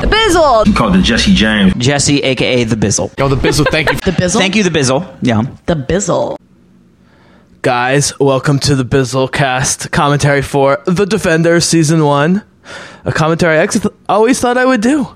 The 0.00 0.06
Bizzle. 0.06 0.66
You 0.66 0.74
Called 0.74 0.94
the 0.94 1.02
Jesse 1.02 1.34
James. 1.34 1.74
Jesse, 1.74 2.22
aka 2.22 2.64
the 2.64 2.76
Bizzle. 2.76 3.16
Yo, 3.18 3.28
the 3.28 3.36
Bizzle, 3.36 3.66
thank 3.70 3.90
you. 3.90 3.96
The 4.04 4.12
Bizzle. 4.12 4.38
Thank 4.38 4.54
you, 4.56 4.62
the 4.62 4.70
Bizzle. 4.70 5.16
Yeah. 5.22 5.42
The 5.66 5.74
Bizzle. 5.74 6.36
Guys, 7.62 8.18
welcome 8.20 8.58
to 8.60 8.76
the 8.76 8.84
Bizzle 8.84 9.30
cast 9.30 9.90
commentary 9.90 10.42
for 10.42 10.78
The 10.86 11.04
Defender 11.04 11.58
Season 11.60 12.04
1. 12.04 12.42
A 13.06 13.12
commentary 13.12 13.58
I 13.58 13.62
actually 13.62 13.80
th- 13.80 13.94
always 14.08 14.38
thought 14.40 14.56
I 14.56 14.64
would 14.64 14.80
do. 14.80 15.08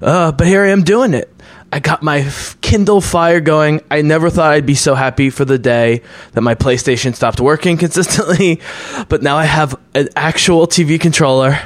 Uh, 0.00 0.32
but 0.32 0.46
here 0.46 0.62
I 0.64 0.68
am 0.70 0.82
doing 0.82 1.12
it. 1.12 1.30
I 1.70 1.80
got 1.80 2.02
my 2.02 2.30
Kindle 2.62 3.00
Fire 3.02 3.40
going. 3.40 3.82
I 3.90 4.00
never 4.02 4.30
thought 4.30 4.52
I'd 4.52 4.66
be 4.66 4.74
so 4.74 4.94
happy 4.94 5.28
for 5.30 5.44
the 5.44 5.58
day 5.58 6.02
that 6.32 6.40
my 6.40 6.54
PlayStation 6.54 7.14
stopped 7.14 7.40
working 7.40 7.76
consistently. 7.78 8.60
But 9.08 9.22
now 9.22 9.36
I 9.36 9.44
have 9.44 9.78
an 9.94 10.08
actual 10.16 10.66
TV 10.66 10.98
controller, 11.00 11.58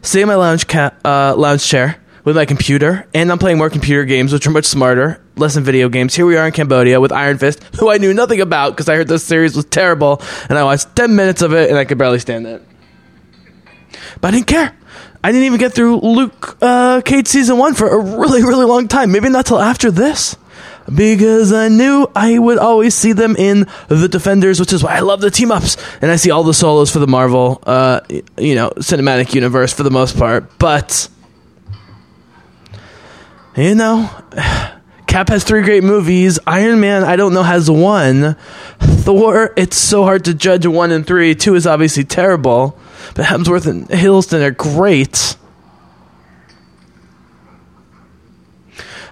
sitting 0.00 0.22
in 0.22 0.28
my 0.28 0.34
lounge, 0.36 0.66
ca- 0.66 0.92
uh, 1.04 1.34
lounge 1.36 1.66
chair 1.66 1.96
with 2.26 2.34
my 2.34 2.44
computer, 2.44 3.06
and 3.14 3.30
I'm 3.30 3.38
playing 3.38 3.56
more 3.56 3.70
computer 3.70 4.04
games, 4.04 4.32
which 4.32 4.48
are 4.48 4.50
much 4.50 4.64
smarter, 4.64 5.22
less 5.36 5.54
than 5.54 5.62
video 5.62 5.88
games. 5.88 6.12
Here 6.12 6.26
we 6.26 6.36
are 6.36 6.44
in 6.44 6.52
Cambodia 6.52 7.00
with 7.00 7.12
Iron 7.12 7.38
Fist, 7.38 7.62
who 7.78 7.88
I 7.88 7.98
knew 7.98 8.12
nothing 8.12 8.40
about 8.40 8.72
because 8.72 8.88
I 8.88 8.96
heard 8.96 9.06
this 9.06 9.22
series 9.22 9.54
was 9.54 9.64
terrible, 9.64 10.20
and 10.48 10.58
I 10.58 10.64
watched 10.64 10.94
10 10.96 11.14
minutes 11.14 11.40
of 11.40 11.54
it 11.54 11.70
and 11.70 11.78
I 11.78 11.84
could 11.84 11.98
barely 11.98 12.18
stand 12.18 12.46
it. 12.46 12.62
But 14.20 14.28
I 14.28 14.30
didn't 14.32 14.48
care. 14.48 14.76
I 15.22 15.30
didn't 15.30 15.46
even 15.46 15.60
get 15.60 15.72
through 15.72 16.00
Luke 16.00 16.58
uh, 16.60 17.00
Cage 17.04 17.28
season 17.28 17.58
one 17.58 17.74
for 17.74 17.88
a 17.88 17.98
really, 17.98 18.42
really 18.42 18.66
long 18.66 18.88
time. 18.88 19.12
Maybe 19.12 19.28
not 19.28 19.46
till 19.46 19.60
after 19.60 19.90
this. 19.90 20.36
Because 20.92 21.52
I 21.52 21.66
knew 21.66 22.08
I 22.14 22.38
would 22.38 22.58
always 22.58 22.94
see 22.94 23.12
them 23.12 23.34
in 23.34 23.66
the 23.88 24.08
Defenders, 24.08 24.60
which 24.60 24.72
is 24.72 24.84
why 24.84 24.96
I 24.96 25.00
love 25.00 25.20
the 25.20 25.32
team 25.32 25.50
ups. 25.50 25.76
And 26.00 26.12
I 26.12 26.16
see 26.16 26.30
all 26.30 26.44
the 26.44 26.54
solos 26.54 26.92
for 26.92 27.00
the 27.00 27.08
Marvel, 27.08 27.60
uh, 27.66 28.00
you 28.38 28.54
know, 28.54 28.70
cinematic 28.76 29.34
universe 29.34 29.72
for 29.72 29.82
the 29.82 29.90
most 29.90 30.16
part. 30.16 30.58
But, 30.60 31.08
you 33.56 33.74
know, 33.74 34.10
Cap 35.06 35.28
has 35.28 35.44
three 35.44 35.62
great 35.62 35.82
movies. 35.82 36.38
Iron 36.46 36.80
Man, 36.80 37.04
I 37.04 37.16
don't 37.16 37.32
know, 37.32 37.42
has 37.42 37.70
one. 37.70 38.36
Thor, 38.78 39.52
it's 39.56 39.76
so 39.76 40.02
hard 40.02 40.24
to 40.26 40.34
judge 40.34 40.66
one 40.66 40.92
and 40.92 41.06
three. 41.06 41.34
Two 41.34 41.54
is 41.54 41.66
obviously 41.66 42.04
terrible, 42.04 42.78
but 43.14 43.24
Hemsworth 43.24 43.66
and 43.66 43.88
Hiddleston 43.88 44.42
are 44.42 44.50
great. 44.50 45.36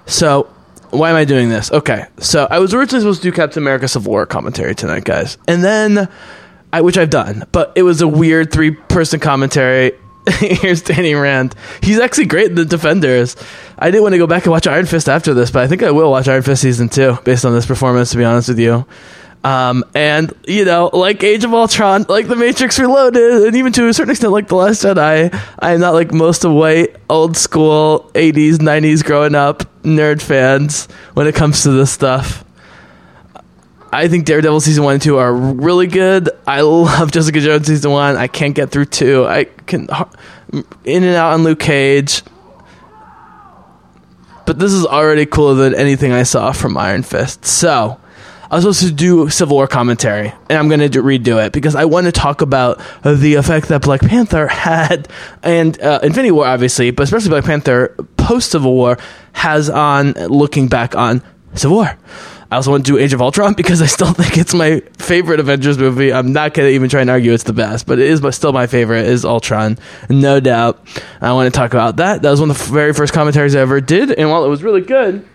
So, 0.06 0.53
why 0.91 1.11
am 1.11 1.17
I 1.17 1.25
doing 1.25 1.48
this? 1.48 1.72
Okay, 1.72 2.05
so 2.19 2.47
I 2.50 2.59
was 2.59 2.75
originally 2.75 3.00
supposed 3.00 3.22
to 3.22 3.31
do 3.31 3.34
Captain 3.34 3.62
America 3.62 3.89
Civil 3.89 4.12
War 4.12 4.27
commentary 4.27 4.75
tonight, 4.75 5.05
guys, 5.05 5.39
and 5.48 5.65
then 5.65 6.09
I, 6.72 6.83
which 6.83 6.98
I've 6.98 7.11
done, 7.11 7.45
but 7.53 7.72
it 7.77 7.83
was 7.83 8.03
a 8.03 8.09
weird 8.09 8.53
three-person 8.53 9.20
commentary. 9.20 9.92
Here's 10.39 10.83
Danny 10.83 11.14
Rand. 11.14 11.55
He's 11.83 11.98
actually 11.98 12.27
great 12.27 12.48
in 12.48 12.55
the 12.55 12.64
Defenders. 12.64 13.36
I 13.78 13.91
didn't 13.91 14.03
want 14.03 14.14
to 14.14 14.19
go 14.19 14.27
back 14.27 14.44
and 14.44 14.53
watch 14.53 14.66
Iron 14.66 14.86
Fist 14.86 15.08
after 15.08 15.34
this, 15.34 15.50
but 15.50 15.62
I 15.62 15.66
think 15.66 15.83
I 15.83 15.91
will 15.91 16.11
watch 16.11 16.28
Iron 16.28 16.42
Fist 16.42 16.62
season 16.62 16.89
two 16.89 17.19
based 17.25 17.44
on 17.44 17.53
this 17.53 17.66
performance. 17.66 18.11
To 18.11 18.16
be 18.16 18.25
honest 18.25 18.48
with 18.48 18.58
you, 18.58 18.86
um, 19.44 19.84
and 19.94 20.33
you 20.48 20.64
know, 20.64 20.89
like 20.92 21.22
Age 21.22 21.44
of 21.44 21.53
Ultron, 21.53 22.06
like 22.08 22.27
The 22.27 22.36
Matrix 22.36 22.78
Reloaded, 22.78 23.47
and 23.47 23.56
even 23.56 23.72
to 23.75 23.89
a 23.89 23.92
certain 23.92 24.12
extent, 24.12 24.33
like 24.33 24.48
The 24.48 24.56
Last 24.56 24.83
Jedi, 24.83 25.42
I 25.58 25.72
am 25.72 25.81
not 25.81 25.92
like 25.92 26.12
most 26.12 26.44
of 26.44 26.53
white, 26.53 26.97
old 27.11 27.36
school 27.36 28.11
'80s, 28.14 28.55
'90s 28.55 29.05
growing 29.05 29.34
up 29.34 29.64
nerd 29.83 30.22
fans 30.22 30.86
when 31.12 31.27
it 31.27 31.34
comes 31.34 31.62
to 31.64 31.72
this 31.72 31.91
stuff. 31.91 32.44
I 33.95 34.09
think 34.09 34.27
Daredevil 34.27 34.61
season 34.61 34.84
one 34.84 34.95
and 34.95 35.03
two 35.03 35.19
are 35.19 35.33
really 35.33 35.87
good. 35.87 36.31
I 36.47 36.62
love 36.62 37.12
Jessica 37.12 37.41
Jones 37.41 37.67
season 37.67 37.92
one. 37.92 38.17
I 38.17 38.27
can't 38.27 38.55
get 38.55 38.70
through 38.70 38.87
two. 38.87 39.25
I 39.25 39.45
can 39.45 39.89
in 40.84 41.05
and 41.05 41.14
out 41.14 41.34
on 41.34 41.45
Luke 41.45 41.61
Cage. 41.61 42.22
But 44.47 44.59
this 44.59 44.72
is 44.72 44.84
already 44.84 45.25
cooler 45.27 45.55
than 45.55 45.75
anything 45.75 46.12
I 46.12 46.25
saw 46.25 46.53
from 46.53 46.77
Iron 46.77 47.03
Fist. 47.03 47.47
So, 47.47 47.98
I 48.50 48.56
was 48.56 48.65
supposed 48.65 48.83
to 48.83 48.92
do 48.92 49.31
Civil 49.31 49.56
War 49.56 49.67
commentary, 49.67 50.33
and 50.50 50.59
I'm 50.59 50.69
going 50.69 50.81
to 50.81 51.03
redo 51.03 51.44
it 51.44 51.53
because 51.53 51.75
I 51.75 51.87
want 51.87 52.06
to 52.06 52.12
talk 52.12 52.43
about 52.43 52.81
the 53.03 53.37
effect 53.37 53.69
that 53.69 53.82
Black 53.82 54.00
Panther 54.03 54.47
had, 54.49 55.09
and 55.43 55.81
uh, 55.81 56.00
Infinity 56.03 56.31
War, 56.31 56.47
obviously, 56.47 56.91
but 56.91 57.05
especially 57.05 57.31
Black 57.31 57.44
Panther 57.44 57.94
post 58.16 58.50
Civil 58.50 58.75
War 58.75 58.99
has 59.32 59.71
on 59.71 60.12
looking 60.12 60.69
back 60.69 60.94
on 60.94 61.22
Civil 61.55 61.78
War. 61.78 61.99
I 62.54 62.56
also 62.56 62.70
want 62.70 62.87
to 62.87 62.92
do 62.92 62.98
Age 62.98 63.12
of 63.12 63.20
Ultron 63.20 63.54
because 63.56 63.82
I 63.82 63.87
still 63.87 64.12
think 64.12 64.38
it's 64.38 64.54
my 64.54 64.78
favorite 64.97 65.41
Avengers 65.41 65.76
movie. 65.76 66.12
I'm 66.12 66.32
not 66.32 66.54
to 66.54 66.69
even 66.69 66.88
try 66.88 67.00
and 67.00 67.10
argue 67.10 67.32
it's 67.32 67.42
the 67.42 67.53
best, 67.53 67.84
but 67.84 67.98
it 67.98 68.09
is 68.09 68.22
still 68.37 68.53
my 68.53 68.69
favorite 68.69 69.06
is 69.06 69.25
Ultron, 69.25 69.76
no 70.09 70.38
doubt. 70.38 70.81
I 71.20 71.32
want 71.32 71.53
to 71.53 71.59
talk 71.59 71.72
about 71.72 71.97
that. 71.97 72.22
That 72.22 72.31
was 72.31 72.41
one 72.41 72.50
of 72.53 72.59
the 72.59 72.72
very 72.72 72.93
first 72.93 73.12
commentaries 73.12 73.56
I 73.56 73.60
ever 73.60 73.81
did, 73.81 74.12
and 74.12 74.31
while 74.31 74.44
it 74.44 74.48
was 74.48 74.62
really 74.62 74.82
good, 74.82 75.26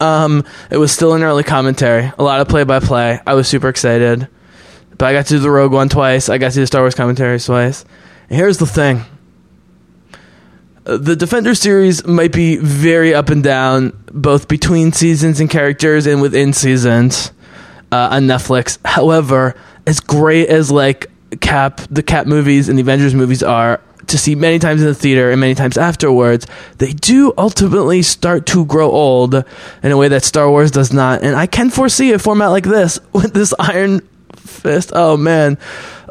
um, 0.00 0.44
it 0.70 0.76
was 0.76 0.92
still 0.92 1.14
an 1.14 1.22
early 1.22 1.44
commentary. 1.44 2.12
A 2.18 2.22
lot 2.22 2.40
of 2.40 2.48
play 2.48 2.64
by 2.64 2.80
play. 2.80 3.18
I 3.26 3.32
was 3.32 3.48
super 3.48 3.70
excited. 3.70 4.28
But 4.90 5.06
I 5.06 5.12
got 5.14 5.26
to 5.26 5.34
do 5.34 5.38
the 5.38 5.50
Rogue 5.50 5.72
One 5.72 5.88
twice. 5.88 6.28
I 6.28 6.36
got 6.36 6.50
to 6.50 6.54
do 6.56 6.60
the 6.60 6.66
Star 6.66 6.82
Wars 6.82 6.94
commentary 6.94 7.40
twice. 7.40 7.86
And 8.28 8.36
here's 8.36 8.58
the 8.58 8.66
thing. 8.66 9.02
The 10.84 11.14
Defender 11.14 11.54
series 11.54 12.04
might 12.04 12.32
be 12.32 12.56
very 12.56 13.14
up 13.14 13.28
and 13.28 13.42
down, 13.42 13.92
both 14.12 14.48
between 14.48 14.92
seasons 14.92 15.38
and 15.38 15.48
characters 15.48 16.06
and 16.06 16.20
within 16.20 16.52
seasons 16.52 17.30
uh, 17.92 18.08
on 18.10 18.24
Netflix. 18.24 18.78
However, 18.84 19.54
as 19.86 20.00
great 20.00 20.48
as 20.48 20.72
like 20.72 21.06
Cap, 21.40 21.82
the 21.88 22.02
Cap 22.02 22.26
movies 22.26 22.68
and 22.68 22.76
the 22.76 22.82
Avengers 22.82 23.14
movies 23.14 23.44
are 23.44 23.80
to 24.08 24.18
see 24.18 24.34
many 24.34 24.58
times 24.58 24.80
in 24.80 24.88
the 24.88 24.94
theater 24.94 25.30
and 25.30 25.40
many 25.40 25.54
times 25.54 25.78
afterwards, 25.78 26.48
they 26.78 26.92
do 26.92 27.32
ultimately 27.38 28.02
start 28.02 28.46
to 28.46 28.66
grow 28.66 28.90
old 28.90 29.34
in 29.82 29.92
a 29.92 29.96
way 29.96 30.08
that 30.08 30.24
Star 30.24 30.50
Wars 30.50 30.72
does 30.72 30.92
not. 30.92 31.22
And 31.22 31.36
I 31.36 31.46
can 31.46 31.70
foresee 31.70 32.12
a 32.12 32.18
format 32.18 32.50
like 32.50 32.64
this 32.64 32.98
with 33.12 33.34
this 33.34 33.54
Iron 33.58 34.00
Fist. 34.36 34.90
Oh 34.94 35.16
man, 35.16 35.58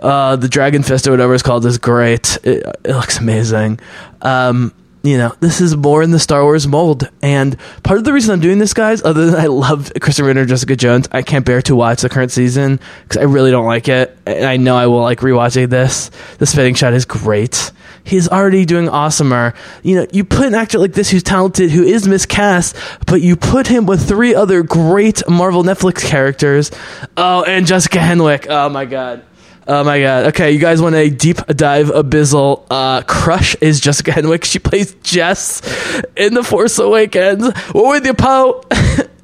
uh, 0.01 0.35
the 0.35 0.47
Dragon 0.47 0.83
Fist 0.83 1.07
or 1.07 1.11
whatever 1.11 1.33
it's 1.33 1.43
called 1.43 1.65
is 1.65 1.77
great. 1.77 2.37
It, 2.43 2.65
it 2.83 2.95
looks 2.95 3.19
amazing. 3.19 3.79
Um, 4.21 4.73
you 5.03 5.17
know, 5.17 5.33
this 5.39 5.61
is 5.61 5.75
more 5.75 6.03
in 6.03 6.11
the 6.11 6.19
Star 6.19 6.43
Wars 6.43 6.67
mold. 6.67 7.09
And 7.21 7.57
part 7.83 7.97
of 7.97 8.05
the 8.05 8.13
reason 8.13 8.33
I'm 8.33 8.39
doing 8.39 8.59
this, 8.59 8.73
guys, 8.73 9.03
other 9.03 9.25
than 9.25 9.35
I 9.35 9.47
love 9.47 9.91
Krysten 9.95 10.25
Ritter 10.25 10.41
and 10.41 10.49
Jessica 10.49 10.75
Jones, 10.75 11.07
I 11.11 11.23
can't 11.23 11.45
bear 11.45 11.61
to 11.63 11.75
watch 11.75 12.01
the 12.01 12.09
current 12.09 12.31
season 12.31 12.79
because 13.03 13.17
I 13.17 13.23
really 13.23 13.49
don't 13.51 13.65
like 13.65 13.87
it. 13.87 14.15
And 14.25 14.45
I 14.45 14.57
know 14.57 14.75
I 14.75 14.87
will 14.87 15.01
like 15.01 15.19
rewatching 15.19 15.69
this. 15.69 16.11
The 16.37 16.45
spinning 16.45 16.75
shot 16.75 16.93
is 16.93 17.05
great. 17.05 17.71
He's 18.03 18.27
already 18.29 18.65
doing 18.65 18.87
awesomer. 18.87 19.55
You 19.83 19.97
know, 19.97 20.07
you 20.11 20.23
put 20.23 20.47
an 20.47 20.55
actor 20.55 20.79
like 20.79 20.93
this 20.93 21.09
who's 21.09 21.23
talented, 21.23 21.71
who 21.71 21.83
is 21.83 22.07
miscast, 22.07 22.75
but 23.05 23.21
you 23.21 23.35
put 23.35 23.67
him 23.67 23.85
with 23.85 24.07
three 24.07 24.33
other 24.33 24.63
great 24.63 25.21
Marvel 25.27 25.63
Netflix 25.63 26.03
characters. 26.03 26.71
Oh, 27.17 27.43
and 27.43 27.65
Jessica 27.65 27.99
Henwick. 27.99 28.47
Oh 28.49 28.69
my 28.69 28.85
god. 28.85 29.23
Oh 29.67 29.83
my 29.83 29.99
god. 29.99 30.25
Okay, 30.27 30.51
you 30.51 30.59
guys 30.59 30.81
want 30.81 30.95
a 30.95 31.09
deep 31.09 31.37
dive 31.47 31.87
abyssal 31.87 32.65
uh 32.69 33.03
crush 33.03 33.55
is 33.61 33.79
Jessica 33.79 34.11
Henwick. 34.11 34.43
She 34.43 34.59
plays 34.59 34.95
Jess 35.03 35.61
in 36.15 36.33
The 36.33 36.43
Force 36.43 36.79
Awakens. 36.79 37.51
We're 37.73 37.89
with 37.89 38.05
you, 38.05 38.13
Poe. 38.13 38.63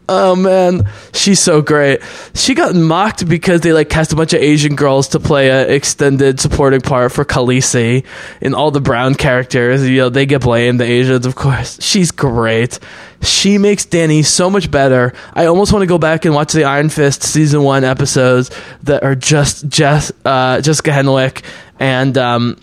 Oh 0.09 0.35
man, 0.35 0.89
she's 1.13 1.39
so 1.39 1.61
great. 1.61 2.01
She 2.33 2.53
got 2.53 2.75
mocked 2.75 3.27
because 3.27 3.61
they 3.61 3.73
like 3.73 3.89
cast 3.89 4.13
a 4.13 4.15
bunch 4.15 4.33
of 4.33 4.41
Asian 4.41 4.75
girls 4.75 5.09
to 5.09 5.19
play 5.19 5.49
a 5.49 5.67
extended 5.67 6.39
supporting 6.39 6.81
part 6.81 7.11
for 7.11 7.25
Khaleesi 7.25 8.05
and 8.41 8.55
all 8.55 8.71
the 8.71 8.81
brown 8.81 9.15
characters. 9.15 9.87
You 9.87 9.97
know, 9.97 10.09
they 10.09 10.25
get 10.25 10.41
blamed, 10.41 10.79
the 10.79 10.85
Asians, 10.85 11.25
of 11.25 11.35
course. 11.35 11.81
She's 11.81 12.11
great. 12.11 12.79
She 13.21 13.57
makes 13.57 13.85
Danny 13.85 14.21
so 14.21 14.49
much 14.49 14.69
better. 14.69 15.13
I 15.33 15.47
almost 15.47 15.73
want 15.73 15.83
to 15.83 15.87
go 15.87 15.97
back 15.97 16.25
and 16.25 16.35
watch 16.35 16.53
the 16.53 16.65
Iron 16.65 16.89
Fist 16.89 17.23
season 17.23 17.63
one 17.63 17.83
episodes 17.83 18.51
that 18.83 19.03
are 19.03 19.15
just 19.15 19.67
Jess, 19.67 20.11
uh, 20.23 20.61
Jessica 20.61 20.91
Henwick 20.91 21.43
and 21.79 22.17
um, 22.17 22.61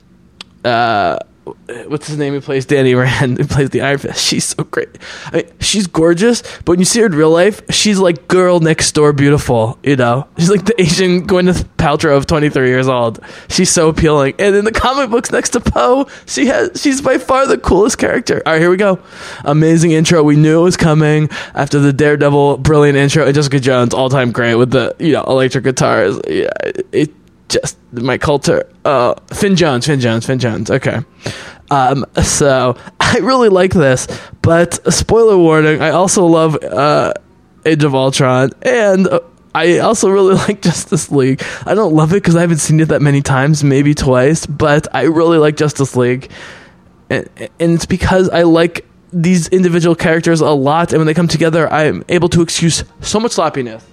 uh, 0.64 1.18
what's 1.88 2.06
his 2.06 2.16
name? 2.16 2.32
Who 2.32 2.40
plays 2.40 2.66
Danny 2.66 2.94
Rand? 2.94 3.38
Who 3.38 3.46
plays 3.46 3.70
the 3.70 3.82
Iron 3.82 3.98
Fist? 3.98 4.24
She's 4.24 4.44
so 4.44 4.64
great. 4.64 4.88
I 5.26 5.36
mean, 5.36 5.50
she's 5.60 5.86
gorgeous, 5.86 6.42
but 6.58 6.68
when 6.68 6.78
you 6.78 6.84
see 6.84 7.00
her 7.00 7.06
in 7.06 7.12
real 7.12 7.30
life, 7.30 7.62
she's 7.70 7.98
like 7.98 8.28
girl 8.28 8.60
next 8.60 8.92
door 8.92 9.12
beautiful. 9.12 9.78
You 9.82 9.96
know, 9.96 10.26
she's 10.38 10.50
like 10.50 10.64
the 10.64 10.80
Asian 10.80 11.26
Gwyneth 11.26 11.64
Paltrow 11.76 12.16
of 12.16 12.26
23 12.26 12.68
years 12.68 12.88
old. 12.88 13.20
She's 13.48 13.70
so 13.70 13.88
appealing. 13.88 14.34
And 14.38 14.54
in 14.56 14.64
the 14.64 14.72
comic 14.72 15.10
books 15.10 15.30
next 15.30 15.50
to 15.50 15.60
Poe, 15.60 16.06
she 16.26 16.46
has 16.46 16.80
she's 16.80 17.00
by 17.00 17.18
far 17.18 17.46
the 17.46 17.58
coolest 17.58 17.98
character. 17.98 18.42
All 18.46 18.52
right, 18.52 18.60
here 18.60 18.70
we 18.70 18.76
go. 18.76 19.00
Amazing 19.44 19.92
intro. 19.92 20.22
We 20.22 20.36
knew 20.36 20.60
it 20.60 20.64
was 20.64 20.76
coming 20.76 21.28
after 21.54 21.78
the 21.78 21.92
Daredevil 21.92 22.58
brilliant 22.58 22.96
intro. 22.96 23.24
And 23.26 23.34
Jessica 23.34 23.60
Jones 23.60 23.94
all 23.94 24.08
time 24.08 24.32
great 24.32 24.54
with 24.54 24.70
the 24.70 24.94
you 24.98 25.12
know 25.12 25.24
electric 25.24 25.64
guitars. 25.64 26.18
Yeah, 26.28 26.50
it 26.92 27.12
just 27.48 27.78
Mike 27.92 28.20
Colter. 28.20 28.68
Uh, 28.84 29.14
Finn 29.32 29.56
Jones, 29.56 29.86
Finn 29.86 30.00
Jones, 30.00 30.26
Finn 30.26 30.38
Jones. 30.38 30.70
Okay. 30.70 31.00
Um, 31.70 32.04
so 32.22 32.76
I 33.00 33.18
really 33.18 33.48
like 33.48 33.72
this, 33.72 34.06
but 34.42 34.92
spoiler 34.92 35.36
warning. 35.38 35.80
I 35.80 35.90
also 35.90 36.26
love 36.26 36.62
uh, 36.62 37.14
Age 37.64 37.84
of 37.84 37.94
Ultron, 37.94 38.50
and 38.62 39.08
I 39.54 39.78
also 39.78 40.08
really 40.08 40.34
like 40.48 40.62
Justice 40.62 41.10
League. 41.10 41.42
I 41.64 41.74
don't 41.74 41.94
love 41.94 42.12
it 42.12 42.16
because 42.16 42.36
I 42.36 42.40
haven't 42.40 42.58
seen 42.58 42.80
it 42.80 42.88
that 42.88 43.02
many 43.02 43.22
times, 43.22 43.64
maybe 43.64 43.94
twice, 43.94 44.46
but 44.46 44.86
I 44.94 45.02
really 45.02 45.38
like 45.38 45.56
Justice 45.56 45.96
League. 45.96 46.30
and, 47.10 47.28
and 47.38 47.74
it's 47.74 47.86
because 47.86 48.28
I 48.30 48.42
like 48.42 48.86
these 49.12 49.48
individual 49.48 49.94
characters 49.94 50.40
a 50.40 50.50
lot, 50.50 50.92
and 50.92 50.98
when 50.98 51.06
they 51.06 51.14
come 51.14 51.28
together, 51.28 51.72
I'm 51.72 52.04
able 52.08 52.28
to 52.30 52.42
excuse 52.42 52.84
so 53.00 53.20
much 53.20 53.32
sloppiness. 53.32 53.84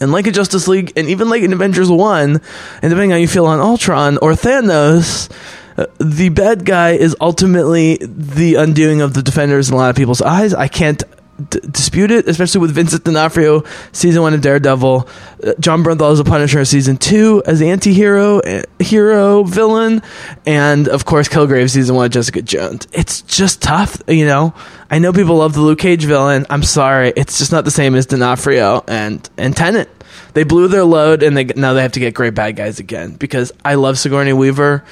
And 0.00 0.12
like 0.12 0.26
in 0.26 0.34
Justice 0.34 0.68
League, 0.68 0.92
and 0.96 1.08
even 1.08 1.28
like 1.28 1.42
in 1.42 1.52
Avengers 1.52 1.90
1, 1.90 2.30
and 2.30 2.40
depending 2.82 3.12
on 3.12 3.16
how 3.16 3.20
you 3.20 3.28
feel 3.28 3.46
on 3.46 3.60
Ultron 3.60 4.18
or 4.18 4.32
Thanos, 4.32 5.30
uh, 5.76 5.86
the 5.98 6.30
bad 6.30 6.64
guy 6.64 6.92
is 6.92 7.16
ultimately 7.20 7.98
the 8.00 8.54
undoing 8.54 9.00
of 9.00 9.14
the 9.14 9.22
defenders 9.22 9.68
in 9.68 9.74
a 9.74 9.76
lot 9.76 9.90
of 9.90 9.96
people's 9.96 10.22
eyes. 10.22 10.54
I 10.54 10.68
can't 10.68 11.02
d- 11.50 11.60
dispute 11.70 12.10
it, 12.10 12.28
especially 12.28 12.60
with 12.60 12.72
Vincent 12.72 13.04
D'Onofrio, 13.04 13.62
season 13.92 14.22
one 14.22 14.34
of 14.34 14.40
Daredevil, 14.40 15.08
uh, 15.44 15.52
Jon 15.60 15.82
Bernthal 15.82 16.12
as 16.12 16.20
a 16.20 16.24
Punisher, 16.24 16.64
season 16.64 16.96
two 16.96 17.42
as 17.46 17.58
the 17.58 17.70
anti-hero, 17.70 18.40
uh, 18.40 18.62
hero, 18.78 19.42
villain, 19.44 20.02
and 20.46 20.88
of 20.88 21.04
course 21.04 21.28
Kilgrave, 21.28 21.70
season 21.70 21.96
one, 21.96 22.10
Jessica 22.10 22.42
Jones. 22.42 22.86
It's 22.92 23.22
just 23.22 23.62
tough, 23.62 24.02
you 24.08 24.26
know. 24.26 24.54
I 24.90 24.98
know 24.98 25.12
people 25.12 25.36
love 25.36 25.54
the 25.54 25.60
Luke 25.60 25.78
Cage 25.80 26.04
villain. 26.04 26.46
I'm 26.48 26.62
sorry, 26.62 27.12
it's 27.16 27.38
just 27.38 27.52
not 27.52 27.64
the 27.64 27.70
same 27.70 27.94
as 27.94 28.06
D'Onofrio 28.06 28.84
and 28.88 29.28
and 29.36 29.56
Tennant. 29.56 29.88
They 30.34 30.44
blew 30.44 30.68
their 30.68 30.84
load, 30.84 31.22
and 31.22 31.36
they 31.36 31.44
now 31.44 31.72
they 31.72 31.82
have 31.82 31.92
to 31.92 32.00
get 32.00 32.14
great 32.14 32.34
bad 32.34 32.56
guys 32.56 32.78
again 32.78 33.12
because 33.12 33.52
I 33.64 33.74
love 33.74 33.98
Sigourney 33.98 34.32
Weaver 34.32 34.84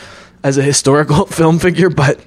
as 0.43 0.58
a 0.58 0.62
historical 0.62 1.26
film 1.38 1.58
figure, 1.58 1.90
but 1.90 2.19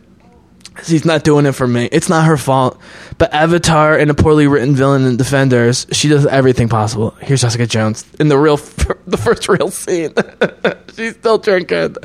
She's 0.83 1.05
not 1.05 1.23
doing 1.23 1.45
it 1.45 1.53
for 1.53 1.67
me. 1.67 1.89
It's 1.91 2.09
not 2.09 2.25
her 2.25 2.37
fault. 2.37 2.79
But 3.17 3.33
Avatar 3.33 3.97
and 3.97 4.11
a 4.11 4.13
poorly 4.13 4.47
written 4.47 4.75
villain 4.75 5.05
in 5.05 5.17
Defenders, 5.17 5.87
she 5.91 6.07
does 6.07 6.25
everything 6.25 6.69
possible. 6.69 7.11
Here's 7.21 7.41
Jessica 7.41 7.65
Jones 7.65 8.05
in 8.19 8.27
the 8.27 8.37
real, 8.37 8.57
the 9.07 9.17
first 9.17 9.47
real 9.49 9.71
scene. 9.71 10.13
She's 10.95 11.15
still 11.15 11.37
drinking. 11.37 11.95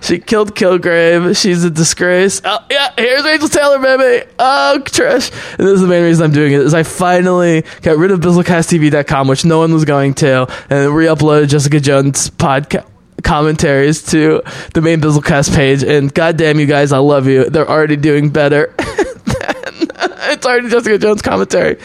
She 0.00 0.18
killed 0.18 0.54
Kilgrave. 0.54 1.40
She's 1.40 1.64
a 1.64 1.70
disgrace. 1.70 2.40
Oh 2.44 2.58
yeah, 2.70 2.92
here's 2.96 3.24
Rachel 3.24 3.48
Taylor, 3.48 3.78
baby. 3.78 4.26
Oh, 4.38 4.80
Trish. 4.84 5.30
And 5.58 5.66
this 5.66 5.74
is 5.74 5.80
the 5.80 5.86
main 5.86 6.04
reason 6.04 6.24
I'm 6.24 6.32
doing 6.32 6.52
it. 6.52 6.60
Is 6.60 6.74
I 6.74 6.82
finally 6.82 7.64
got 7.82 7.98
rid 7.98 8.10
of 8.10 8.20
BizzleCastTV.com, 8.20 9.28
which 9.28 9.44
no 9.44 9.58
one 9.58 9.72
was 9.72 9.84
going 9.84 10.14
to, 10.14 10.46
and 10.70 10.94
re-uploaded 10.94 11.48
Jessica 11.48 11.80
Jones 11.80 12.30
podcast 12.30 12.91
commentaries 13.22 14.02
to 14.10 14.42
the 14.74 14.80
main 14.80 15.00
Bizzlecast 15.00 15.54
page, 15.54 15.82
and 15.82 16.12
goddamn, 16.12 16.58
you 16.60 16.66
guys, 16.66 16.92
I 16.92 16.98
love 16.98 17.26
you. 17.26 17.48
They're 17.48 17.68
already 17.68 17.96
doing 17.96 18.30
better. 18.30 18.74
it's 18.78 20.46
already 20.46 20.68
Jessica 20.68 20.98
Jones 20.98 21.22
commentary. 21.22 21.78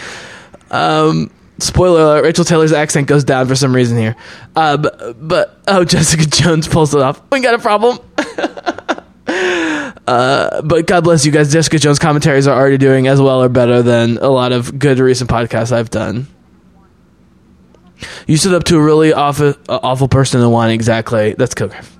Um, 0.72 1.32
spoiler 1.60 2.02
alert: 2.02 2.24
Rachel 2.24 2.46
Taylor's 2.46 2.74
accent 2.74 3.08
goes 3.08 3.24
down 3.24 3.48
for 3.48 3.56
some 3.56 3.74
reason 3.74 3.98
here. 3.98 4.16
Uh, 4.56 4.78
but, 4.78 5.28
but 5.28 5.60
oh, 5.68 5.84
Jessica 5.86 6.26
Jones 6.26 6.68
pulls 6.68 6.94
it 6.94 7.02
off. 7.02 7.22
We 7.32 7.42
got 7.42 7.54
a 7.54 7.60
problem. 7.60 8.00
Uh, 10.08 10.62
but 10.62 10.88
God 10.88 11.04
bless 11.04 11.26
you 11.26 11.34
guys. 11.34 11.52
Jessica 11.52 11.78
Jones 11.78 12.00
commentaries 12.00 12.48
are 12.48 12.58
already 12.58 12.78
doing 12.78 13.08
as 13.08 13.20
well 13.20 13.44
or 13.44 13.50
better 13.50 13.82
than 13.82 14.18
a 14.20 14.30
lot 14.30 14.54
of 14.54 14.80
good 14.80 15.00
recent 15.00 15.30
podcasts 15.30 15.74
I've 15.74 15.90
done. 15.90 16.28
You 18.28 18.38
stood 18.38 18.54
up 18.54 18.64
to 18.66 18.78
a 18.78 18.82
really 18.82 19.14
awful, 19.14 19.54
uh, 19.70 19.80
awful 19.82 20.08
person 20.08 20.42
and 20.42 20.52
won 20.52 20.70
exactly. 20.70 21.34
That's 21.34 21.54
Kilgrave. 21.54 21.98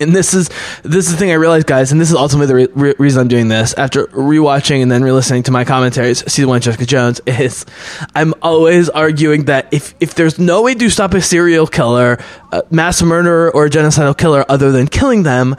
And 0.00 0.14
this 0.14 0.34
is 0.34 0.50
this 0.82 1.06
is 1.06 1.12
the 1.12 1.16
thing 1.16 1.30
I 1.30 1.34
realized, 1.34 1.66
guys, 1.66 1.92
and 1.92 2.00
this 2.00 2.10
is 2.10 2.16
ultimately 2.16 2.46
the 2.46 2.54
re- 2.54 2.88
re- 2.88 2.94
reason 2.98 3.20
I'm 3.20 3.28
doing 3.28 3.48
this. 3.48 3.74
After 3.74 4.06
rewatching 4.06 4.82
and 4.82 4.90
then 4.90 5.04
re-listening 5.04 5.44
to 5.44 5.52
my 5.52 5.64
commentaries, 5.64 6.20
season 6.30 6.48
one, 6.48 6.60
Jessica 6.60 6.84
Jones 6.84 7.20
is 7.26 7.64
I'm 8.14 8.34
always 8.42 8.88
arguing 8.88 9.44
that 9.44 9.72
if 9.72 9.94
if 10.00 10.14
there's 10.14 10.38
no 10.38 10.62
way 10.62 10.74
to 10.74 10.90
stop 10.90 11.14
a 11.14 11.22
serial 11.22 11.66
killer, 11.66 12.18
a 12.50 12.64
mass 12.70 13.02
murderer, 13.02 13.54
or 13.54 13.66
a 13.66 13.70
genocidal 13.70 14.16
killer 14.18 14.44
other 14.48 14.72
than 14.72 14.88
killing 14.88 15.22
them, 15.22 15.54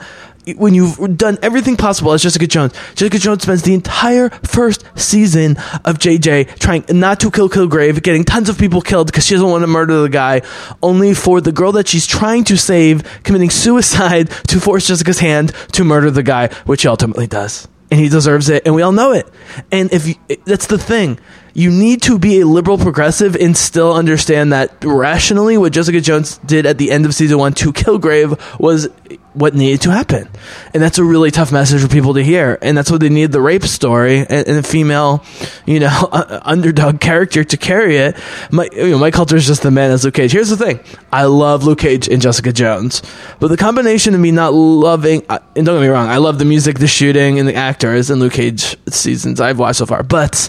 when 0.54 0.74
you've 0.74 1.16
done 1.16 1.38
everything 1.42 1.76
possible 1.76 2.12
as 2.12 2.22
Jessica 2.22 2.46
Jones, 2.46 2.72
Jessica 2.94 3.18
Jones 3.18 3.42
spends 3.42 3.62
the 3.62 3.74
entire 3.74 4.30
first 4.30 4.84
season 4.94 5.56
of 5.84 5.98
JJ 5.98 6.58
trying 6.58 6.84
not 6.88 7.20
to 7.20 7.30
kill 7.30 7.48
Kilgrave, 7.48 8.02
getting 8.02 8.24
tons 8.24 8.48
of 8.48 8.58
people 8.58 8.80
killed 8.80 9.08
because 9.08 9.26
she 9.26 9.34
doesn't 9.34 9.48
want 9.48 9.62
to 9.62 9.66
murder 9.66 10.02
the 10.02 10.08
guy, 10.08 10.42
only 10.82 11.14
for 11.14 11.40
the 11.40 11.52
girl 11.52 11.72
that 11.72 11.88
she's 11.88 12.06
trying 12.06 12.44
to 12.44 12.56
save 12.56 13.22
committing 13.24 13.50
suicide 13.50 14.30
to 14.48 14.60
force 14.60 14.86
Jessica's 14.86 15.18
hand 15.18 15.52
to 15.72 15.84
murder 15.84 16.10
the 16.10 16.22
guy, 16.22 16.48
which 16.64 16.82
she 16.82 16.88
ultimately 16.88 17.26
does. 17.26 17.66
And 17.90 18.00
he 18.00 18.08
deserves 18.08 18.48
it, 18.48 18.64
and 18.66 18.74
we 18.74 18.82
all 18.82 18.92
know 18.92 19.12
it. 19.12 19.28
And 19.70 19.92
if 19.92 20.08
you, 20.08 20.14
that's 20.44 20.66
the 20.66 20.78
thing, 20.78 21.20
you 21.54 21.70
need 21.70 22.02
to 22.02 22.18
be 22.18 22.40
a 22.40 22.46
liberal 22.46 22.78
progressive 22.78 23.36
and 23.36 23.56
still 23.56 23.94
understand 23.94 24.52
that 24.52 24.84
rationally 24.84 25.56
what 25.56 25.72
Jessica 25.72 26.00
Jones 26.00 26.38
did 26.38 26.66
at 26.66 26.78
the 26.78 26.90
end 26.90 27.06
of 27.06 27.14
season 27.14 27.38
one 27.38 27.54
to 27.54 27.72
Kilgrave 27.72 28.38
was 28.60 28.88
what 29.36 29.54
needed 29.54 29.82
to 29.82 29.90
happen. 29.90 30.28
And 30.72 30.82
that's 30.82 30.98
a 30.98 31.04
really 31.04 31.30
tough 31.30 31.52
message 31.52 31.82
for 31.82 31.88
people 31.88 32.14
to 32.14 32.22
hear. 32.22 32.58
And 32.62 32.76
that's 32.76 32.90
what 32.90 33.00
they 33.00 33.10
need 33.10 33.32
the 33.32 33.40
rape 33.40 33.64
story 33.64 34.18
and, 34.20 34.30
and 34.30 34.58
a 34.58 34.62
female, 34.62 35.24
you 35.66 35.80
know, 35.80 36.08
underdog 36.42 37.00
character 37.00 37.44
to 37.44 37.56
carry 37.56 37.98
it. 37.98 38.16
My, 38.50 38.68
you 38.72 38.90
know, 38.90 38.98
Mike 38.98 39.14
Colter 39.14 39.36
is 39.36 39.46
just 39.46 39.62
the 39.62 39.70
man 39.70 39.90
as 39.90 40.04
Luke 40.04 40.14
Cage. 40.14 40.32
Here's 40.32 40.48
the 40.48 40.56
thing. 40.56 40.80
I 41.12 41.24
love 41.24 41.64
Luke 41.64 41.78
Cage 41.78 42.08
and 42.08 42.22
Jessica 42.22 42.52
Jones, 42.52 43.02
but 43.38 43.48
the 43.48 43.56
combination 43.56 44.14
of 44.14 44.20
me 44.20 44.30
not 44.30 44.54
loving, 44.54 45.22
uh, 45.28 45.38
and 45.54 45.66
don't 45.66 45.76
get 45.76 45.82
me 45.82 45.88
wrong, 45.88 46.08
I 46.08 46.16
love 46.16 46.38
the 46.38 46.44
music, 46.44 46.78
the 46.78 46.88
shooting, 46.88 47.38
and 47.38 47.46
the 47.46 47.54
actors 47.54 48.10
in 48.10 48.18
Luke 48.18 48.32
Cage 48.32 48.76
seasons 48.88 49.40
I've 49.40 49.58
watched 49.58 49.78
so 49.78 49.86
far, 49.86 50.02
but 50.02 50.48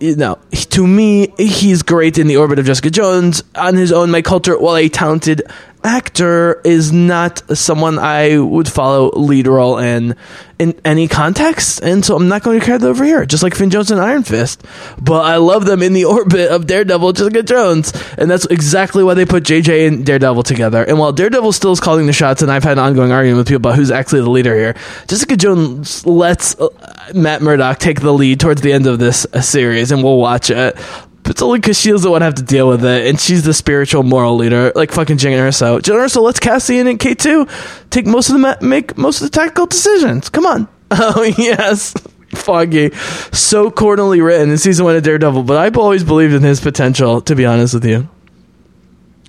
you 0.00 0.16
know, 0.16 0.38
to 0.52 0.86
me, 0.86 1.32
he's 1.38 1.82
great 1.82 2.18
in 2.18 2.26
the 2.26 2.36
orbit 2.36 2.58
of 2.58 2.66
Jessica 2.66 2.90
Jones. 2.90 3.42
On 3.54 3.74
his 3.74 3.92
own, 3.92 4.10
Mike 4.10 4.24
Colter, 4.24 4.58
while 4.58 4.76
a 4.76 4.88
talented 4.88 5.42
actor, 5.84 6.60
is 6.64 6.92
not 6.92 7.42
someone 7.56 7.98
I 7.98 8.38
would 8.38 8.68
follow 8.68 9.10
lead 9.10 9.46
role 9.46 9.78
in 9.78 10.16
in 10.58 10.80
any 10.84 11.08
context, 11.08 11.80
and 11.82 12.04
so 12.04 12.16
I'm 12.16 12.28
not 12.28 12.42
going 12.42 12.60
to 12.60 12.64
carry 12.64 12.78
that 12.78 12.86
over 12.86 13.04
here. 13.04 13.26
Just 13.26 13.42
like 13.42 13.54
Finn 13.54 13.70
Jones 13.70 13.90
and 13.90 14.00
Iron 14.00 14.22
Fist, 14.22 14.64
but 15.00 15.24
I 15.24 15.36
love 15.36 15.66
them 15.66 15.82
in 15.82 15.92
the 15.92 16.04
orbit 16.16 16.50
of 16.50 16.66
Daredevil, 16.66 17.12
Jessica 17.12 17.42
Jones, 17.42 17.92
and 18.16 18.30
that's 18.30 18.46
exactly 18.46 19.04
why 19.04 19.14
they 19.14 19.24
put 19.26 19.44
JJ 19.44 19.88
and 19.88 20.06
Daredevil 20.06 20.44
together. 20.44 20.82
And 20.84 20.98
while 20.98 21.12
Daredevil 21.12 21.52
still 21.52 21.72
is 21.72 21.80
calling 21.80 22.06
the 22.06 22.12
shots, 22.12 22.42
and 22.42 22.50
I've 22.50 22.64
had 22.64 22.78
an 22.78 22.84
ongoing 22.84 23.12
argument 23.12 23.38
with 23.38 23.48
people 23.48 23.56
about 23.56 23.76
who's 23.76 23.90
actually 23.90 24.22
the 24.22 24.30
leader 24.30 24.54
here, 24.54 24.74
Jessica 25.06 25.36
Jones 25.36 26.06
lets 26.06 26.58
uh, 26.58 26.68
Matt 27.14 27.42
Murdock 27.42 27.78
take 27.78 28.00
the 28.00 28.12
lead 28.12 28.40
towards 28.40 28.62
the 28.62 28.72
end 28.72 28.86
of 28.86 28.98
this 28.98 29.26
uh, 29.32 29.40
series, 29.40 29.92
and 29.92 30.02
we'll 30.02 30.18
watch 30.18 30.50
it. 30.50 30.76
But 31.24 31.30
it's 31.30 31.42
only 31.42 31.58
because 31.58 31.80
she 31.80 31.90
doesn't 31.90 32.08
want 32.10 32.20
to 32.20 32.26
have 32.26 32.34
to 32.36 32.42
deal 32.42 32.68
with 32.68 32.84
it, 32.84 33.06
and 33.06 33.18
she's 33.18 33.44
the 33.44 33.54
spiritual 33.54 34.02
moral 34.02 34.36
leader, 34.36 34.70
like 34.74 34.92
fucking 34.92 35.16
Jyn 35.16 35.32
Erso. 35.38 35.80
Jyn 35.80 35.94
Erso 35.94 36.22
lets 36.22 36.38
Cassian 36.38 36.86
and 36.86 37.00
K 37.00 37.14
two 37.14 37.48
take 37.90 38.06
most 38.06 38.28
of 38.28 38.34
the 38.34 38.38
ma- 38.40 38.56
make 38.60 38.96
most 38.98 39.20
of 39.22 39.30
the 39.30 39.36
tactical 39.36 39.66
decisions. 39.66 40.28
Come 40.28 40.46
on. 40.46 40.68
Oh 40.96 41.22
yes. 41.36 41.94
Foggy, 42.34 42.90
so 43.32 43.70
cornily 43.70 44.20
written 44.20 44.50
in 44.50 44.58
season 44.58 44.84
one 44.84 44.96
of 44.96 45.02
Daredevil, 45.02 45.44
but 45.44 45.56
I've 45.56 45.76
always 45.78 46.04
believed 46.04 46.34
in 46.34 46.42
his 46.42 46.60
potential. 46.60 47.20
To 47.22 47.34
be 47.34 47.46
honest 47.46 47.74
with 47.74 47.84
you, 47.84 48.08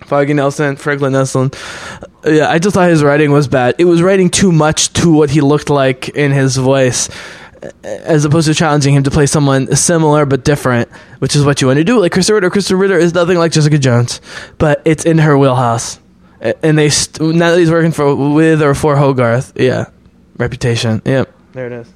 Foggy 0.06 0.34
Nelson, 0.34 0.76
Franklin 0.76 1.14
Nelson. 1.14 1.52
Yeah, 2.26 2.50
I 2.50 2.60
just 2.60 2.74
thought 2.74 2.90
his 2.90 3.04
writing 3.04 3.32
was 3.32 3.48
bad. 3.48 3.76
It 3.78 3.86
was 3.86 4.02
writing 4.02 4.30
too 4.30 4.52
much 4.52 4.92
to 4.94 5.12
what 5.12 5.30
he 5.30 5.42
looked 5.42 5.70
like 5.70 6.10
in 6.10 6.32
his 6.32 6.58
voice 6.58 7.10
as 7.84 8.26
opposed 8.26 8.48
to 8.48 8.54
challenging 8.54 8.94
him 8.94 9.04
to 9.04 9.12
play 9.12 9.26
someone 9.26 9.76
similar 9.76 10.26
but 10.26 10.44
different, 10.44 10.90
which 11.20 11.36
is 11.36 11.44
what 11.44 11.62
you 11.62 11.68
want 11.68 11.78
to 11.78 11.84
do. 11.84 12.00
Like 12.00 12.12
Krysten 12.12 12.34
Ritter, 12.34 12.50
Krysten 12.50 12.80
Ritter 12.80 12.98
is 12.98 13.14
nothing 13.14 13.38
like 13.38 13.52
Jessica 13.52 13.78
Jones, 13.78 14.22
but 14.58 14.82
it's 14.86 15.06
in 15.06 15.18
her 15.20 15.38
wheelhouse. 15.38 16.00
And 16.42 16.78
they 16.78 16.90
st- 16.90 17.36
now 17.36 17.52
that 17.52 17.60
he's 17.60 17.72
working 17.72 17.92
for 17.92 18.14
with 18.34 18.62
or 18.62 18.76
for 18.76 18.96
Hogarth, 18.96 19.54
yeah, 19.56 19.86
reputation, 20.38 21.02
yep, 21.06 21.32
there 21.54 21.68
it 21.68 21.72
is. 21.72 21.88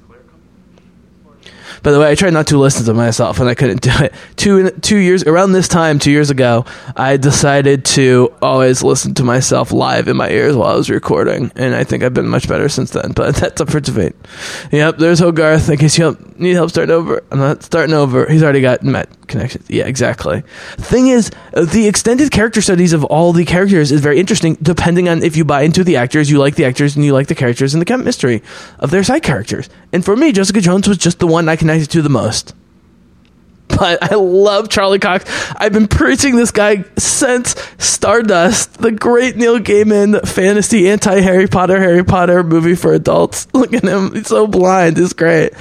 By 1.82 1.92
the 1.92 2.00
way, 2.00 2.10
I 2.10 2.14
tried 2.14 2.32
not 2.32 2.48
to 2.48 2.58
listen 2.58 2.84
to 2.86 2.94
myself, 2.94 3.40
and 3.40 3.48
I 3.48 3.54
couldn't 3.54 3.82
do 3.82 3.90
it. 4.00 4.14
Two 4.36 4.70
two 4.70 4.98
years 4.98 5.24
around 5.24 5.52
this 5.52 5.68
time, 5.68 5.98
two 5.98 6.10
years 6.10 6.30
ago, 6.30 6.64
I 6.96 7.16
decided 7.16 7.84
to 7.96 8.32
always 8.42 8.82
listen 8.82 9.14
to 9.14 9.24
myself 9.24 9.72
live 9.72 10.08
in 10.08 10.16
my 10.16 10.30
ears 10.30 10.56
while 10.56 10.70
I 10.70 10.74
was 10.74 10.90
recording, 10.90 11.52
and 11.56 11.74
I 11.74 11.84
think 11.84 12.02
I've 12.02 12.14
been 12.14 12.28
much 12.28 12.48
better 12.48 12.68
since 12.68 12.90
then. 12.90 13.12
But 13.12 13.34
that's 13.36 13.60
up 13.60 13.70
for 13.70 13.80
debate. 13.80 14.14
Yep, 14.72 14.98
there's 14.98 15.20
Hogarth. 15.20 15.68
In 15.68 15.78
case 15.78 15.98
you 15.98 16.16
need 16.36 16.54
help 16.54 16.70
starting 16.70 16.94
over, 16.94 17.22
I'm 17.30 17.38
not 17.38 17.62
starting 17.62 17.94
over. 17.94 18.28
He's 18.28 18.42
already 18.42 18.60
got 18.60 18.82
met 18.82 19.08
connections. 19.30 19.64
Yeah, 19.70 19.86
exactly. 19.86 20.42
Thing 20.76 21.08
is, 21.08 21.30
the 21.52 21.86
extended 21.88 22.30
character 22.30 22.60
studies 22.60 22.92
of 22.92 23.04
all 23.04 23.32
the 23.32 23.44
characters 23.44 23.90
is 23.90 24.00
very 24.00 24.18
interesting, 24.18 24.56
depending 24.60 25.08
on 25.08 25.22
if 25.22 25.36
you 25.36 25.44
buy 25.44 25.62
into 25.62 25.84
the 25.84 25.96
actors, 25.96 26.30
you 26.30 26.38
like 26.38 26.56
the 26.56 26.64
actors, 26.64 26.96
and 26.96 27.04
you 27.04 27.12
like 27.12 27.28
the 27.28 27.34
characters 27.34 27.72
and 27.72 27.80
the 27.80 27.86
chemistry 27.86 28.42
of 28.78 28.90
their 28.90 29.02
side 29.02 29.22
characters. 29.22 29.68
And 29.92 30.04
for 30.04 30.16
me, 30.16 30.32
Jessica 30.32 30.60
Jones 30.60 30.86
was 30.88 30.98
just 30.98 31.18
the 31.18 31.26
one 31.26 31.48
I 31.48 31.56
can 31.56 31.69
1992 31.70 32.02
the 32.02 32.08
most? 32.08 32.59
But 33.76 34.02
I 34.02 34.14
love 34.14 34.68
Charlie 34.68 34.98
Cox. 34.98 35.24
I've 35.56 35.72
been 35.72 35.88
preaching 35.88 36.36
this 36.36 36.50
guy 36.50 36.84
since 36.98 37.54
Stardust, 37.78 38.78
the 38.78 38.92
great 38.92 39.36
Neil 39.36 39.58
Gaiman 39.58 40.26
fantasy 40.26 40.88
anti 40.88 41.20
Harry 41.20 41.46
Potter 41.46 41.78
Harry 41.78 42.04
Potter 42.04 42.42
movie 42.42 42.74
for 42.74 42.92
adults. 42.92 43.46
Look 43.54 43.72
at 43.72 43.82
him; 43.82 44.14
he's 44.14 44.26
so 44.28 44.46
blind. 44.46 44.98
It's 44.98 45.12
great 45.12 45.52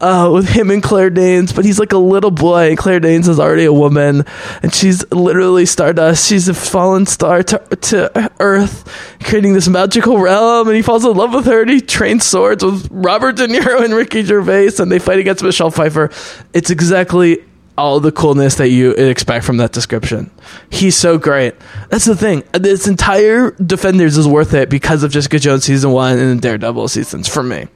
uh, 0.00 0.30
with 0.32 0.48
him 0.48 0.70
and 0.70 0.82
Claire 0.82 1.10
Danes, 1.10 1.52
but 1.52 1.64
he's 1.64 1.78
like 1.78 1.92
a 1.92 1.98
little 1.98 2.30
boy. 2.30 2.68
And 2.68 2.78
Claire 2.78 3.00
Danes 3.00 3.28
is 3.28 3.40
already 3.40 3.64
a 3.64 3.72
woman, 3.72 4.24
and 4.62 4.74
she's 4.74 5.10
literally 5.12 5.66
Stardust. 5.66 6.28
She's 6.28 6.48
a 6.48 6.54
fallen 6.54 7.06
star 7.06 7.42
to, 7.42 7.58
to 7.58 8.32
Earth, 8.40 9.18
creating 9.22 9.54
this 9.54 9.68
magical 9.68 10.18
realm, 10.18 10.68
and 10.68 10.76
he 10.76 10.82
falls 10.82 11.04
in 11.04 11.16
love 11.16 11.34
with 11.34 11.46
her. 11.46 11.62
and 11.62 11.70
He 11.70 11.80
trains 11.80 12.24
swords 12.24 12.64
with 12.64 12.88
Robert 12.90 13.36
De 13.36 13.46
Niro 13.46 13.84
and 13.84 13.94
Ricky 13.94 14.22
Gervais, 14.22 14.72
and 14.78 14.90
they 14.90 14.98
fight 14.98 15.18
against 15.18 15.42
Michelle 15.42 15.70
Pfeiffer. 15.70 16.10
It's 16.52 16.70
exactly 16.70 17.42
all 17.76 18.00
the 18.00 18.12
coolness 18.12 18.56
that 18.56 18.68
you 18.68 18.92
expect 18.92 19.44
from 19.44 19.56
that 19.56 19.72
description. 19.72 20.30
He's 20.70 20.96
so 20.96 21.18
great. 21.18 21.54
That's 21.90 22.04
the 22.04 22.16
thing. 22.16 22.44
This 22.52 22.86
entire 22.86 23.50
Defenders 23.52 24.16
is 24.16 24.28
worth 24.28 24.54
it 24.54 24.70
because 24.70 25.02
of 25.02 25.10
Jessica 25.10 25.38
Jones 25.38 25.64
season 25.64 25.90
one 25.90 26.18
and 26.18 26.40
Daredevil 26.40 26.88
seasons 26.88 27.28
for 27.28 27.42
me. 27.42 27.66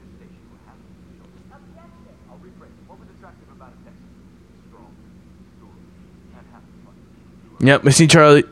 Yep, 7.61 7.83
we 7.83 7.91
see 7.91 8.07
Charlie. 8.07 8.45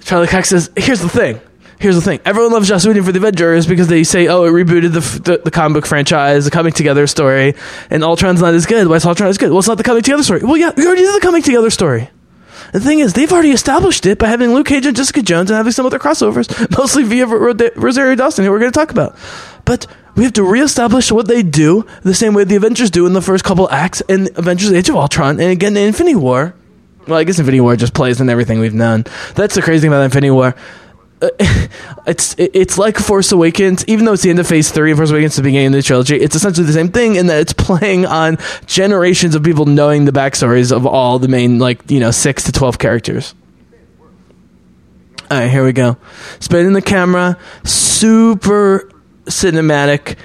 Charlie 0.00 0.28
Cox 0.28 0.48
says, 0.48 0.70
"Here's 0.76 1.00
the 1.00 1.10
thing. 1.10 1.40
Here's 1.80 1.94
the 1.94 2.02
thing. 2.02 2.20
Everyone 2.24 2.52
loves 2.52 2.68
Joss 2.68 2.86
Whedon 2.86 3.04
for 3.04 3.12
the 3.12 3.18
Avengers 3.18 3.66
because 3.66 3.86
they 3.86 4.02
say, 4.02 4.26
oh, 4.26 4.44
it 4.44 4.50
rebooted 4.50 4.92
the, 4.92 5.20
the, 5.20 5.40
the 5.44 5.50
comic 5.50 5.74
book 5.74 5.86
franchise, 5.86 6.44
the 6.44 6.50
coming 6.50 6.72
together 6.72 7.06
story, 7.06 7.54
and 7.88 8.02
Ultron's 8.02 8.40
not 8.40 8.54
as 8.54 8.66
good. 8.66 8.88
Why 8.88 8.96
is 8.96 9.06
Ultron 9.06 9.28
as 9.28 9.38
good? 9.38 9.50
Well, 9.50 9.60
it's 9.60 9.68
not 9.68 9.78
the 9.78 9.84
coming 9.84 10.02
together 10.02 10.24
story. 10.24 10.40
Well, 10.42 10.56
yeah, 10.56 10.72
we 10.76 10.84
already 10.86 11.02
did 11.02 11.14
the 11.14 11.20
coming 11.20 11.42
together 11.42 11.70
story. 11.70 12.10
The 12.72 12.80
thing 12.80 12.98
is, 12.98 13.12
they've 13.12 13.32
already 13.32 13.52
established 13.52 14.06
it 14.06 14.18
by 14.18 14.26
having 14.26 14.52
Luke 14.52 14.66
Cage 14.66 14.86
and 14.86 14.96
Jessica 14.96 15.22
Jones 15.22 15.50
and 15.50 15.56
having 15.56 15.72
some 15.72 15.86
other 15.86 15.98
crossovers, 15.98 16.48
mostly 16.78 17.04
via 17.04 17.26
Rosario 17.26 18.14
Dawson, 18.16 18.44
who 18.44 18.50
we're 18.50 18.58
going 18.58 18.72
to 18.72 18.78
talk 18.78 18.90
about. 18.90 19.16
But 19.64 19.86
we 20.16 20.24
have 20.24 20.32
to 20.34 20.42
reestablish 20.42 21.12
what 21.12 21.28
they 21.28 21.44
do 21.44 21.86
the 22.02 22.12
same 22.12 22.34
way 22.34 22.42
the 22.42 22.56
Avengers 22.56 22.90
do 22.90 23.06
in 23.06 23.12
the 23.12 23.22
first 23.22 23.44
couple 23.44 23.70
acts 23.70 24.00
in 24.08 24.28
Avengers 24.34 24.72
Age 24.72 24.88
of 24.88 24.96
Ultron 24.96 25.38
and 25.40 25.50
again 25.50 25.76
in 25.76 25.86
Infinity 25.86 26.16
War. 26.16 26.54
Well, 27.06 27.18
I 27.18 27.24
guess 27.24 27.38
Infinity 27.38 27.60
War 27.60 27.76
just 27.76 27.94
plays 27.94 28.20
in 28.20 28.28
everything 28.28 28.58
we've 28.58 28.74
known. 28.74 29.04
That's 29.34 29.54
the 29.54 29.62
crazy 29.62 29.82
thing 29.82 29.90
about 29.92 30.02
Infinity 30.02 30.32
War. 30.32 30.54
It's 32.06 32.34
it's 32.38 32.78
like 32.78 32.96
Force 32.96 33.32
Awakens, 33.32 33.84
even 33.86 34.06
though 34.06 34.14
it's 34.14 34.22
the 34.22 34.30
end 34.30 34.38
of 34.38 34.46
Phase 34.46 34.70
Three 34.70 34.94
Force 34.94 35.10
Awakens 35.10 35.36
the 35.36 35.42
beginning 35.42 35.66
of 35.66 35.72
the 35.74 35.82
trilogy. 35.82 36.16
It's 36.16 36.34
essentially 36.34 36.66
the 36.66 36.72
same 36.72 36.88
thing 36.88 37.16
in 37.16 37.26
that 37.26 37.38
it's 37.40 37.52
playing 37.68 38.06
on 38.06 38.38
generations 38.64 39.34
of 39.34 39.42
people 39.42 39.66
knowing 39.66 40.06
the 40.06 40.12
backstories 40.12 40.74
of 40.74 40.86
all 40.86 41.18
the 41.18 41.28
main, 41.28 41.58
like 41.58 41.90
you 41.90 42.00
know, 42.00 42.10
six 42.10 42.44
to 42.44 42.52
twelve 42.52 42.78
characters. 42.78 43.34
All 45.30 45.38
right, 45.38 45.50
here 45.50 45.62
we 45.62 45.74
go. 45.74 45.98
Spinning 46.40 46.72
the 46.72 46.80
camera, 46.80 47.36
super 47.62 48.90
cinematic 49.26 50.16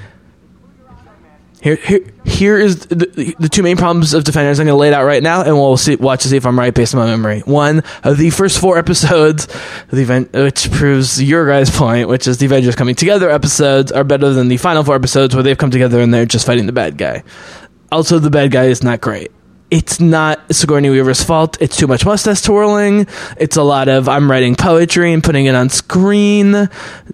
here, 1.64 1.78
here, 1.78 2.02
here 2.26 2.60
is 2.60 2.88
the, 2.88 3.36
the 3.40 3.48
two 3.48 3.64
main 3.64 3.78
problems 3.78 4.14
of 4.14 4.26
Defenders. 4.26 4.60
I'm 4.60 4.66
going 4.66 4.74
to 4.74 4.80
lay 4.80 4.90
it 4.90 4.94
out 4.94 5.06
right 5.06 5.24
now, 5.24 5.44
and 5.44 5.56
we'll 5.56 5.78
see, 5.78 5.96
watch 5.96 6.24
to 6.24 6.28
see 6.28 6.36
if 6.36 6.46
I'm 6.46 6.60
right 6.60 6.74
based 6.74 6.94
on 6.94 7.00
my 7.00 7.06
memory. 7.06 7.40
One, 7.40 7.84
of 8.04 8.18
the 8.18 8.32
first 8.32 8.60
four 8.60 8.78
episodes, 8.78 9.48
the 9.90 10.02
event, 10.02 10.34
which 10.34 10.70
proves 10.72 11.24
your 11.24 11.48
guys' 11.48 11.70
point, 11.70 12.10
which 12.10 12.28
is 12.28 12.38
the 12.38 12.48
Avengers 12.48 12.76
coming 12.76 12.96
together 12.96 13.30
episodes 13.30 13.94
are 13.94 14.04
better 14.04 14.34
than 14.34 14.50
the 14.50 14.58
final 14.58 14.84
four 14.84 14.96
episodes 14.96 15.34
where 15.34 15.42
they've 15.42 15.58
come 15.58 15.72
together 15.72 16.02
and 16.02 16.14
they're 16.14 16.26
just 16.26 16.46
fighting 16.46 16.66
the 16.66 16.74
bad 16.74 16.98
guy. 16.98 17.24
Also, 17.94 18.20
the 18.20 18.30
bad 18.30 18.52
guy 18.52 18.66
is 18.66 18.84
not 18.84 19.00
great 19.00 19.32
it's 19.74 20.00
not 20.00 20.40
Sigourney 20.54 20.92
Weaver's 20.92 21.24
fault. 21.24 21.58
It's 21.60 21.76
too 21.76 21.88
much 21.88 22.06
mustache 22.06 22.44
twirling. 22.44 23.08
It's 23.38 23.58
a 23.58 23.64
lot 23.64 23.88
of 23.88 24.08
I'm 24.08 24.30
writing 24.30 24.54
poetry 24.54 25.12
and 25.12 25.24
putting 25.24 25.48
it 25.48 25.56
on 25.56 25.70
screen. 25.70 26.70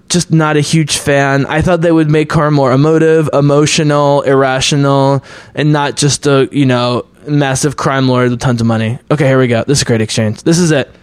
Just 0.09 0.33
not 0.33 0.57
a 0.57 0.59
huge 0.59 0.97
fan. 0.97 1.45
I 1.45 1.61
thought 1.61 1.79
they 1.79 1.91
would 1.93 2.11
make 2.11 2.33
her 2.33 2.51
more 2.51 2.73
emotive, 2.73 3.29
emotional, 3.31 4.23
irrational, 4.23 5.23
and 5.55 5.71
not 5.71 5.95
just 5.95 6.27
a, 6.27 6.49
you 6.51 6.65
know, 6.65 7.05
massive 7.25 7.77
crime 7.77 8.09
lord 8.09 8.31
with 8.31 8.41
tons 8.41 8.59
of 8.59 8.67
money. 8.67 8.99
Okay, 9.09 9.25
here 9.25 9.39
we 9.39 9.47
go. 9.47 9.63
This 9.63 9.77
is 9.77 9.83
a 9.83 9.85
great 9.85 10.01
exchange. 10.01 10.43
This 10.43 10.59
is 10.59 10.71
it. 10.71 10.93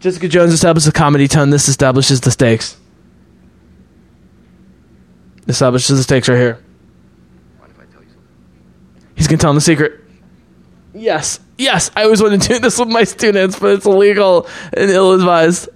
Jessica 0.00 0.26
Jones 0.26 0.52
establishes 0.52 0.88
a 0.88 0.92
comedy 0.92 1.28
tone. 1.28 1.50
This 1.50 1.68
establishes 1.68 2.20
the 2.20 2.32
stakes. 2.32 2.76
Establishes 5.46 5.98
the 5.98 6.02
stakes 6.02 6.28
right 6.28 6.36
here. 6.36 6.58
He's 9.14 9.28
gonna 9.28 9.38
tell 9.38 9.50
him 9.50 9.54
the 9.54 9.60
secret. 9.60 10.00
Yes, 10.96 11.40
yes. 11.58 11.90
I 11.94 12.04
always 12.04 12.22
want 12.22 12.40
to 12.40 12.48
do 12.48 12.58
this 12.58 12.78
with 12.78 12.88
my 12.88 13.04
students, 13.04 13.58
but 13.58 13.72
it's 13.72 13.86
illegal 13.86 14.48
and 14.72 14.90
ill 14.90 15.12
advised. 15.12 15.68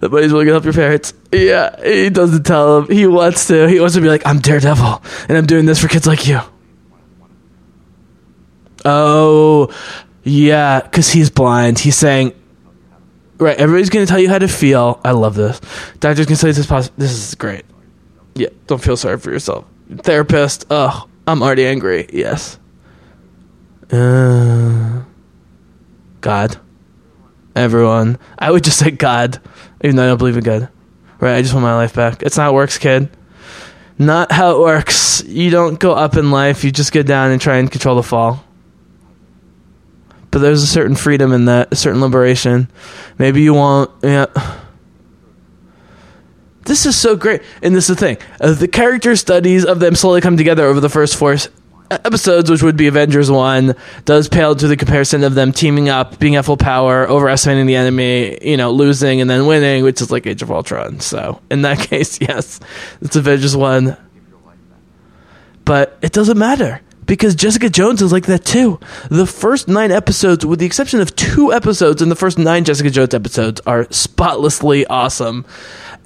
The 0.00 0.08
buddy's 0.08 0.32
willing 0.32 0.46
to 0.46 0.52
help 0.52 0.64
your 0.64 0.72
parents. 0.72 1.12
Yeah, 1.30 1.76
he 1.84 2.08
doesn't 2.08 2.44
tell 2.44 2.80
them. 2.80 2.90
He 2.96 3.06
wants 3.06 3.48
to. 3.48 3.68
He 3.68 3.78
wants 3.78 3.94
to 3.96 4.00
be 4.00 4.08
like, 4.08 4.22
I'm 4.26 4.38
Daredevil, 4.38 5.02
and 5.28 5.36
I'm 5.36 5.44
doing 5.44 5.66
this 5.66 5.78
for 5.80 5.88
kids 5.88 6.06
like 6.06 6.26
you. 6.26 6.40
Oh, 8.84 9.70
yeah, 10.22 10.80
because 10.80 11.10
he's 11.10 11.28
blind. 11.28 11.78
He's 11.78 11.96
saying, 11.96 12.32
right, 13.36 13.56
everybody's 13.58 13.90
to 13.90 14.06
tell 14.06 14.20
you 14.20 14.30
how 14.30 14.38
to 14.38 14.48
feel. 14.48 15.00
I 15.04 15.10
love 15.10 15.34
this. 15.34 15.60
Doctors 16.00 16.26
can 16.26 16.36
say 16.36 16.48
this. 16.48 16.58
Is 16.58 16.66
pos- 16.66 16.90
this 16.96 17.12
is 17.12 17.34
great. 17.34 17.64
Yeah, 18.34 18.48
don't 18.66 18.82
feel 18.82 18.96
sorry 18.96 19.18
for 19.18 19.30
yourself. 19.30 19.66
Therapist, 19.94 20.66
oh, 20.70 21.08
I'm 21.26 21.42
already 21.42 21.66
angry. 21.66 22.08
Yes. 22.12 22.58
Uh, 23.90 25.02
God. 26.20 26.58
Everyone. 27.56 28.18
I 28.38 28.50
would 28.50 28.64
just 28.64 28.78
say 28.78 28.90
God, 28.90 29.40
even 29.82 29.96
though 29.96 30.04
I 30.04 30.06
don't 30.08 30.18
believe 30.18 30.36
in 30.36 30.44
God. 30.44 30.68
Right? 31.20 31.36
I 31.36 31.42
just 31.42 31.54
want 31.54 31.64
my 31.64 31.74
life 31.74 31.94
back. 31.94 32.22
It's 32.22 32.36
not 32.36 32.44
how 32.44 32.50
it 32.50 32.54
works, 32.54 32.78
kid. 32.78 33.10
Not 33.98 34.30
how 34.30 34.52
it 34.52 34.60
works. 34.60 35.24
You 35.24 35.50
don't 35.50 35.78
go 35.78 35.92
up 35.92 36.16
in 36.16 36.30
life, 36.30 36.62
you 36.62 36.70
just 36.70 36.92
get 36.92 37.06
down 37.06 37.32
and 37.32 37.40
try 37.40 37.56
and 37.56 37.70
control 37.70 37.96
the 37.96 38.02
fall. 38.02 38.44
But 40.30 40.40
there's 40.40 40.62
a 40.62 40.66
certain 40.66 40.94
freedom 40.94 41.32
in 41.32 41.46
that, 41.46 41.72
a 41.72 41.76
certain 41.76 42.00
liberation. 42.00 42.70
Maybe 43.18 43.42
you 43.42 43.54
won't. 43.54 43.90
Yeah. 44.02 44.26
This 46.64 46.84
is 46.84 46.96
so 46.96 47.16
great. 47.16 47.40
And 47.62 47.74
this 47.74 47.88
is 47.88 47.96
the 47.96 48.00
thing. 48.00 48.18
Uh, 48.40 48.52
the 48.52 48.68
character 48.68 49.16
studies 49.16 49.64
of 49.64 49.80
them 49.80 49.94
slowly 49.94 50.20
come 50.20 50.36
together 50.36 50.66
over 50.66 50.80
the 50.80 50.90
first 50.90 51.16
four 51.16 51.36
episodes, 51.90 52.50
which 52.50 52.62
would 52.62 52.76
be 52.76 52.86
Avengers 52.86 53.30
1, 53.30 53.74
does 54.04 54.28
pale 54.28 54.54
to 54.54 54.68
the 54.68 54.76
comparison 54.76 55.24
of 55.24 55.34
them 55.34 55.52
teaming 55.52 55.88
up, 55.88 56.18
being 56.18 56.36
at 56.36 56.44
full 56.44 56.56
power, 56.56 57.08
overestimating 57.08 57.66
the 57.66 57.76
enemy, 57.76 58.38
you 58.42 58.56
know, 58.56 58.70
losing 58.70 59.20
and 59.20 59.28
then 59.28 59.46
winning, 59.46 59.84
which 59.84 60.00
is 60.00 60.10
like 60.10 60.26
Age 60.26 60.42
of 60.42 60.50
Ultron. 60.50 61.00
So, 61.00 61.40
in 61.50 61.62
that 61.62 61.78
case, 61.88 62.20
yes, 62.20 62.60
it's 63.00 63.16
Avengers 63.16 63.56
1. 63.56 63.96
But 65.64 65.98
it 66.00 66.12
doesn't 66.12 66.38
matter 66.38 66.80
because 67.08 67.34
Jessica 67.34 67.68
Jones 67.68 68.00
is 68.00 68.12
like 68.12 68.26
that 68.26 68.44
too. 68.44 68.78
The 69.10 69.26
first 69.26 69.66
nine 69.66 69.90
episodes, 69.90 70.46
with 70.46 70.60
the 70.60 70.66
exception 70.66 71.00
of 71.00 71.16
two 71.16 71.52
episodes 71.52 72.00
in 72.00 72.10
the 72.10 72.14
first 72.14 72.38
nine 72.38 72.64
Jessica 72.64 72.90
Jones 72.90 73.14
episodes, 73.14 73.60
are 73.66 73.86
spotlessly 73.90 74.86
awesome 74.86 75.44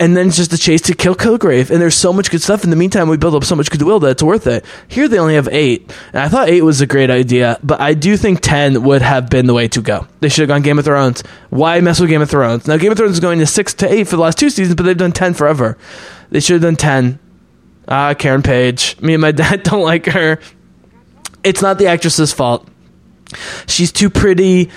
and 0.03 0.17
then 0.17 0.27
it's 0.27 0.37
just 0.37 0.53
a 0.53 0.59
chase 0.59 0.81
to 0.81 0.97
kill 0.97 1.15
Kilgrave. 1.15 1.71
And 1.71 1.81
there's 1.81 1.95
so 1.95 2.13
much 2.13 2.29
good 2.29 2.43
stuff. 2.43 2.65
In 2.65 2.71
the 2.71 2.77
meantime, 2.77 3.09
we 3.09 3.17
build 3.17 3.37
up 3.37 3.45
so 3.45 3.55
much 3.55 3.71
goodwill 3.71 4.01
that 4.01 4.11
it's 4.11 4.23
worth 4.23 4.49
it. 4.49 4.65
Here 4.89 5.07
they 5.07 5.17
only 5.17 5.37
have 5.37 5.47
eight, 5.53 5.95
and 6.13 6.25
I 6.25 6.29
thought 6.29 6.49
eight 6.49 6.63
was 6.63 6.81
a 6.81 6.89
great 6.89 7.09
idea, 7.09 7.57
but 7.63 7.81
I 7.81 7.95
do 7.95 8.17
think 8.17 8.41
ten 8.41 8.83
would 8.83 9.01
have 9.01 9.31
been 9.31 9.47
the 9.47 9.55
way 9.55 9.69
to 9.69 9.81
go. 9.81 10.09
They 10.19 10.29
should 10.29 10.43
have 10.43 10.49
gone 10.49 10.63
Game 10.63 10.81
of 10.81 10.85
Thrones. 10.85 11.23
Why 11.51 11.81
mess 11.81 12.01
with 12.01 12.11
Game 12.11 12.21
of 12.21 12.29
Thrones? 12.29 12.67
Now 12.67 12.79
Game 12.79 12.91
of 12.91 12.99
Thrones 12.99 13.13
is 13.13 13.21
going 13.21 13.39
to 13.39 13.47
six 13.47 13.75
to 13.75 13.93
eight 13.93 14.09
for 14.09 14.17
the 14.17 14.23
last 14.23 14.39
two 14.39 14.51
seasons, 14.51 14.75
but 14.75 14.83
they've 14.83 14.97
done 14.97 15.13
ten 15.13 15.35
forever. 15.35 15.79
They 16.31 16.41
should 16.41 16.55
have 16.55 16.63
done 16.63 16.77
ten. 16.77 17.21
Ah, 17.87 18.15
Karen 18.15 18.43
Page. 18.43 19.01
Me 19.01 19.15
and 19.15 19.23
my 19.23 19.31
dad 19.43 19.63
don't 19.63 19.85
like 19.85 20.07
her. 20.07 20.41
It's 21.45 21.63
not 21.63 21.79
the 21.79 21.87
actress's 21.87 22.33
fault. 22.33 22.69
She's 23.69 23.93
too 23.93 24.11
pretty. 24.11 24.69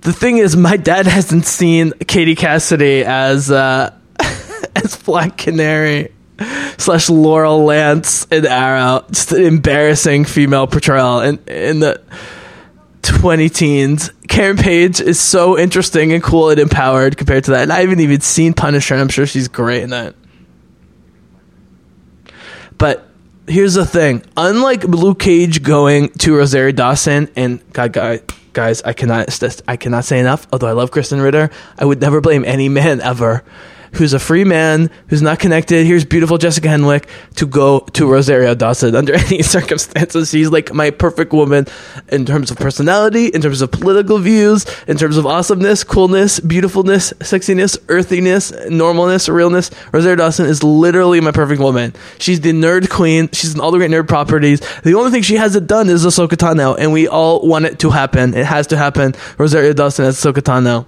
The 0.00 0.14
thing 0.14 0.38
is, 0.38 0.56
my 0.56 0.78
dad 0.78 1.06
hasn't 1.18 1.44
seen 1.44 1.92
Katie 2.06 2.36
Cassidy 2.36 3.04
as. 3.04 3.50
Uh, 3.50 3.98
as 4.76 4.96
Black 4.96 5.36
Canary 5.36 6.12
slash 6.78 7.08
Laurel 7.08 7.64
Lance 7.64 8.26
in 8.26 8.46
Arrow. 8.46 9.04
Just 9.10 9.32
an 9.32 9.44
embarrassing 9.44 10.24
female 10.24 10.66
portrayal 10.66 11.20
in 11.20 11.38
in 11.46 11.80
the 11.80 12.00
twenty 13.02 13.48
teens. 13.48 14.10
Karen 14.28 14.56
Page 14.56 15.00
is 15.00 15.20
so 15.20 15.58
interesting 15.58 16.12
and 16.12 16.22
cool 16.22 16.50
and 16.50 16.58
empowered 16.58 17.16
compared 17.16 17.44
to 17.44 17.50
that. 17.52 17.64
And 17.64 17.72
I 17.72 17.80
haven't 17.80 18.00
even 18.00 18.20
seen 18.20 18.54
Punisher, 18.54 18.94
and 18.94 19.02
I'm 19.02 19.08
sure 19.08 19.26
she's 19.26 19.48
great 19.48 19.82
in 19.82 19.90
that. 19.90 20.14
But 22.78 23.06
here's 23.46 23.74
the 23.74 23.86
thing: 23.86 24.22
unlike 24.36 24.84
Luke 24.84 25.18
Cage 25.18 25.62
going 25.62 26.10
to 26.10 26.34
Rosario 26.34 26.72
Dawson, 26.72 27.28
and 27.36 27.62
God, 27.72 27.92
guys, 27.92 28.22
guys, 28.52 28.82
I 28.82 28.94
cannot, 28.94 29.28
I 29.68 29.76
cannot 29.76 30.04
say 30.04 30.18
enough. 30.18 30.46
Although 30.52 30.68
I 30.68 30.72
love 30.72 30.90
Krysten 30.90 31.22
Ritter, 31.22 31.50
I 31.78 31.84
would 31.84 32.00
never 32.00 32.20
blame 32.20 32.44
any 32.44 32.68
man 32.68 33.00
ever 33.00 33.44
who's 33.94 34.12
a 34.12 34.18
free 34.18 34.44
man, 34.44 34.90
who's 35.08 35.22
not 35.22 35.38
connected. 35.38 35.86
Here's 35.86 36.04
beautiful 36.04 36.38
Jessica 36.38 36.68
Henwick 36.68 37.06
to 37.36 37.46
go 37.46 37.80
to 37.80 38.10
Rosario 38.10 38.54
Dawson 38.54 38.94
under 39.02 39.14
any 39.14 39.42
circumstances. 39.42 40.30
She's 40.30 40.50
like 40.50 40.72
my 40.72 40.90
perfect 40.90 41.32
woman 41.32 41.66
in 42.08 42.24
terms 42.26 42.50
of 42.50 42.56
personality, 42.56 43.26
in 43.26 43.40
terms 43.40 43.60
of 43.60 43.70
political 43.70 44.18
views, 44.18 44.66
in 44.86 44.96
terms 44.96 45.16
of 45.16 45.26
awesomeness, 45.26 45.84
coolness, 45.84 46.40
beautifulness, 46.40 47.12
sexiness, 47.20 47.78
earthiness, 47.88 48.50
normalness, 48.52 49.32
realness. 49.32 49.70
Rosario 49.92 50.16
Dawson 50.16 50.46
is 50.46 50.62
literally 50.62 51.20
my 51.20 51.32
perfect 51.32 51.60
woman. 51.60 51.92
She's 52.18 52.40
the 52.40 52.52
nerd 52.52 52.90
queen. 52.90 53.28
She's 53.32 53.54
in 53.54 53.60
all 53.60 53.70
the 53.70 53.78
great 53.78 53.90
nerd 53.90 54.08
properties. 54.08 54.60
The 54.82 54.94
only 54.94 55.10
thing 55.10 55.22
she 55.22 55.36
hasn't 55.36 55.66
done 55.66 55.88
is 55.88 56.04
Ahsoka 56.04 56.36
Tano, 56.36 56.76
and 56.78 56.92
we 56.92 57.08
all 57.08 57.46
want 57.46 57.66
it 57.66 57.78
to 57.80 57.90
happen. 57.90 58.34
It 58.34 58.46
has 58.46 58.66
to 58.68 58.76
happen. 58.76 59.14
Rosario 59.38 59.72
Dawson 59.72 60.06
as 60.06 60.18
Ahsoka 60.18 60.42
Tano. 60.42 60.86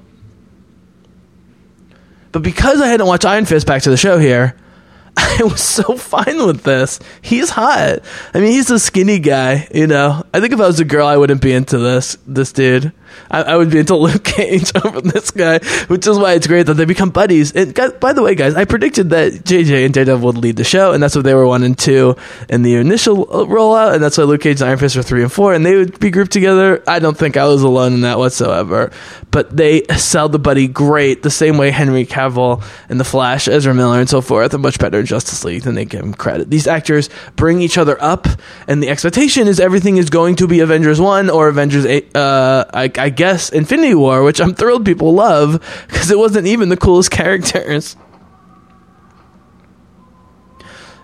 But 2.35 2.43
because 2.43 2.81
I 2.81 2.88
hadn't 2.88 3.07
watched 3.07 3.25
Iron 3.25 3.45
Fist 3.45 3.64
back 3.64 3.83
to 3.83 3.91
the 3.91 3.97
show 3.97 4.19
here, 4.19 4.57
I 5.17 5.38
was 5.45 5.61
so 5.61 5.97
fine 5.97 6.45
with 6.45 6.64
this. 6.64 6.99
He's 7.23 7.49
hot. 7.49 8.00
I 8.35 8.41
mean, 8.41 8.50
he's 8.50 8.73
a 8.73 8.81
skinny 8.81 9.21
guy, 9.21 9.69
you 9.73 9.87
know. 9.87 10.25
I 10.35 10.41
think 10.41 10.53
if 10.53 10.61
I 10.61 10.67
was 10.67 10.81
a 10.81 10.85
girl, 10.85 11.07
I 11.07 11.17
wouldn't 11.17 11.41
be 11.41 11.53
into 11.53 11.79
this 11.79 12.19
this 12.26 12.50
dude. 12.50 12.93
I, 13.30 13.42
I 13.42 13.56
would 13.56 13.71
be 13.71 13.78
into 13.78 13.97
Luke 13.97 14.25
Cage 14.25 14.73
over 14.85 15.00
this 15.00 15.30
guy, 15.30 15.59
which 15.87 16.06
is 16.06 16.18
why 16.18 16.35
it's 16.35 16.47
great 16.47 16.66
that 16.66 16.75
they 16.75 16.85
become 16.85 17.11
buddies. 17.11 17.52
And 17.52 17.75
guys, 17.75 17.92
by 17.92 18.12
the 18.12 18.23
way, 18.23 18.35
guys, 18.35 18.54
I 18.54 18.64
predicted 18.64 19.11
that 19.11 19.33
JJ 19.33 19.85
and 19.85 19.94
Daredevil 19.94 20.26
would 20.26 20.38
lead 20.38 20.56
the 20.56 20.64
show, 20.64 20.92
and 20.92 21.02
that's 21.02 21.14
what 21.14 21.25
they 21.25 21.35
were 21.35 21.47
one 21.47 21.62
and 21.62 21.78
two 21.78 22.16
in 22.49 22.62
the 22.62 22.75
initial 22.76 23.26
rollout, 23.26 23.94
and 23.94 24.02
that's 24.02 24.18
why 24.18 24.25
Luke 24.25 24.40
Cage 24.40 24.61
and 24.61 24.68
Iron 24.68 24.78
Fist 24.78 24.97
were 24.97 25.02
three 25.02 25.23
and 25.23 25.33
four, 25.33 25.54
and 25.54 25.64
they 25.64 25.76
would 25.76 25.99
be 25.99 26.11
grouped 26.11 26.33
together. 26.33 26.83
I 26.87 26.99
don't 26.99 27.16
think 27.16 27.37
I 27.37 27.47
was 27.47 27.62
alone 27.62 27.94
in 27.94 28.00
that 28.02 28.18
whatsoever. 28.18 28.90
But 29.30 29.56
they 29.56 29.83
sell 29.97 30.28
the 30.28 30.38
buddy 30.38 30.68
great, 30.68 31.23
the 31.23 31.30
same 31.30 31.59
way 31.59 31.71
Henry 31.71 32.06
Cavill 32.06 32.62
and 32.88 33.00
The 33.00 33.04
Flash, 33.04 33.49
Ezra 33.49 33.75
Miller, 33.75 33.99
and 33.99 34.09
so 34.09 34.21
forth 34.21 34.54
are 34.54 34.59
much 34.59 34.78
better 34.78 35.00
in 35.00 35.06
Justice 35.06 35.44
League 35.44 35.62
than 35.62 35.75
they 35.75 35.85
give 35.85 36.00
him 36.00 36.14
credit. 36.14 36.50
These 36.50 36.66
actors 36.66 37.11
bring 37.37 37.61
each 37.61 37.78
other 37.78 38.00
up, 38.00 38.26
and 38.68 38.83
the 38.83 38.88
expectation 38.88 39.49
is 39.49 39.59
everything 39.61 39.97
is 39.97 40.11
going 40.11 40.37
to 40.37 40.47
be 40.47 40.61
Avengers 40.61 41.00
1 41.00 41.30
or 41.30 41.49
Avengers 41.49 41.85
8, 41.85 42.16
uh, 42.16 42.64
I, 42.73 42.88
I 43.04 43.11
guess 43.11 43.50
Infinity 43.50 43.94
War, 43.94 44.23
which 44.23 44.40
I'm 44.40 44.54
thrilled 44.54 44.87
people 44.87 45.12
love 45.12 45.61
because 45.88 46.11
it 46.11 46.16
wasn't 46.16 46.46
even 46.46 46.70
the 46.70 46.76
coolest 46.78 47.11
characters. 47.11 47.96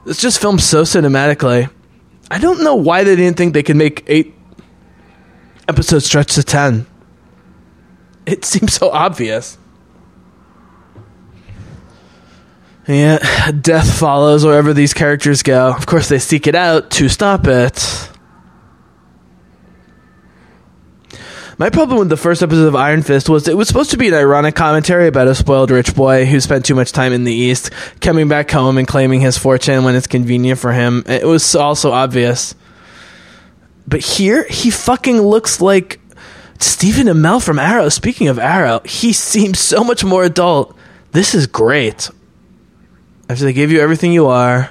It's 0.06 0.18
just 0.18 0.40
filmed 0.40 0.62
so 0.62 0.84
cinematically. 0.84 1.68
I 2.30 2.38
don't 2.38 2.64
know 2.64 2.74
why 2.74 3.04
they 3.04 3.16
didn't 3.16 3.36
think 3.36 3.52
they 3.52 3.62
could 3.62 3.76
make 3.76 4.02
eight 4.06 4.34
episodes 5.68 6.06
stretch 6.06 6.36
to 6.36 6.42
ten. 6.42 6.86
It 8.24 8.44
seems 8.46 8.72
so 8.72 8.88
obvious. 8.88 9.58
Yeah, 12.88 13.50
death 13.50 13.98
follows 13.98 14.42
wherever 14.42 14.72
these 14.72 14.94
characters 14.94 15.42
go. 15.42 15.68
Of 15.68 15.84
course, 15.84 16.08
they 16.08 16.18
seek 16.18 16.46
it 16.46 16.54
out 16.54 16.92
to 16.92 17.10
stop 17.10 17.46
it. 17.46 18.09
My 21.60 21.68
problem 21.68 21.98
with 21.98 22.08
the 22.08 22.16
first 22.16 22.42
episode 22.42 22.68
of 22.68 22.74
Iron 22.74 23.02
Fist 23.02 23.28
was 23.28 23.46
it 23.46 23.54
was 23.54 23.68
supposed 23.68 23.90
to 23.90 23.98
be 23.98 24.08
an 24.08 24.14
ironic 24.14 24.54
commentary 24.54 25.08
about 25.08 25.28
a 25.28 25.34
spoiled 25.34 25.70
rich 25.70 25.94
boy 25.94 26.24
who 26.24 26.40
spent 26.40 26.64
too 26.64 26.74
much 26.74 26.90
time 26.90 27.12
in 27.12 27.24
the 27.24 27.34
East, 27.34 27.70
coming 28.00 28.28
back 28.28 28.50
home 28.50 28.78
and 28.78 28.88
claiming 28.88 29.20
his 29.20 29.36
fortune 29.36 29.84
when 29.84 29.94
it's 29.94 30.06
convenient 30.06 30.58
for 30.58 30.72
him. 30.72 31.04
It 31.06 31.26
was 31.26 31.54
also 31.54 31.90
obvious. 31.90 32.54
But 33.86 34.00
here, 34.00 34.46
he 34.48 34.70
fucking 34.70 35.20
looks 35.20 35.60
like 35.60 36.00
Stephen 36.58 37.08
Amell 37.08 37.44
from 37.44 37.58
Arrow. 37.58 37.90
Speaking 37.90 38.28
of 38.28 38.38
Arrow, 38.38 38.80
he 38.86 39.12
seems 39.12 39.58
so 39.60 39.84
much 39.84 40.02
more 40.02 40.24
adult. 40.24 40.74
This 41.12 41.34
is 41.34 41.46
great. 41.46 42.08
After 43.28 43.44
they 43.44 43.52
give 43.52 43.70
you 43.70 43.80
everything 43.82 44.12
you 44.14 44.28
are, 44.28 44.70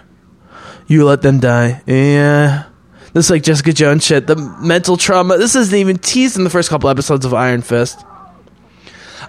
you 0.88 1.06
let 1.06 1.22
them 1.22 1.40
die. 1.40 1.84
Yeah. 1.86 2.69
This 3.14 3.26
is 3.26 3.32
like 3.32 3.44
Jessica 3.44 3.74
Jones 3.74 4.06
shit. 4.06 4.28
The 4.28 4.36
mental 4.36 4.98
trauma. 4.98 5.38
This 5.38 5.56
isn't 5.56 5.78
even 5.78 5.98
teased 5.98 6.38
in 6.38 6.44
the 6.44 6.50
first 6.50 6.70
couple 6.70 6.90
episodes 6.90 7.26
of 7.26 7.34
Iron 7.34 7.62
Fist. 7.62 8.04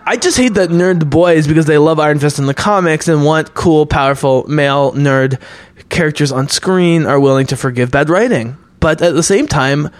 I 0.06 0.16
just 0.16 0.36
hate 0.36 0.54
that 0.54 0.70
nerd 0.70 1.10
boys 1.10 1.46
because 1.46 1.66
they 1.66 1.78
love 1.78 1.98
Iron 1.98 2.18
Fist 2.18 2.38
in 2.38 2.46
the 2.46 2.54
comics 2.54 3.08
and 3.08 3.24
want 3.24 3.54
cool, 3.54 3.86
powerful 3.86 4.46
male 4.48 4.92
nerd 4.92 5.40
characters 5.88 6.32
on 6.32 6.48
screen 6.48 7.06
are 7.06 7.20
willing 7.20 7.46
to 7.46 7.56
forgive 7.56 7.90
bad 7.90 8.08
writing. 8.08 8.56
But 8.80 9.02
at 9.02 9.14
the 9.14 9.22
same 9.22 9.46
time, 9.46 9.90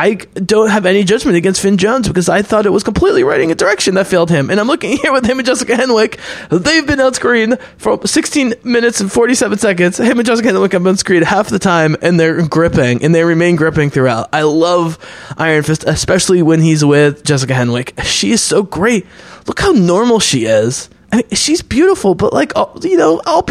I 0.00 0.14
don't 0.14 0.70
have 0.70 0.86
any 0.86 1.04
judgment 1.04 1.36
against 1.36 1.60
Finn 1.60 1.76
Jones 1.76 2.08
because 2.08 2.30
I 2.30 2.40
thought 2.40 2.64
it 2.64 2.70
was 2.70 2.82
completely 2.82 3.22
writing 3.22 3.52
a 3.52 3.54
direction 3.54 3.96
that 3.96 4.06
failed 4.06 4.30
him. 4.30 4.48
And 4.48 4.58
I'm 4.58 4.66
looking 4.66 4.96
here 5.02 5.12
with 5.12 5.26
him 5.26 5.38
and 5.38 5.44
Jessica 5.44 5.74
Henwick. 5.74 6.18
They've 6.48 6.86
been 6.86 7.00
on 7.00 7.12
screen 7.12 7.58
for 7.76 8.06
16 8.06 8.54
minutes 8.64 9.02
and 9.02 9.12
47 9.12 9.58
seconds. 9.58 9.98
Him 9.98 10.18
and 10.18 10.26
Jessica 10.26 10.48
Henwick 10.48 10.72
have 10.72 10.82
been 10.84 10.92
on 10.92 10.96
screen 10.96 11.20
half 11.20 11.50
the 11.50 11.58
time, 11.58 11.98
and 12.00 12.18
they're 12.18 12.48
gripping, 12.48 13.04
and 13.04 13.14
they 13.14 13.24
remain 13.24 13.56
gripping 13.56 13.90
throughout. 13.90 14.30
I 14.32 14.40
love 14.40 14.98
Iron 15.36 15.64
Fist, 15.64 15.84
especially 15.86 16.40
when 16.40 16.62
he's 16.62 16.82
with 16.82 17.22
Jessica 17.22 17.52
Henwick. 17.52 18.02
She 18.02 18.32
is 18.32 18.42
so 18.42 18.62
great. 18.62 19.06
Look 19.46 19.60
how 19.60 19.72
normal 19.72 20.18
she 20.18 20.46
is. 20.46 20.88
I 21.12 21.16
mean, 21.16 21.28
she's 21.32 21.60
beautiful, 21.60 22.14
but 22.14 22.32
like, 22.32 22.54
you 22.82 22.96
know, 22.96 23.20
all 23.26 23.46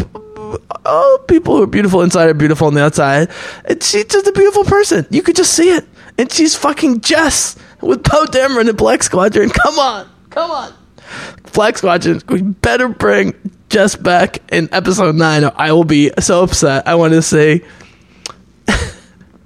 all 0.84 1.19
people 1.28 1.58
who 1.58 1.62
are 1.62 1.67
beautiful 1.67 2.02
inside 2.02 2.28
are 2.28 2.34
beautiful 2.34 2.65
on 2.65 2.74
the 2.74 2.84
outside. 2.84 3.30
And 3.65 3.84
she's 3.84 4.06
just 4.06 4.26
a 4.26 4.32
beautiful 4.32 4.63
person. 4.63 5.06
You 5.12 5.21
could 5.21 5.36
just 5.36 5.54
see 5.54 5.69
it 5.69 5.86
and 6.19 6.29
she's 6.32 6.53
fucking 6.53 6.99
Jess 6.99 7.55
with 7.82 8.03
Poe 8.03 8.25
Dameron 8.25 8.67
and 8.67 8.77
Black 8.77 9.01
Squadron. 9.03 9.49
Come 9.49 9.79
on, 9.79 10.10
come 10.29 10.51
on, 10.51 10.73
Black 11.53 11.77
Squadron. 11.77 12.21
We 12.27 12.41
better 12.41 12.89
bring 12.89 13.34
Jess 13.69 13.95
back 13.95 14.39
in 14.51 14.67
episode 14.73 15.15
nine. 15.15 15.45
Or 15.45 15.53
I 15.55 15.71
will 15.71 15.86
be 15.86 16.12
so 16.19 16.43
upset. 16.43 16.88
I 16.88 16.95
want 16.95 17.13
to 17.13 17.21
say, 17.21 17.63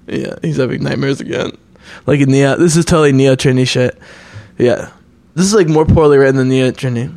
yeah, 0.07 0.36
he's 0.41 0.57
having 0.57 0.83
nightmares 0.83 1.21
again. 1.21 1.51
Like 2.07 2.19
in 2.19 2.31
Neo, 2.31 2.57
this 2.57 2.75
is 2.75 2.86
totally 2.86 3.12
Neo 3.12 3.36
Trinity 3.36 3.65
shit. 3.65 3.97
Yeah, 4.57 4.89
this 5.36 5.45
is 5.45 5.53
like 5.53 5.67
more 5.67 5.86
poorly 5.86 6.17
written 6.17 6.38
than 6.38 6.49
Neo 6.49 6.71
Trinity. 6.71 7.13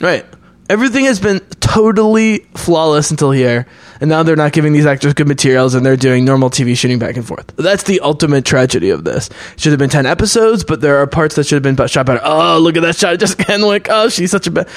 Right. 0.00 0.24
Everything 0.70 1.06
has 1.06 1.18
been 1.18 1.40
totally 1.58 2.46
flawless 2.54 3.10
until 3.10 3.32
here, 3.32 3.66
and 4.00 4.08
now 4.08 4.22
they're 4.22 4.36
not 4.36 4.52
giving 4.52 4.72
these 4.72 4.86
actors 4.86 5.14
good 5.14 5.26
materials, 5.26 5.74
and 5.74 5.84
they're 5.84 5.96
doing 5.96 6.24
normal 6.24 6.48
TV 6.48 6.78
shooting 6.78 7.00
back 7.00 7.16
and 7.16 7.26
forth. 7.26 7.48
That's 7.56 7.82
the 7.82 7.98
ultimate 7.98 8.44
tragedy 8.44 8.90
of 8.90 9.02
this. 9.02 9.30
Should 9.56 9.72
have 9.72 9.80
been 9.80 9.90
ten 9.90 10.06
episodes, 10.06 10.62
but 10.62 10.80
there 10.80 10.98
are 10.98 11.08
parts 11.08 11.34
that 11.34 11.48
should 11.48 11.56
have 11.56 11.76
been 11.76 11.88
shot 11.88 12.06
better. 12.06 12.20
Oh, 12.22 12.60
look 12.60 12.76
at 12.76 12.82
that 12.82 12.94
shot, 12.94 13.18
Jessica 13.18 13.42
Henwick. 13.42 13.88
Oh, 13.90 14.08
she's 14.10 14.30
such 14.30 14.46
a 14.46 14.52
bad. 14.52 14.68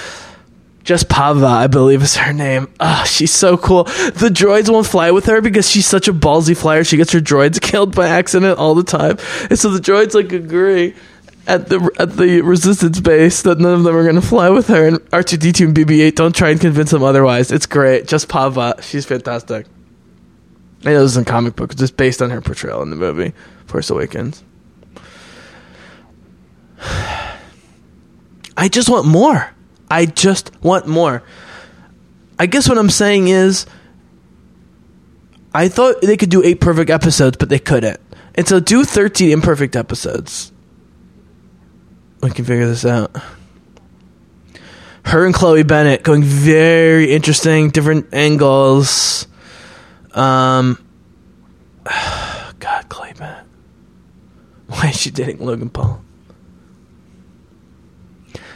Jess 0.84 1.04
Pava, 1.04 1.46
I 1.46 1.68
believe 1.68 2.02
is 2.02 2.16
her 2.18 2.34
name. 2.34 2.74
Oh, 2.80 3.04
she's 3.06 3.32
so 3.32 3.56
cool. 3.56 3.84
The 3.84 4.32
droids 4.34 4.70
won't 4.70 4.88
fly 4.88 5.12
with 5.12 5.28
her 5.28 5.42
because 5.42 5.70
she's 5.70 5.86
such 5.86 6.08
a 6.08 6.14
ballsy 6.14 6.58
flyer. 6.58 6.84
She 6.84 6.98
gets 6.98 7.12
her 7.12 7.20
droids 7.20 7.62
killed 7.62 7.96
by 7.96 8.08
accident 8.08 8.58
all 8.58 8.74
the 8.74 8.84
time, 8.84 9.20
and 9.48 9.60
so 9.60 9.70
the 9.70 9.80
droids 9.80 10.16
like 10.16 10.32
agree 10.32 10.96
at 11.46 11.68
the 11.68 11.92
at 12.00 12.16
the 12.16 12.42
resistance 12.42 13.00
base 13.00 13.42
that 13.42 13.60
none 13.60 13.74
of 13.74 13.84
them 13.84 13.96
are 13.96 14.04
going 14.04 14.16
to 14.16 14.22
fly 14.22 14.50
with 14.50 14.68
her 14.68 14.88
and 14.88 14.98
R2D2 15.12 15.66
and 15.66 15.76
BB8 15.76 16.16
don't 16.16 16.36
try 16.36 16.50
and 16.50 16.60
convince 16.60 16.92
them 16.92 17.04
otherwise. 17.04 17.52
It's 17.52 17.66
great. 17.66 18.08
Jess 18.08 18.26
Pava, 18.26 18.82
she's 18.82 19.06
fantastic. 19.06 19.68
I 20.86 20.92
know 20.94 21.02
this 21.02 21.12
is 21.12 21.18
in 21.18 21.26
comic 21.26 21.56
book, 21.56 21.76
just 21.76 21.98
based 21.98 22.22
on 22.22 22.30
her 22.30 22.42
portrayal 22.42 22.82
in 22.82 22.90
the 22.90 22.96
movie 22.96 23.34
Force 23.66 23.90
Awakens. 23.90 24.44
I 28.56 28.70
just 28.70 28.90
want 28.90 29.06
more. 29.06 29.54
I 29.90 30.06
just 30.06 30.52
want 30.62 30.88
more. 30.88 31.24
I 32.40 32.46
guess 32.46 32.70
what 32.70 32.78
I'm 32.78 32.90
saying 32.90 33.28
is 33.28 33.66
I 35.54 35.68
thought 35.68 36.02
they 36.02 36.18
could 36.18 36.30
do 36.30 36.44
8 36.44 36.62
perfect 36.62 36.90
episodes, 36.90 37.38
but 37.38 37.50
they 37.50 37.60
couldn't. 37.60 38.00
And 38.36 38.48
so 38.48 38.60
do 38.60 38.84
13 38.84 39.30
imperfect 39.30 39.76
episodes 39.76 40.53
we 42.24 42.32
can 42.32 42.46
figure 42.46 42.66
this 42.66 42.86
out. 42.86 43.16
Her 45.06 45.26
and 45.26 45.36
Chloe 45.36 45.64
Bennet 45.64 46.04
going 46.04 46.24
very 46.24 47.12
interesting, 47.12 47.70
different 47.70 48.14
angles. 48.14 49.28
Um, 50.14 50.84
God, 52.60 52.88
Chloe 52.88 53.14
Bennet. 53.14 53.46
Why 54.68 54.90
is 54.90 54.96
she 54.96 55.12
dating 55.12 55.46
Logan 55.46 55.70
Paul? 55.70 56.02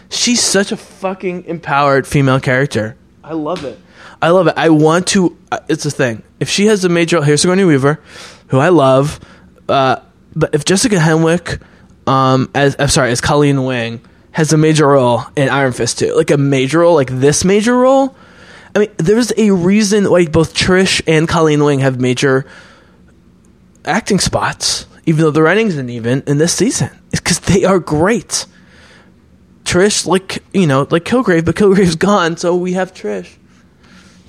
She's 0.10 0.42
such 0.42 0.72
a 0.72 0.78
fucking 0.78 1.46
empowered 1.46 2.08
female 2.08 2.40
character. 2.40 2.96
I 3.22 3.34
love 3.34 3.66
it. 3.66 3.78
I 4.22 4.30
love 4.30 4.48
it. 4.48 4.54
I 4.56 4.70
want 4.70 5.08
to. 5.08 5.38
Uh, 5.52 5.60
it's 5.68 5.86
a 5.86 5.92
thing. 5.92 6.24
If 6.40 6.50
she 6.50 6.68
has 6.68 6.86
a 6.86 6.90
major, 6.90 7.22
here's 7.22 7.42
Sigourney 7.42 7.66
Weaver, 7.66 8.00
who 8.48 8.60
I 8.60 8.70
love. 8.70 9.20
Uh, 9.68 9.98
but 10.34 10.56
if 10.56 10.64
Jessica 10.64 10.96
Henwick 10.96 11.62
um, 12.08 12.50
as 12.56 12.76
I'm 12.80 12.88
sorry, 12.88 13.12
as 13.12 13.22
Colleen 13.22 13.64
Wing 13.66 14.02
has 14.32 14.54
a 14.54 14.58
major 14.58 14.88
role 14.88 15.24
in 15.36 15.50
Iron 15.50 15.74
Fist 15.74 16.00
2. 16.00 16.16
Like 16.16 16.32
a 16.32 16.38
major 16.38 16.80
role, 16.80 16.96
like 16.96 17.10
this 17.10 17.44
major 17.44 17.78
role. 17.78 18.16
I 18.76 18.80
mean, 18.80 18.90
there's 18.98 19.34
a 19.36 19.52
reason 19.52 20.10
why 20.10 20.28
both 20.28 20.54
Trish 20.54 21.02
and 21.08 21.28
Colleen 21.28 21.64
Wing 21.64 21.80
have 21.80 22.00
major 22.00 22.46
acting 23.84 24.20
spots, 24.20 24.86
even 25.06 25.22
though 25.22 25.32
the 25.32 25.42
writing 25.42 25.68
isn't 25.68 25.90
even 25.90 26.24
in 26.28 26.38
this 26.38 26.54
season. 26.54 26.90
It's 27.12 27.20
because 27.20 27.40
they 27.40 27.64
are 27.64 27.80
great. 27.80 28.46
Trish 29.64 30.06
like 30.06 30.44
you 30.54 30.68
know, 30.68 30.88
like 30.90 31.04
Kilgrave, 31.04 31.44
but 31.44 31.56
Kilgrave's 31.56 31.96
gone, 32.10 32.38
so 32.38 32.56
we 32.56 32.74
have 32.74 32.94
Trish. 32.94 33.36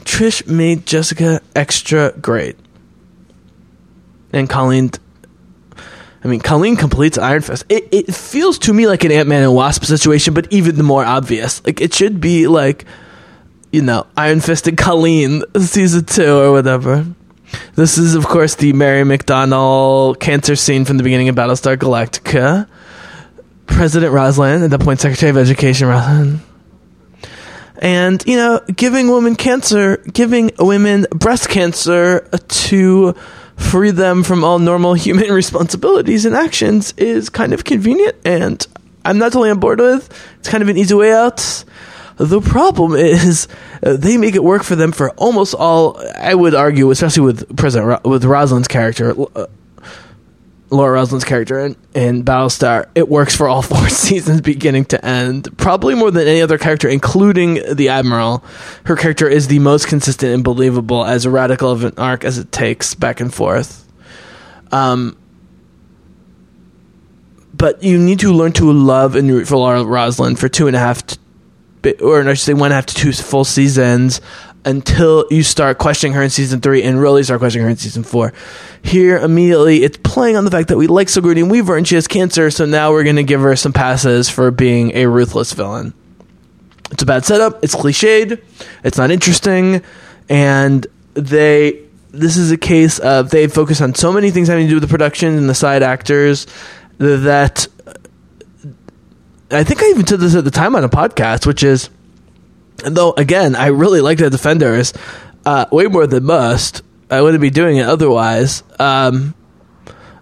Trish 0.05 0.47
made 0.47 0.87
Jessica 0.87 1.41
extra 1.55 2.12
great, 2.12 2.57
and 4.33 4.49
Colleen. 4.49 4.91
I 6.22 6.28
mean, 6.28 6.40
Colleen 6.40 6.76
completes 6.76 7.16
Iron 7.16 7.42
Fist. 7.42 7.64
It, 7.68 7.88
it 7.92 8.14
feels 8.14 8.59
to 8.61 8.72
me 8.72 8.87
like 8.87 9.04
an 9.04 9.12
Ant 9.12 9.28
Man 9.28 9.42
and 9.42 9.54
Wasp 9.54 9.85
situation, 9.85 10.35
but 10.35 10.52
even 10.52 10.85
more 10.85 11.04
obvious. 11.04 11.64
Like 11.64 11.81
it 11.81 11.94
should 11.94 12.20
be 12.20 12.48
like, 12.48 12.85
you 13.70 13.83
know, 13.83 14.07
Iron 14.16 14.40
Fisted 14.40 14.76
Colleen 14.76 15.42
season 15.59 16.04
two 16.04 16.37
or 16.38 16.52
whatever. 16.52 17.07
This 17.76 17.98
is, 17.98 18.14
of 18.14 18.26
course, 18.26 18.57
the 18.57 18.72
Mary 18.72 19.04
McDonnell 19.04 20.18
cancer 20.18 20.57
scene 20.57 20.85
from 20.85 20.96
the 20.96 21.02
beginning 21.02 21.28
of 21.28 21.37
Battlestar 21.37 21.76
Galactica. 21.76 22.68
President 23.66 24.12
Rosalind, 24.12 24.64
at 24.64 24.70
that 24.70 24.81
point 24.81 25.00
Secretary 25.00 25.31
of 25.31 25.37
Education 25.37 25.88
Rosalind. 25.88 26.40
And, 27.81 28.24
you 28.26 28.37
know, 28.37 28.61
giving 28.74 29.09
women 29.09 29.37
cancer, 29.37 29.98
giving 30.12 30.50
women 30.59 31.07
breast 31.11 31.48
cancer 31.48 32.28
to 32.48 33.14
free 33.59 33.90
them 33.90 34.23
from 34.23 34.44
all 34.44 34.59
normal 34.59 34.94
human 34.94 35.31
responsibilities 35.33 36.25
and 36.25 36.35
actions 36.35 36.94
is 36.97 37.29
kind 37.29 37.53
of 37.53 37.64
convenient 37.64 38.16
and 38.25 38.66
I'm 39.05 39.18
not 39.18 39.33
totally 39.33 39.51
on 39.51 39.59
board 39.59 39.79
with. 39.81 40.09
It's 40.38 40.49
kind 40.49 40.62
of 40.62 40.68
an 40.68 40.77
easy 40.77 40.94
way 40.94 41.12
out. 41.12 41.64
The 42.16 42.40
problem 42.40 42.94
is 42.94 43.47
uh, 43.83 43.97
they 43.97 44.16
make 44.16 44.35
it 44.35 44.42
work 44.42 44.64
for 44.64 44.75
them 44.75 44.90
for 44.90 45.11
almost 45.11 45.55
all. 45.55 46.03
I 46.18 46.35
would 46.35 46.53
argue, 46.55 46.90
especially 46.90 47.23
with 47.23 47.57
President 47.57 47.88
Ro- 47.88 48.11
with 48.11 48.25
Rosalind's 48.25 48.66
character, 48.66 49.14
uh, 49.37 49.47
Laura 50.70 50.92
Rosalind's 50.92 51.24
character 51.24 51.61
in, 51.61 51.76
in 51.94 52.24
Battlestar, 52.24 52.88
it 52.94 53.09
works 53.09 53.35
for 53.35 53.48
all 53.48 53.62
four 53.62 53.88
seasons, 53.88 54.40
beginning 54.40 54.85
to 54.87 55.04
end. 55.04 55.57
Probably 55.57 55.94
more 55.94 56.11
than 56.11 56.26
any 56.26 56.42
other 56.42 56.59
character, 56.59 56.88
including 56.88 57.74
the 57.74 57.88
Admiral. 57.88 58.44
Her 58.85 58.96
character 58.96 59.28
is 59.28 59.48
the 59.48 59.59
most 59.59 59.88
consistent 59.88 60.35
and 60.35 60.44
believable, 60.44 61.04
as 61.04 61.26
radical 61.26 61.70
of 61.70 61.85
an 61.85 61.94
arc 61.96 62.24
as 62.24 62.38
it 62.38 62.52
takes 62.52 62.94
back 62.94 63.20
and 63.20 63.33
forth. 63.33 63.87
Um, 64.70 65.16
but 67.54 67.83
you 67.83 67.98
need 67.98 68.20
to 68.20 68.33
learn 68.33 68.52
to 68.52 68.70
love 68.70 69.16
and 69.16 69.28
root 69.28 69.48
for 69.48 69.57
Laura 69.57 69.83
Roslin 69.85 70.37
for 70.37 70.48
two 70.48 70.66
and 70.66 70.76
a 70.76 70.78
half, 70.78 71.04
t- 71.07 71.18
or 72.00 72.20
I 72.20 72.35
should 72.35 72.44
say, 72.44 72.54
one 72.54 72.66
and 72.66 72.72
a 72.72 72.76
half 72.76 72.87
to 72.87 72.94
two 72.94 73.12
full 73.12 73.44
seasons 73.44 74.20
until 74.68 75.24
you 75.31 75.42
start 75.42 75.78
questioning 75.78 76.12
her 76.12 76.22
in 76.22 76.28
season 76.28 76.61
three 76.61 76.83
and 76.83 77.00
really 77.00 77.22
start 77.22 77.40
questioning 77.40 77.64
her 77.64 77.70
in 77.70 77.76
season 77.78 78.02
four. 78.02 78.35
Here, 78.83 79.16
immediately, 79.16 79.83
it's 79.83 79.96
playing 79.96 80.37
on 80.37 80.44
the 80.44 80.50
fact 80.50 80.68
that 80.68 80.76
we 80.76 80.87
like 80.87 81.09
Sigourney 81.09 81.42
Weaver 81.42 81.74
and 81.74 81.88
she 81.88 81.94
has 81.94 82.07
cancer, 82.07 82.50
so 82.50 82.66
now 82.66 82.92
we're 82.92 83.02
going 83.02 83.16
to 83.16 83.22
give 83.22 83.40
her 83.40 83.57
some 83.57 83.72
passes 83.72 84.28
for 84.28 84.50
being 84.50 84.94
a 84.94 85.07
ruthless 85.07 85.54
villain. 85.54 85.94
It's 86.90 87.02
a 87.02 87.07
bad 87.07 87.24
setup. 87.24 87.64
It's 87.64 87.74
cliched. 87.74 88.42
It's 88.85 88.98
not 88.98 89.11
interesting, 89.11 89.83
and 90.28 90.87
they. 91.14 91.85
This 92.11 92.38
is 92.38 92.50
a 92.50 92.57
case 92.57 92.98
of 92.98 93.31
they 93.31 93.48
focus 93.48 93.83
on 93.83 93.94
so 93.94 94.12
many 94.12 94.31
things 94.31 94.48
having 94.48 94.64
to 94.64 94.70
do 94.70 94.76
with 94.76 94.83
the 94.83 94.88
production 94.88 95.37
and 95.37 95.48
the 95.48 95.54
side 95.54 95.83
actors 95.83 96.46
that 96.96 97.66
I 99.50 99.62
think 99.62 99.83
I 99.83 99.87
even 99.88 100.07
said 100.07 100.20
this 100.20 100.35
at 100.35 100.44
the 100.44 100.50
time 100.50 100.74
on 100.74 100.85
a 100.85 100.88
podcast, 100.88 101.46
which 101.46 101.62
is 101.62 101.90
though 102.85 103.12
again 103.12 103.57
I 103.57 103.67
really 103.67 104.01
like 104.01 104.19
the 104.19 104.31
Defenders 104.31 104.93
uh, 105.45 105.67
way 105.71 105.87
more 105.87 106.07
than 106.07 106.25
must. 106.25 106.83
I 107.11 107.23
wouldn't 107.23 107.41
be 107.41 107.51
doing 107.51 107.79
it 107.79 107.87
otherwise. 107.87 108.62
Um, 108.79 109.35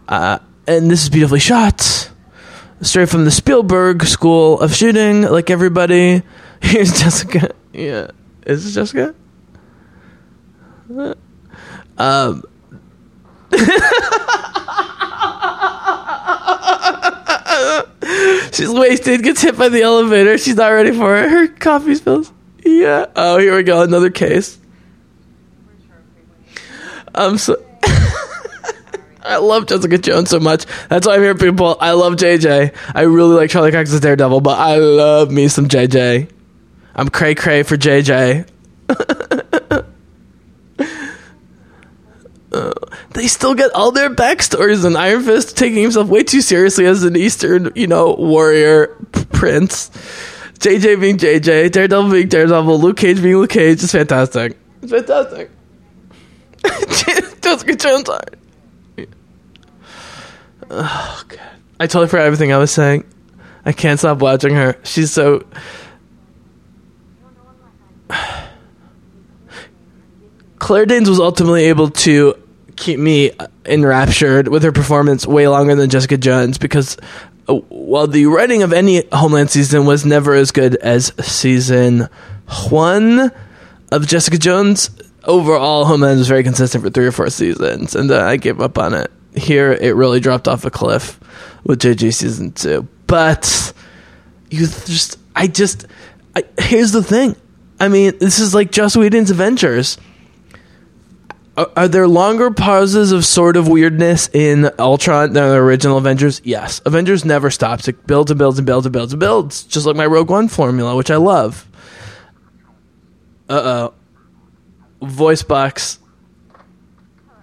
uh, 0.08 0.38
and 0.68 0.90
this 0.90 1.02
is 1.02 1.10
beautifully 1.10 1.40
shot, 1.40 2.10
straight 2.80 3.08
from 3.08 3.24
the 3.24 3.30
Spielberg 3.30 4.04
School 4.04 4.60
of 4.60 4.74
Shooting. 4.74 5.22
Like 5.22 5.50
everybody, 5.50 6.22
here's 6.62 6.98
Jessica. 6.98 7.54
Yeah, 7.72 8.10
is 8.46 8.64
this 8.64 8.74
Jessica? 8.74 9.14
Um. 11.98 12.42
She's 18.52 18.70
wasted, 18.70 19.22
gets 19.22 19.42
hit 19.42 19.58
by 19.58 19.68
the 19.68 19.82
elevator. 19.82 20.38
She's 20.38 20.56
not 20.56 20.68
ready 20.68 20.92
for 20.92 21.16
it. 21.16 21.28
Her 21.28 21.48
coffee 21.48 21.94
spills. 21.94 22.32
Yeah. 22.66 23.06
Oh, 23.14 23.38
here 23.38 23.56
we 23.56 23.62
go. 23.62 23.82
Another 23.82 24.10
case. 24.10 24.58
I'm 27.14 27.38
so. 27.38 27.62
I 29.22 29.36
love 29.38 29.66
Jessica 29.66 29.98
Jones 29.98 30.30
so 30.30 30.40
much. 30.40 30.66
That's 30.88 31.06
why 31.06 31.14
I'm 31.14 31.22
here, 31.22 31.34
people. 31.34 31.76
I 31.80 31.92
love 31.92 32.14
JJ. 32.14 32.74
I 32.94 33.02
really 33.02 33.34
like 33.34 33.50
Charlie 33.50 33.72
Cox's 33.72 34.00
Daredevil, 34.00 34.40
but 34.40 34.58
I 34.58 34.76
love 34.76 35.30
me 35.30 35.48
some 35.48 35.68
JJ. 35.68 36.28
I'm 36.94 37.08
cray 37.08 37.34
cray 37.34 37.62
for 37.62 37.76
JJ. 37.76 38.48
Uh, 42.52 42.72
they 43.10 43.26
still 43.26 43.54
get 43.54 43.70
all 43.74 43.92
their 43.92 44.08
backstories, 44.08 44.84
and 44.86 44.96
Iron 44.96 45.22
Fist 45.22 45.58
taking 45.58 45.82
himself 45.82 46.08
way 46.08 46.22
too 46.22 46.40
seriously 46.40 46.86
as 46.86 47.02
an 47.02 47.14
Eastern, 47.14 47.70
you 47.74 47.86
know, 47.86 48.14
warrior 48.14 48.96
p- 49.12 49.24
prince. 49.26 49.90
JJ 50.58 51.00
being 51.00 51.18
JJ, 51.18 51.70
Daredevil 51.72 52.10
being 52.10 52.28
Daredevil, 52.28 52.80
Luke 52.80 52.96
Cage 52.96 53.22
being 53.22 53.36
Luke 53.36 53.50
Cage. 53.50 53.82
It's 53.82 53.92
fantastic. 53.92 54.56
It's 54.82 54.92
fantastic. 54.92 55.50
Jessica 57.42 57.76
Jones 57.76 58.08
art. 58.08 58.38
Oh 60.68 61.22
god, 61.28 61.40
I 61.78 61.86
totally 61.86 62.08
forgot 62.08 62.26
everything 62.26 62.52
I 62.52 62.58
was 62.58 62.72
saying. 62.72 63.04
I 63.64 63.72
can't 63.72 63.98
stop 63.98 64.18
watching 64.18 64.54
her. 64.54 64.76
She's 64.82 65.12
so. 65.12 65.44
Claire 70.58 70.86
Danes 70.86 71.08
was 71.08 71.20
ultimately 71.20 71.66
able 71.66 71.90
to 71.90 72.34
keep 72.76 72.98
me 72.98 73.30
enraptured 73.64 74.48
with 74.48 74.62
her 74.62 74.72
performance 74.72 75.26
way 75.26 75.46
longer 75.48 75.74
than 75.74 75.90
Jessica 75.90 76.16
Jones 76.16 76.58
because 76.58 76.96
while 77.46 78.06
the 78.06 78.26
writing 78.26 78.62
of 78.62 78.72
any 78.72 79.04
Homeland 79.12 79.50
season 79.50 79.86
was 79.86 80.04
never 80.04 80.34
as 80.34 80.50
good 80.50 80.76
as 80.76 81.12
season 81.24 82.08
one 82.68 83.30
of 83.92 84.06
Jessica 84.06 84.38
Jones, 84.38 84.90
overall 85.24 85.84
Homeland 85.84 86.18
was 86.18 86.28
very 86.28 86.42
consistent 86.42 86.82
for 86.82 86.90
three 86.90 87.06
or 87.06 87.12
four 87.12 87.30
seasons, 87.30 87.94
and 87.94 88.10
uh, 88.10 88.24
I 88.24 88.36
gave 88.36 88.60
up 88.60 88.78
on 88.78 88.94
it. 88.94 89.10
Here, 89.34 89.72
it 89.72 89.94
really 89.94 90.20
dropped 90.20 90.48
off 90.48 90.64
a 90.64 90.70
cliff 90.70 91.20
with 91.64 91.80
JJ 91.80 92.14
season 92.14 92.52
two. 92.52 92.88
But 93.06 93.72
you 94.50 94.66
just, 94.66 95.18
I 95.34 95.46
just, 95.46 95.86
I, 96.34 96.44
here's 96.58 96.92
the 96.92 97.02
thing. 97.02 97.36
I 97.78 97.88
mean, 97.88 98.18
this 98.18 98.38
is 98.38 98.54
like 98.54 98.72
Joss 98.72 98.96
Whedon's 98.96 99.30
Avengers. 99.30 99.98
Are, 101.56 101.70
are 101.76 101.88
there 101.88 102.06
longer 102.06 102.50
pauses 102.50 103.12
of 103.12 103.24
sort 103.24 103.56
of 103.56 103.66
weirdness 103.66 104.28
in 104.32 104.70
Ultron 104.78 105.32
than 105.32 105.48
the 105.48 105.56
original 105.56 105.96
Avengers? 105.96 106.42
Yes. 106.44 106.80
Avengers 106.84 107.24
never 107.24 107.50
stops. 107.50 107.88
It 107.88 108.06
builds 108.06 108.30
and 108.30 108.38
builds 108.38 108.58
and 108.58 108.66
builds 108.66 108.86
and 108.86 108.92
builds 108.92 109.12
and 109.12 109.20
builds, 109.20 109.64
just 109.64 109.86
like 109.86 109.96
my 109.96 110.06
Rogue 110.06 110.30
One 110.30 110.48
formula, 110.48 110.94
which 110.94 111.10
I 111.10 111.16
love. 111.16 111.66
Uh 113.48 113.92
oh. 115.00 115.06
Voice 115.06 115.42
box. 115.42 115.98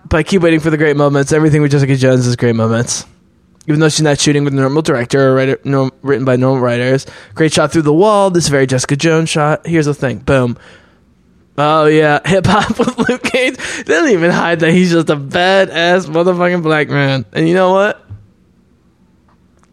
But 0.06 0.18
I 0.18 0.24
keep 0.24 0.42
waiting 0.42 0.60
for 0.60 0.70
the 0.70 0.78
great 0.78 0.98
moments. 0.98 1.32
Everything 1.32 1.62
with 1.62 1.72
Jessica 1.72 1.96
Jones 1.96 2.28
is 2.28 2.36
great 2.36 2.56
moments. 2.56 3.06
Even 3.68 3.80
though 3.80 3.90
she's 3.90 4.02
not 4.02 4.20
shooting 4.20 4.44
with 4.44 4.54
a 4.54 4.58
normal 4.58 4.82
director 4.82 5.30
or 5.30 5.36
writer, 5.36 5.58
written 6.02 6.26
by 6.26 6.36
normal 6.36 6.62
writers. 6.62 7.08
Great 7.34 7.54
shot 7.54 7.72
through 7.72 7.84
the 7.84 7.94
wall. 7.94 8.30
This 8.30 8.50
very 8.50 8.68
Jessica 8.68 8.98
Jones 8.98 9.30
shot. 9.30 9.66
Here's 9.66 9.86
the 9.86 9.94
thing. 9.94 10.20
Boom. 10.20 10.58
Oh 11.58 11.86
yeah, 11.86 12.20
hip 12.28 12.46
hop 12.46 12.78
with 12.80 12.98
Luke 13.10 13.24
Cage. 13.24 13.58
Doesn't 13.86 14.12
even 14.12 14.32
hide 14.32 14.62
that 14.62 14.72
he's 14.72 14.92
just 14.92 15.10
a 15.10 15.16
badass 15.16 16.08
motherfucking 16.08 16.64
black 16.64 16.90
man. 16.90 17.26
And 17.34 17.48
you 17.48 17.54
know 17.54 17.72
what? 17.74 18.04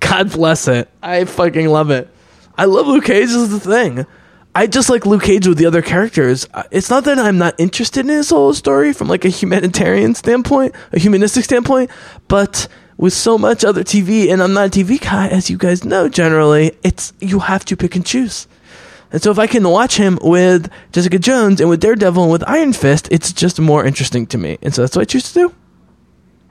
God 0.01 0.33
bless 0.33 0.69
it. 0.69 0.91
I 1.03 1.25
fucking 1.25 1.69
love 1.69 1.91
it. 1.91 2.09
I 2.57 2.65
love 2.65 2.87
Luke 2.87 3.05
Cage 3.05 3.29
is 3.29 3.51
the 3.51 3.61
thing. 3.61 4.07
I 4.55 4.67
just 4.67 4.91
like 4.91 5.07
Luke 5.07 5.23
Cage 5.23 5.47
with 5.47 5.59
the 5.59 5.67
other 5.67 5.81
characters. 5.81 6.47
It's 6.73 6.91
not 6.91 7.05
that 7.05 7.19
I'm 7.19 7.39
not 7.39 7.55
interested 7.59 8.01
in 8.01 8.09
his 8.09 8.31
whole 8.31 8.53
story 8.53 8.93
from 8.93 9.07
like 9.07 9.25
a 9.25 9.29
humanitarian 9.29 10.15
standpoint, 10.15 10.75
a 10.93 10.99
humanistic 10.99 11.45
standpoint, 11.45 11.91
but 12.27 12.67
with 12.97 13.13
so 13.13 13.39
much 13.39 13.65
other 13.65 13.85
TV, 13.85 14.31
and 14.31 14.43
I'm 14.43 14.53
not 14.53 14.77
a 14.77 14.81
TV 14.81 15.01
guy, 15.01 15.29
as 15.29 15.49
you 15.49 15.57
guys 15.57 15.85
know. 15.85 16.09
Generally, 16.09 16.73
it's 16.83 17.13
you 17.21 17.39
have 17.39 17.65
to 17.67 17.77
pick 17.77 17.95
and 17.95 18.05
choose. 18.05 18.49
And 19.13 19.21
so 19.21 19.31
if 19.31 19.39
I 19.39 19.47
can 19.47 19.69
watch 19.69 19.97
him 19.97 20.19
with 20.23 20.71
Jessica 20.93 21.19
Jones 21.19 21.61
and 21.61 21.69
with 21.69 21.81
Daredevil 21.81 22.23
and 22.23 22.33
with 22.33 22.49
Iron 22.49 22.73
Fist, 22.73 23.09
it's 23.11 23.33
just 23.33 23.61
more 23.61 23.85
interesting 23.85 24.27
to 24.29 24.39
me. 24.39 24.59
And 24.63 24.75
so 24.75 24.83
that's 24.83 24.95
what 24.95 25.03
I 25.03 25.07
choose 25.07 25.33
to 25.33 25.35
do. 25.35 25.55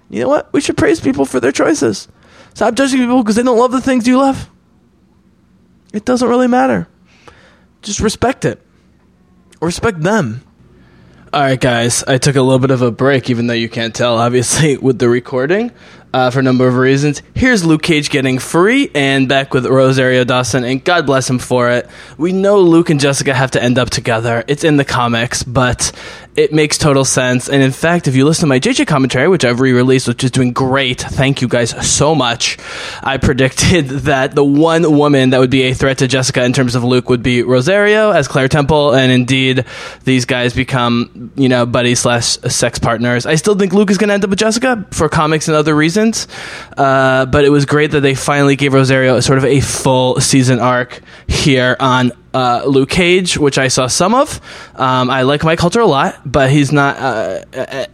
You 0.09 0.23
know 0.23 0.29
what? 0.29 0.51
We 0.51 0.61
should 0.61 0.77
praise 0.77 0.99
people 0.99 1.25
for 1.25 1.39
their 1.39 1.51
choices. 1.51 2.07
Stop 2.53 2.75
judging 2.75 2.99
people 2.99 3.23
because 3.23 3.35
they 3.35 3.43
don't 3.43 3.57
love 3.57 3.71
the 3.71 3.81
things 3.81 4.07
you 4.07 4.17
love. 4.17 4.49
It 5.93 6.05
doesn't 6.05 6.27
really 6.27 6.47
matter. 6.47 6.87
Just 7.81 7.99
respect 7.99 8.43
it. 8.43 8.61
Respect 9.61 10.01
them. 10.01 10.41
All 11.31 11.41
right, 11.41 11.59
guys. 11.59 12.03
I 12.03 12.17
took 12.17 12.35
a 12.35 12.41
little 12.41 12.59
bit 12.59 12.71
of 12.71 12.81
a 12.81 12.91
break, 12.91 13.29
even 13.29 13.47
though 13.47 13.53
you 13.53 13.69
can't 13.69 13.93
tell, 13.93 14.17
obviously, 14.17 14.77
with 14.81 14.99
the 14.99 15.07
recording. 15.07 15.71
Uh, 16.13 16.31
for 16.31 16.39
a 16.39 16.43
number 16.43 16.67
of 16.67 16.75
reasons. 16.75 17.21
Here's 17.33 17.65
Luke 17.65 17.83
Cage 17.83 18.09
getting 18.09 18.39
free 18.39 18.89
and 18.95 19.27
back 19.27 19.53
with 19.53 19.65
Rosario 19.65 20.23
Dawson, 20.23 20.63
and 20.63 20.83
God 20.83 21.05
bless 21.05 21.29
him 21.29 21.39
for 21.39 21.69
it. 21.69 21.89
We 22.17 22.31
know 22.31 22.59
Luke 22.61 22.89
and 22.89 22.99
Jessica 22.99 23.33
have 23.33 23.51
to 23.51 23.63
end 23.63 23.77
up 23.77 23.89
together. 23.89 24.43
It's 24.47 24.63
in 24.63 24.77
the 24.77 24.85
comics, 24.85 25.43
but 25.43 25.91
it 26.39 26.53
makes 26.53 26.77
total 26.77 27.03
sense. 27.03 27.49
And 27.49 27.61
in 27.61 27.71
fact, 27.71 28.07
if 28.07 28.15
you 28.15 28.23
listen 28.23 28.43
to 28.43 28.47
my 28.47 28.61
JJ 28.61 28.87
commentary, 28.87 29.27
which 29.27 29.43
I've 29.43 29.59
re 29.59 29.73
released, 29.73 30.07
which 30.07 30.23
is 30.23 30.31
doing 30.31 30.53
great, 30.53 31.01
thank 31.01 31.41
you 31.41 31.49
guys 31.49 31.71
so 31.85 32.15
much. 32.15 32.57
I 33.03 33.17
predicted 33.29 33.89
that 34.07 34.35
the 34.35 34.43
one 34.43 34.95
woman 34.95 35.31
that 35.31 35.39
would 35.39 35.49
be 35.49 35.63
a 35.63 35.73
threat 35.73 35.97
to 35.97 36.07
Jessica 36.07 36.45
in 36.45 36.53
terms 36.53 36.75
of 36.75 36.83
Luke 36.85 37.09
would 37.09 37.21
be 37.23 37.43
Rosario 37.43 38.11
as 38.11 38.29
Claire 38.29 38.47
Temple, 38.47 38.95
and 38.95 39.11
indeed, 39.11 39.65
these 40.05 40.23
guys 40.23 40.53
become, 40.53 41.31
you 41.35 41.49
know, 41.49 41.65
buddy 41.65 41.93
slash 41.93 42.37
sex 42.47 42.79
partners. 42.79 43.25
I 43.25 43.35
still 43.35 43.55
think 43.55 43.73
Luke 43.73 43.91
is 43.91 43.97
going 43.97 44.07
to 44.07 44.13
end 44.13 44.23
up 44.23 44.29
with 44.29 44.39
Jessica 44.39 44.87
for 44.91 45.09
comics 45.09 45.49
and 45.49 45.57
other 45.57 45.75
reasons, 45.75 45.98
uh, 46.77 47.25
but 47.25 47.45
it 47.45 47.49
was 47.49 47.65
great 47.65 47.91
that 47.91 48.01
they 48.01 48.15
finally 48.15 48.55
gave 48.55 48.73
Rosario 48.73 49.19
sort 49.19 49.37
of 49.37 49.45
a 49.45 49.59
full 49.59 50.19
season 50.19 50.59
arc 50.59 51.01
here 51.27 51.75
on 51.79 52.11
uh, 52.33 52.63
Luke 52.65 52.89
Cage, 52.89 53.37
which 53.37 53.57
I 53.57 53.67
saw 53.67 53.87
some 53.87 54.13
of. 54.13 54.39
Um, 54.75 55.09
I 55.09 55.23
like 55.23 55.43
Mike 55.43 55.59
Colter 55.59 55.81
a 55.81 55.85
lot, 55.85 56.19
but 56.25 56.51
he's 56.51 56.71
not 56.71 56.97
uh, 56.97 57.43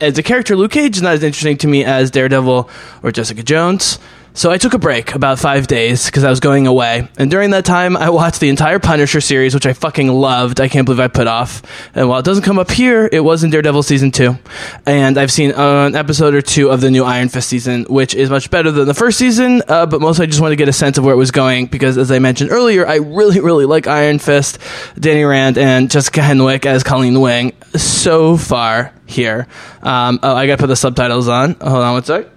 as 0.02 0.18
a 0.18 0.24
character. 0.24 0.56
Luke 0.56 0.72
Cage 0.72 0.98
is 0.98 1.02
not 1.02 1.14
as 1.14 1.24
interesting 1.24 1.58
to 1.58 1.68
me 1.68 1.84
as 1.84 2.12
Daredevil 2.12 2.70
or 3.04 3.12
Jessica 3.12 3.44
Jones. 3.44 4.00
So 4.36 4.52
I 4.52 4.58
took 4.58 4.74
a 4.74 4.78
break 4.78 5.16
about 5.16 5.40
five 5.40 5.66
days 5.66 6.08
because 6.08 6.26
I 6.26 6.30
was 6.30 6.42
going 6.42 6.68
away. 6.68 7.08
And 7.18 7.32
during 7.32 7.52
that 7.52 7.64
time, 7.64 7.96
I 7.96 8.10
watched 8.10 8.42
the 8.42 8.50
entire 8.50 8.80
Punisher 8.80 9.22
series, 9.22 9.54
which 9.54 9.66
I 9.66 9.72
fucking 9.72 10.10
loved. 10.10 10.60
I 10.60 10.68
can't 10.68 10.84
believe 10.84 11.00
I 11.00 11.08
put 11.08 11.26
off. 11.26 11.62
And 11.96 12.10
while 12.10 12.20
it 12.20 12.26
doesn't 12.26 12.44
come 12.44 12.60
up 12.60 12.70
here, 12.70 13.08
it 13.10 13.22
was 13.22 13.46
in 13.46 13.50
Daredevil 13.50 13.84
season 13.84 14.12
two. 14.12 14.38
And 14.86 15.18
I've 15.18 15.32
seen 15.32 15.54
uh, 15.54 15.86
an 15.86 15.96
episode 15.96 16.36
or 16.36 16.42
two 16.42 16.70
of 16.70 16.82
the 16.82 16.92
new 16.92 17.06
Iron 17.06 17.30
Fist 17.30 17.48
season, 17.48 17.86
which 17.86 18.14
is 18.14 18.30
much 18.30 18.52
better 18.52 18.72
than 18.72 18.88
the 18.88 18.94
first 18.94 19.18
season. 19.18 19.62
Uh, 19.70 19.86
but 19.86 20.02
mostly 20.02 20.24
I 20.24 20.26
just 20.28 20.42
want 20.42 20.52
to 20.52 20.58
get 20.58 20.68
a 20.68 20.74
sense 20.74 20.98
of 20.98 21.06
where 21.06 21.14
it 21.14 21.18
was 21.18 21.32
going 21.32 21.68
because, 21.68 21.98
as 21.98 22.12
I 22.12 22.20
mentioned 22.20 22.52
earlier, 22.52 22.86
I 22.86 22.96
really, 22.96 23.40
really 23.40 23.66
like 23.66 23.88
Iron 23.88 24.20
Fist, 24.20 24.60
Danny 25.00 25.24
Rand, 25.24 25.58
and 25.58 25.90
Jessica 25.90 26.20
Henwick 26.20 26.66
as 26.66 26.84
Colleen 26.84 27.22
Wing 27.22 27.54
so 27.78 28.36
far 28.36 28.92
here. 29.06 29.48
Um, 29.82 30.20
oh, 30.22 30.36
I 30.36 30.46
got 30.46 30.58
to 30.58 30.64
put 30.64 30.68
the 30.68 30.76
subtitles 30.76 31.30
on. 31.30 31.54
Hold 31.54 31.84
on 31.84 31.94
one 31.94 32.04
sec. 32.04 32.35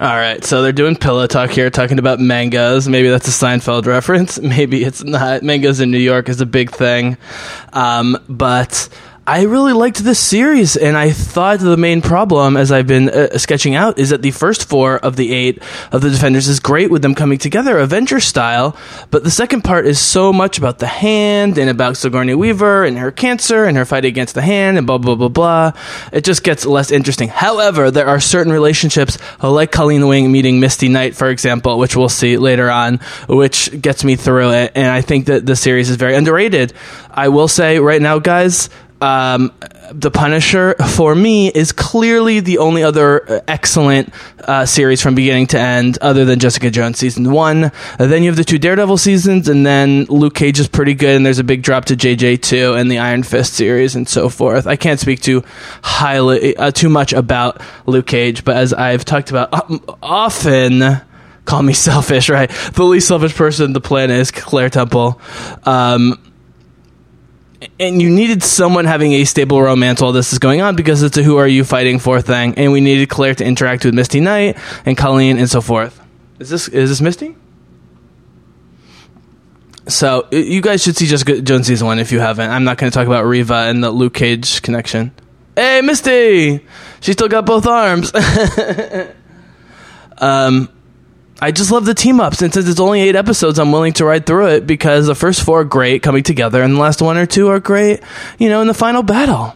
All 0.00 0.16
right, 0.16 0.42
so 0.42 0.62
they're 0.62 0.72
doing 0.72 0.96
pillow 0.96 1.26
talk 1.26 1.50
here, 1.50 1.68
talking 1.68 1.98
about 1.98 2.18
mangoes. 2.18 2.88
Maybe 2.88 3.10
that's 3.10 3.28
a 3.28 3.32
Seinfeld 3.32 3.84
reference. 3.84 4.38
Maybe 4.40 4.82
it's 4.82 5.04
not. 5.04 5.42
Mangoes 5.42 5.78
in 5.78 5.90
New 5.90 5.98
York 5.98 6.30
is 6.30 6.40
a 6.40 6.46
big 6.46 6.70
thing, 6.70 7.18
um, 7.74 8.16
but 8.26 8.88
I 9.26 9.42
really 9.42 9.74
liked 9.74 9.98
this 9.98 10.18
series, 10.18 10.78
and 10.78 10.96
I 10.96 11.10
thought 11.10 11.60
the 11.60 11.76
main 11.76 12.00
problem, 12.00 12.56
as 12.56 12.72
I've 12.72 12.86
been 12.86 13.10
uh, 13.10 13.36
sketching 13.36 13.74
out, 13.74 13.98
is 13.98 14.08
that 14.10 14.22
the 14.22 14.30
first 14.30 14.66
four 14.66 14.96
of 14.96 15.16
the 15.16 15.32
eight 15.32 15.62
of 15.92 16.00
the 16.00 16.08
Defenders 16.08 16.48
is 16.48 16.58
great 16.58 16.90
with 16.90 17.02
them 17.02 17.14
coming 17.14 17.36
together, 17.36 17.78
Avenger 17.78 18.18
style, 18.18 18.74
but 19.10 19.22
the 19.22 19.30
second 19.30 19.62
part 19.62 19.86
is 19.86 20.00
so 20.00 20.32
much 20.32 20.56
about 20.56 20.78
the 20.78 20.86
hand 20.86 21.58
and 21.58 21.68
about 21.68 21.98
Sigourney 21.98 22.34
Weaver 22.34 22.84
and 22.84 22.98
her 22.98 23.10
cancer 23.10 23.66
and 23.66 23.76
her 23.76 23.84
fight 23.84 24.06
against 24.06 24.34
the 24.34 24.42
hand 24.42 24.78
and 24.78 24.86
blah 24.86 24.98
blah 24.98 25.14
blah 25.14 25.28
blah. 25.28 25.72
It 26.12 26.24
just 26.24 26.42
gets 26.42 26.64
less 26.64 26.90
interesting. 26.90 27.28
However, 27.28 27.90
there 27.90 28.08
are 28.08 28.20
certain 28.20 28.52
relationships, 28.52 29.18
like 29.42 29.70
Colleen 29.70 30.08
Wing 30.08 30.32
meeting 30.32 30.60
Misty 30.60 30.88
Knight, 30.88 31.14
for 31.14 31.28
example, 31.28 31.78
which 31.78 31.94
we'll 31.94 32.08
see 32.08 32.38
later 32.38 32.70
on, 32.70 33.00
which 33.28 33.80
gets 33.82 34.02
me 34.02 34.16
through 34.16 34.52
it, 34.52 34.72
and 34.74 34.86
I 34.86 35.02
think 35.02 35.26
that 35.26 35.44
the 35.44 35.56
series 35.56 35.90
is 35.90 35.96
very 35.96 36.16
underrated. 36.16 36.72
I 37.10 37.28
will 37.28 37.48
say 37.48 37.78
right 37.78 38.00
now, 38.00 38.18
guys 38.18 38.70
um, 39.00 39.52
the 39.92 40.10
Punisher 40.10 40.74
for 40.74 41.14
me 41.14 41.48
is 41.48 41.72
clearly 41.72 42.40
the 42.40 42.58
only 42.58 42.82
other 42.82 43.42
excellent 43.48 44.12
uh, 44.44 44.66
series 44.66 45.02
from 45.02 45.14
beginning 45.14 45.48
to 45.48 45.58
end, 45.58 45.98
other 46.00 46.24
than 46.24 46.38
Jessica 46.38 46.70
Jones 46.70 46.98
season 46.98 47.30
one. 47.32 47.64
Uh, 47.64 47.70
then 47.98 48.22
you 48.22 48.28
have 48.28 48.36
the 48.36 48.44
two 48.44 48.58
Daredevil 48.58 48.98
seasons, 48.98 49.48
and 49.48 49.64
then 49.64 50.04
Luke 50.04 50.34
Cage 50.34 50.60
is 50.60 50.68
pretty 50.68 50.94
good, 50.94 51.16
and 51.16 51.26
there's 51.26 51.38
a 51.38 51.44
big 51.44 51.62
drop 51.62 51.86
to 51.86 51.96
JJ 51.96 52.42
two 52.42 52.74
and 52.74 52.90
the 52.90 52.98
Iron 52.98 53.22
Fist 53.22 53.54
series 53.54 53.96
and 53.96 54.08
so 54.08 54.28
forth. 54.28 54.66
I 54.66 54.76
can't 54.76 55.00
speak 55.00 55.20
too 55.20 55.42
highly 55.82 56.56
uh, 56.56 56.70
too 56.70 56.88
much 56.88 57.12
about 57.12 57.60
Luke 57.86 58.06
Cage, 58.06 58.44
but 58.44 58.56
as 58.56 58.72
I've 58.72 59.04
talked 59.04 59.30
about 59.30 59.70
um, 59.70 59.84
often. 60.02 61.02
Call 61.46 61.62
me 61.62 61.72
selfish, 61.72 62.28
right? 62.28 62.50
The 62.74 62.84
least 62.84 63.08
selfish 63.08 63.34
person 63.34 63.64
on 63.64 63.72
the 63.72 63.80
planet 63.80 64.16
is 64.18 64.30
Claire 64.30 64.68
Temple. 64.68 65.20
Um, 65.64 66.29
and 67.78 68.00
you 68.00 68.10
needed 68.10 68.42
someone 68.42 68.84
having 68.84 69.12
a 69.12 69.24
stable 69.24 69.60
romance 69.60 70.00
while 70.00 70.12
this 70.12 70.32
is 70.32 70.38
going 70.38 70.60
on 70.60 70.76
because 70.76 71.02
it's 71.02 71.16
a 71.16 71.22
who 71.22 71.36
are 71.36 71.48
you 71.48 71.64
fighting 71.64 71.98
for 71.98 72.20
thing, 72.20 72.54
and 72.56 72.72
we 72.72 72.80
needed 72.80 73.08
Claire 73.08 73.34
to 73.34 73.44
interact 73.44 73.84
with 73.84 73.94
Misty 73.94 74.20
Knight 74.20 74.56
and 74.86 74.96
Colleen 74.96 75.38
and 75.38 75.48
so 75.48 75.60
forth. 75.60 76.00
Is 76.38 76.48
this 76.48 76.68
is 76.68 76.88
this 76.88 77.00
Misty? 77.00 77.36
So 79.88 80.28
you 80.30 80.62
guys 80.62 80.82
should 80.82 80.96
see 80.96 81.06
just 81.06 81.26
Jones 81.26 81.66
season 81.66 81.86
one 81.86 81.98
if 81.98 82.12
you 82.12 82.20
haven't. 82.20 82.50
I'm 82.50 82.64
not 82.64 82.78
going 82.78 82.90
to 82.90 82.96
talk 82.96 83.06
about 83.06 83.24
Reva 83.24 83.66
and 83.68 83.82
the 83.82 83.90
Luke 83.90 84.14
Cage 84.14 84.62
connection. 84.62 85.12
Hey, 85.56 85.80
Misty, 85.82 86.64
she 87.00 87.12
still 87.12 87.28
got 87.28 87.44
both 87.44 87.66
arms. 87.66 88.12
um 90.18 90.68
I 91.42 91.52
just 91.52 91.70
love 91.70 91.86
the 91.86 91.94
team 91.94 92.20
ups, 92.20 92.42
and 92.42 92.52
since 92.52 92.68
it's 92.68 92.80
only 92.80 93.00
eight 93.00 93.16
episodes, 93.16 93.58
I'm 93.58 93.72
willing 93.72 93.94
to 93.94 94.04
ride 94.04 94.26
through 94.26 94.48
it 94.48 94.66
because 94.66 95.06
the 95.06 95.14
first 95.14 95.42
four 95.42 95.60
are 95.60 95.64
great 95.64 96.02
coming 96.02 96.22
together, 96.22 96.62
and 96.62 96.74
the 96.74 96.80
last 96.80 97.00
one 97.00 97.16
or 97.16 97.24
two 97.24 97.48
are 97.48 97.60
great, 97.60 98.00
you 98.38 98.50
know, 98.50 98.60
in 98.60 98.66
the 98.66 98.74
final 98.74 99.02
battle. 99.02 99.54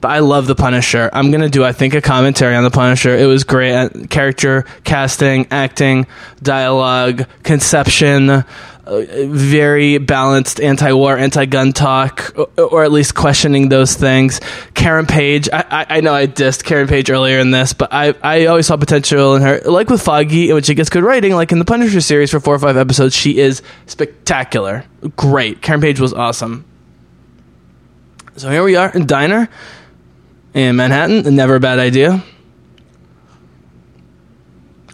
But 0.00 0.10
I 0.10 0.18
love 0.20 0.46
the 0.46 0.54
Punisher. 0.54 1.10
I'm 1.12 1.30
gonna 1.30 1.48
do, 1.48 1.64
I 1.64 1.72
think, 1.72 1.94
a 1.94 2.00
commentary 2.00 2.54
on 2.56 2.64
the 2.64 2.70
Punisher. 2.70 3.14
It 3.14 3.26
was 3.26 3.44
great 3.44 3.74
uh, 3.74 3.88
character 4.08 4.64
casting, 4.84 5.46
acting, 5.50 6.06
dialogue, 6.42 7.26
conception, 7.42 8.44
Uh, 8.86 9.02
very 9.28 9.96
balanced 9.96 10.60
anti-war, 10.60 11.16
anti-gun 11.16 11.72
talk, 11.72 12.36
or, 12.58 12.84
at 12.84 12.92
least 12.92 13.14
questioning 13.14 13.70
those 13.70 13.94
things. 13.94 14.42
Karen 14.74 15.06
Page, 15.06 15.48
I, 15.50 15.64
I, 15.70 15.86
I, 15.96 16.00
know 16.02 16.12
I 16.12 16.26
dissed 16.26 16.64
Karen 16.64 16.86
Page 16.86 17.08
earlier 17.08 17.38
in 17.38 17.50
this, 17.50 17.72
but 17.72 17.94
I, 17.94 18.14
I 18.22 18.44
always 18.44 18.66
saw 18.66 18.76
potential 18.76 19.36
in 19.36 19.42
her. 19.42 19.60
Like 19.60 19.88
with 19.88 20.02
Foggy, 20.02 20.50
in 20.50 20.54
which 20.54 20.66
she 20.66 20.74
gets 20.74 20.90
good 20.90 21.02
writing, 21.02 21.34
like 21.34 21.50
in 21.50 21.58
the 21.58 21.64
Punisher 21.64 22.02
series 22.02 22.30
for 22.30 22.40
four 22.40 22.54
or 22.54 22.58
five 22.58 22.76
episodes, 22.76 23.14
she 23.14 23.38
is 23.38 23.62
spectacular. 23.86 24.84
Great. 25.16 25.62
Karen 25.62 25.80
Page 25.80 25.98
was 25.98 26.12
awesome. 26.12 26.66
So 28.36 28.50
here 28.50 28.64
we 28.64 28.76
are 28.76 28.92
in 28.92 29.06
Diner 29.06 29.48
in 30.52 30.76
Manhattan. 30.76 31.34
Never 31.34 31.54
a 31.54 31.60
bad 31.60 31.78
idea. 31.78 32.22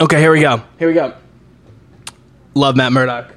Okay, 0.00 0.20
here 0.20 0.30
we 0.30 0.40
go. 0.40 0.62
Here 0.78 0.86
we 0.86 0.94
go. 0.94 1.12
Love 2.54 2.76
Matt 2.76 2.92
Murdock 2.92 3.34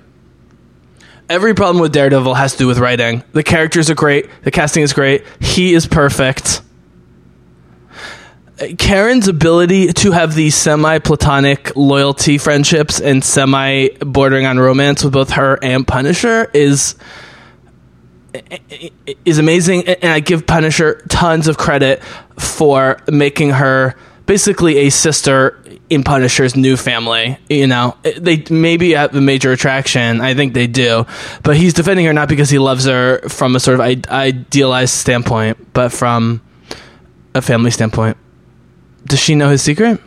every 1.30 1.54
problem 1.54 1.82
with 1.82 1.94
Daredevil 1.94 2.34
has 2.34 2.54
to 2.54 2.58
do 2.60 2.68
with 2.68 2.80
writing. 2.80 3.24
The 3.34 3.44
characters 3.44 3.90
are 3.90 3.96
great, 3.96 4.30
the 4.44 4.52
casting 4.52 4.84
is 4.84 4.94
great, 4.94 5.24
he 5.40 5.74
is 5.74 5.88
perfect. 5.88 6.62
Uh, 8.60 8.68
Karen's 8.78 9.28
ability 9.28 9.92
to 9.94 10.12
have 10.12 10.36
these 10.36 10.56
semi 10.56 11.00
platonic 11.00 11.76
loyalty 11.76 12.38
friendships 12.38 13.02
and 13.02 13.24
semi 13.24 13.90
bordering 14.00 14.46
on 14.46 14.60
romance 14.60 15.04
with 15.04 15.14
both 15.14 15.32
her 15.32 15.58
and 15.64 15.88
Punisher 15.88 16.50
is 16.54 16.96
is 19.26 19.38
amazing 19.38 19.88
and 19.88 20.12
I 20.12 20.20
give 20.20 20.48
Punisher 20.48 21.02
tons 21.10 21.48
of 21.48 21.58
credit 21.58 22.04
for 22.40 22.98
making 23.08 23.52
her 23.52 23.96
basically 24.26 24.78
a 24.80 24.90
sister 24.90 25.60
in 25.90 26.04
Punisher's 26.04 26.56
new 26.56 26.78
family. 26.78 27.38
You 27.50 27.68
know, 27.68 27.98
they 28.18 28.44
maybe 28.50 28.92
have 28.92 29.16
a 29.16 29.22
major 29.22 29.52
attraction. 29.52 30.22
I 30.22 30.34
think 30.34 30.54
they 30.54 30.68
do, 30.68 31.06
but 31.44 31.58
he's 31.58 31.74
defending 31.74 32.06
her 32.06 32.14
not 32.14 32.30
because 32.30 32.50
he 32.50 32.60
loves 32.60 32.86
her 32.86 33.20
from 33.30 33.56
a 33.56 33.60
sort 33.60 33.80
of 33.80 33.82
idealized 33.82 34.94
standpoint, 34.94 35.74
but 35.74 35.92
from 35.92 36.42
a 37.36 37.42
family 37.42 37.72
standpoint. 37.72 38.18
Does 39.06 39.20
she 39.20 39.36
know 39.36 39.50
his 39.50 39.62
secret? 39.62 40.00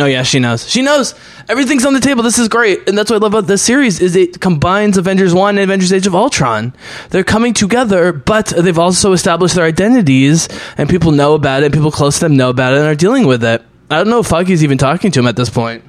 Oh 0.00 0.06
yeah, 0.06 0.22
she 0.22 0.38
knows. 0.38 0.68
She 0.68 0.80
knows 0.80 1.14
everything's 1.48 1.84
on 1.84 1.92
the 1.92 2.00
table. 2.00 2.22
This 2.22 2.38
is 2.38 2.46
great, 2.48 2.88
and 2.88 2.96
that's 2.96 3.10
what 3.10 3.16
I 3.16 3.18
love 3.18 3.34
about 3.34 3.48
this 3.48 3.62
series 3.62 4.00
is 4.00 4.14
it 4.14 4.40
combines 4.40 4.96
Avengers 4.96 5.34
One 5.34 5.58
and 5.58 5.64
Avengers: 5.64 5.92
Age 5.92 6.06
of 6.06 6.14
Ultron. 6.14 6.72
They're 7.10 7.24
coming 7.24 7.52
together, 7.52 8.12
but 8.12 8.46
they've 8.46 8.78
also 8.78 9.12
established 9.12 9.56
their 9.56 9.64
identities, 9.64 10.48
and 10.76 10.88
people 10.88 11.10
know 11.10 11.34
about 11.34 11.64
it. 11.64 11.72
People 11.72 11.90
close 11.90 12.20
to 12.20 12.26
them 12.26 12.36
know 12.36 12.50
about 12.50 12.74
it 12.74 12.78
and 12.78 12.86
are 12.86 12.94
dealing 12.94 13.26
with 13.26 13.42
it. 13.42 13.62
I 13.90 13.96
don't 13.96 14.08
know 14.08 14.20
if 14.20 14.26
Foggy's 14.26 14.62
even 14.62 14.78
talking 14.78 15.10
to 15.10 15.20
him 15.20 15.26
at 15.26 15.34
this 15.34 15.50
point. 15.50 15.82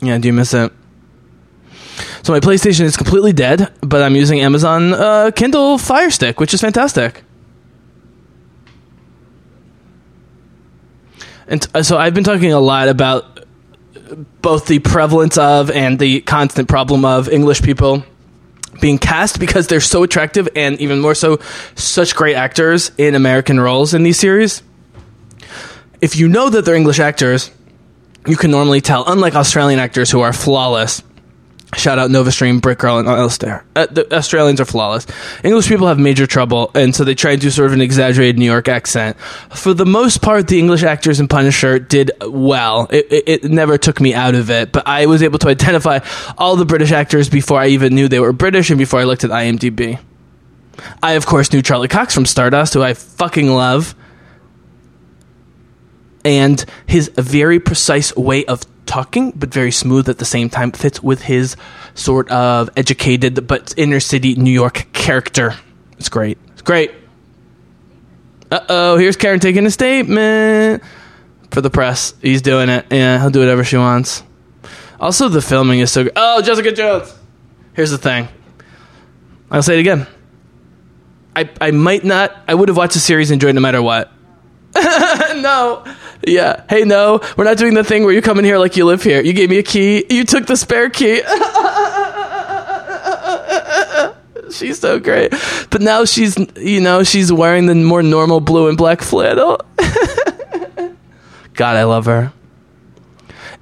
Yeah, 0.00 0.18
do 0.18 0.26
you 0.26 0.32
miss 0.32 0.54
it? 0.54 0.72
So 2.24 2.32
my 2.32 2.40
PlayStation 2.40 2.80
is 2.80 2.96
completely 2.96 3.32
dead, 3.32 3.72
but 3.80 4.02
I'm 4.02 4.16
using 4.16 4.40
Amazon 4.40 4.92
uh, 4.92 5.30
Kindle 5.30 5.78
Fire 5.78 6.10
Stick, 6.10 6.40
which 6.40 6.52
is 6.52 6.60
fantastic. 6.60 7.22
And 11.46 11.66
so 11.82 11.98
I've 11.98 12.14
been 12.14 12.24
talking 12.24 12.52
a 12.52 12.60
lot 12.60 12.88
about 12.88 13.46
both 14.40 14.66
the 14.66 14.78
prevalence 14.78 15.38
of 15.38 15.70
and 15.70 15.98
the 15.98 16.20
constant 16.22 16.68
problem 16.68 17.04
of 17.04 17.28
English 17.28 17.62
people 17.62 18.04
being 18.80 18.98
cast 18.98 19.38
because 19.38 19.66
they're 19.66 19.80
so 19.80 20.02
attractive 20.02 20.48
and 20.56 20.80
even 20.80 21.00
more 21.00 21.14
so, 21.14 21.38
such 21.74 22.14
great 22.14 22.34
actors 22.34 22.90
in 22.98 23.14
American 23.14 23.60
roles 23.60 23.94
in 23.94 24.02
these 24.02 24.18
series. 24.18 24.62
If 26.00 26.16
you 26.16 26.28
know 26.28 26.50
that 26.50 26.64
they're 26.64 26.74
English 26.74 26.98
actors, 26.98 27.50
you 28.26 28.36
can 28.36 28.50
normally 28.50 28.80
tell, 28.80 29.04
unlike 29.06 29.34
Australian 29.34 29.78
actors 29.80 30.10
who 30.10 30.20
are 30.20 30.32
flawless. 30.32 31.02
Shout 31.76 31.98
out 31.98 32.10
Nova 32.10 32.30
Stream, 32.30 32.60
Brick 32.60 32.78
Girl, 32.78 32.98
and 32.98 33.08
Alistair. 33.08 33.64
Uh, 33.74 33.86
the 33.86 34.14
Australians 34.14 34.60
are 34.60 34.64
flawless. 34.64 35.06
English 35.42 35.68
people 35.68 35.88
have 35.88 35.98
major 35.98 36.26
trouble, 36.26 36.70
and 36.74 36.94
so 36.94 37.04
they 37.04 37.14
try 37.14 37.32
and 37.32 37.40
do 37.40 37.50
sort 37.50 37.66
of 37.66 37.72
an 37.72 37.80
exaggerated 37.80 38.38
New 38.38 38.44
York 38.46 38.68
accent. 38.68 39.18
For 39.54 39.74
the 39.74 39.86
most 39.86 40.22
part, 40.22 40.48
the 40.48 40.58
English 40.58 40.82
actors 40.82 41.20
in 41.20 41.28
Punisher 41.28 41.78
did 41.78 42.12
well. 42.22 42.86
It, 42.90 43.12
it, 43.12 43.44
it 43.44 43.44
never 43.44 43.78
took 43.78 44.00
me 44.00 44.14
out 44.14 44.34
of 44.34 44.50
it, 44.50 44.72
but 44.72 44.86
I 44.86 45.06
was 45.06 45.22
able 45.22 45.38
to 45.40 45.48
identify 45.48 46.00
all 46.38 46.56
the 46.56 46.64
British 46.64 46.92
actors 46.92 47.28
before 47.28 47.60
I 47.60 47.68
even 47.68 47.94
knew 47.94 48.08
they 48.08 48.20
were 48.20 48.32
British 48.32 48.70
and 48.70 48.78
before 48.78 49.00
I 49.00 49.04
looked 49.04 49.24
at 49.24 49.30
IMDb. 49.30 49.98
I, 51.02 51.12
of 51.12 51.26
course, 51.26 51.52
knew 51.52 51.62
Charlie 51.62 51.88
Cox 51.88 52.14
from 52.14 52.26
Stardust, 52.26 52.74
who 52.74 52.82
I 52.82 52.94
fucking 52.94 53.48
love. 53.48 53.94
And 56.24 56.64
his 56.86 57.10
very 57.16 57.60
precise 57.60 58.16
way 58.16 58.44
of 58.46 58.62
talking, 58.86 59.32
but 59.32 59.52
very 59.52 59.70
smooth 59.70 60.08
at 60.08 60.18
the 60.18 60.24
same 60.24 60.48
time, 60.50 60.72
fits 60.72 61.02
with 61.02 61.22
his 61.22 61.56
sort 61.94 62.30
of 62.30 62.70
educated 62.76 63.46
but 63.46 63.74
inner 63.76 64.00
city 64.00 64.34
New 64.34 64.52
York 64.52 64.86
character. 64.92 65.54
It's 65.98 66.08
great. 66.08 66.38
It's 66.52 66.62
great. 66.62 66.92
Uh 68.50 68.60
oh, 68.68 68.96
here's 68.96 69.16
Karen 69.16 69.40
taking 69.40 69.66
a 69.66 69.70
statement 69.70 70.82
for 71.50 71.60
the 71.60 71.70
press. 71.70 72.14
He's 72.20 72.42
doing 72.42 72.68
it. 72.68 72.86
Yeah, 72.90 73.20
he'll 73.20 73.30
do 73.30 73.40
whatever 73.40 73.64
she 73.64 73.76
wants. 73.76 74.22
Also, 75.00 75.28
the 75.28 75.42
filming 75.42 75.80
is 75.80 75.90
so 75.90 76.04
good. 76.04 76.12
Oh, 76.16 76.40
Jessica 76.42 76.72
Jones! 76.72 77.14
Here's 77.74 77.90
the 77.90 77.98
thing. 77.98 78.28
I'll 79.50 79.62
say 79.62 79.76
it 79.76 79.80
again. 79.80 80.06
I, 81.36 81.48
I 81.60 81.70
might 81.72 82.04
not, 82.04 82.34
I 82.46 82.54
would 82.54 82.68
have 82.68 82.76
watched 82.76 82.94
the 82.94 83.00
series 83.00 83.30
and 83.30 83.42
enjoyed 83.42 83.54
no 83.54 83.60
matter 83.60 83.82
what. 83.82 84.12
no. 84.74 85.84
Yeah. 86.26 86.64
Hey, 86.68 86.84
no, 86.84 87.20
we're 87.36 87.44
not 87.44 87.58
doing 87.58 87.74
the 87.74 87.84
thing 87.84 88.04
where 88.04 88.12
you 88.12 88.22
come 88.22 88.38
in 88.38 88.44
here 88.44 88.58
like 88.58 88.76
you 88.76 88.84
live 88.84 89.02
here. 89.02 89.20
You 89.20 89.32
gave 89.32 89.50
me 89.50 89.58
a 89.58 89.62
key. 89.62 90.04
You 90.08 90.24
took 90.24 90.46
the 90.46 90.56
spare 90.56 90.90
key. 90.90 91.22
she's 94.50 94.78
so 94.78 94.98
great. 94.98 95.32
But 95.70 95.82
now 95.82 96.04
she's, 96.04 96.36
you 96.56 96.80
know, 96.80 97.02
she's 97.02 97.32
wearing 97.32 97.66
the 97.66 97.74
more 97.74 98.02
normal 98.02 98.40
blue 98.40 98.68
and 98.68 98.78
black 98.78 99.02
flannel. 99.02 99.60
God, 101.54 101.76
I 101.76 101.84
love 101.84 102.06
her. 102.06 102.32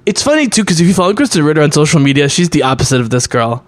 It's 0.05 0.21
funny 0.21 0.47
too 0.47 0.63
because 0.63 0.81
if 0.81 0.87
you 0.87 0.93
follow 0.93 1.13
Krysten 1.13 1.45
Ritter 1.45 1.61
on 1.61 1.71
social 1.71 1.99
media, 1.99 2.27
she's 2.27 2.49
the 2.49 2.63
opposite 2.63 2.99
of 2.99 3.09
this 3.09 3.27
girl. 3.27 3.65